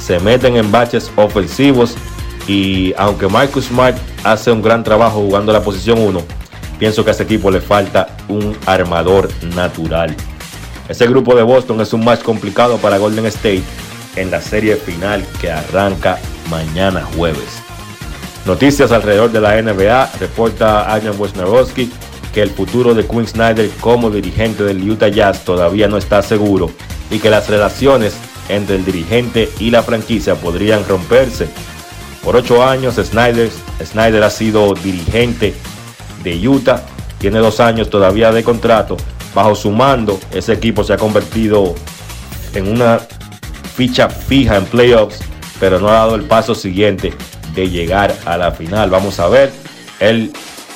[0.00, 1.94] Se meten en baches ofensivos
[2.48, 6.22] y aunque Marcus Smart hace un gran trabajo jugando la posición 1,
[6.78, 10.14] pienso que a ese equipo le falta un armador natural.
[10.88, 13.62] Ese grupo de Boston es un match complicado para Golden State
[14.16, 16.18] en la serie final que arranca
[16.50, 17.62] mañana jueves.
[18.44, 21.92] Noticias alrededor de la NBA, reporta Adrian Wojnarowski
[22.32, 26.70] que el futuro de Quinn Snyder como dirigente del Utah Jazz todavía no está seguro
[27.10, 28.14] y que las relaciones
[28.48, 31.48] entre el dirigente y la franquicia podrían romperse
[32.24, 33.50] Por ocho años, Snyder,
[33.84, 35.54] Snyder ha sido dirigente
[36.22, 36.82] de Utah.
[37.18, 38.96] Tiene dos años todavía de contrato.
[39.34, 41.74] Bajo su mando, ese equipo se ha convertido
[42.54, 43.00] en una
[43.74, 45.20] ficha fija en playoffs,
[45.58, 47.12] pero no ha dado el paso siguiente
[47.54, 48.90] de llegar a la final.
[48.90, 49.52] Vamos a ver.
[49.98, 50.32] El,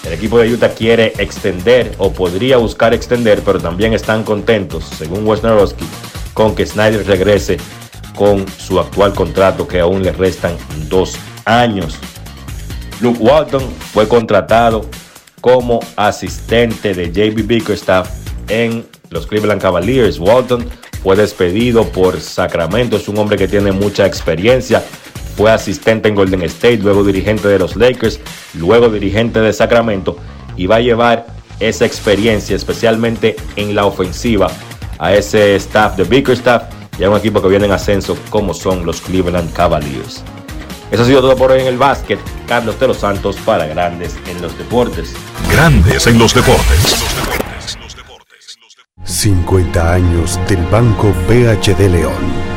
[0.06, 5.26] el equipo de Utah quiere extender o podría buscar extender, pero también están contentos, según
[5.26, 5.84] Wesnerowski,
[6.32, 7.56] con que Snyder regrese
[8.14, 10.56] con su actual contrato que aún le restan
[10.88, 11.98] dos años.
[13.00, 13.62] Luke Walton
[13.92, 14.86] fue contratado
[15.40, 18.08] como asistente de JB Bickerstaff
[18.48, 20.18] en los Cleveland Cavaliers.
[20.18, 20.68] Walton
[21.02, 24.82] fue despedido por Sacramento, es un hombre que tiene mucha experiencia.
[25.36, 28.20] Fue asistente en Golden State, luego dirigente de los Lakers,
[28.54, 30.16] luego dirigente de Sacramento
[30.56, 31.26] y va a llevar
[31.60, 34.48] esa experiencia, especialmente en la ofensiva,
[34.98, 36.64] a ese staff de Bickerstaff
[36.98, 40.22] y a un equipo que viene en ascenso como son los Cleveland Cavaliers.
[40.90, 42.18] Eso ha sido todo por hoy en el básquet.
[42.46, 45.14] Carlos de los Santos para Grandes en los Deportes.
[45.50, 47.04] Grandes en los deportes.
[49.04, 52.56] 50 años del Banco BHD León.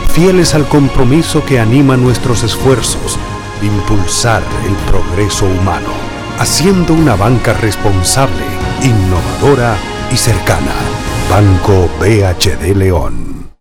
[0.11, 3.17] fieles al compromiso que anima nuestros esfuerzos,
[3.61, 5.87] impulsar el progreso humano,
[6.37, 8.43] haciendo una banca responsable,
[8.83, 9.77] innovadora
[10.11, 10.73] y cercana.
[11.29, 13.51] Banco BHD León.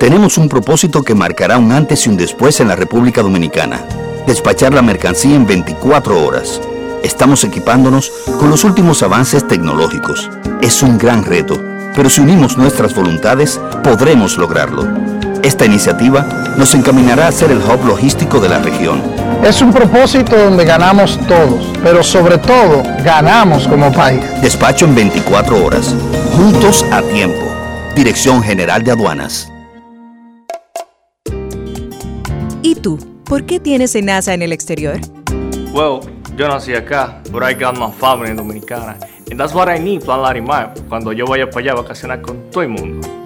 [0.00, 3.80] Tenemos un propósito que marcará un antes y un después en la República Dominicana.
[4.26, 6.60] Despachar la mercancía en 24 horas.
[7.04, 8.10] Estamos equipándonos
[8.40, 10.28] con los últimos avances tecnológicos.
[10.60, 11.62] Es un gran reto,
[11.94, 15.15] pero si unimos nuestras voluntades, podremos lograrlo.
[15.42, 19.02] Esta iniciativa nos encaminará a ser el hub logístico de la región.
[19.44, 24.20] Es un propósito donde ganamos todos, pero sobre todo ganamos como país.
[24.40, 25.94] Despacho en 24 horas.
[26.36, 27.44] Juntos a tiempo.
[27.94, 29.52] Dirección General de Aduanas.
[32.62, 32.98] ¿Y tú?
[33.24, 34.98] ¿Por qué tienes NASA en el exterior?
[35.72, 36.00] Well,
[36.36, 38.96] yo nací acá, but I got my family dominicana.
[39.30, 42.50] And that's what I need, Plan Larimar, cuando yo vaya para allá a vacacionar con
[42.50, 43.25] todo el mundo.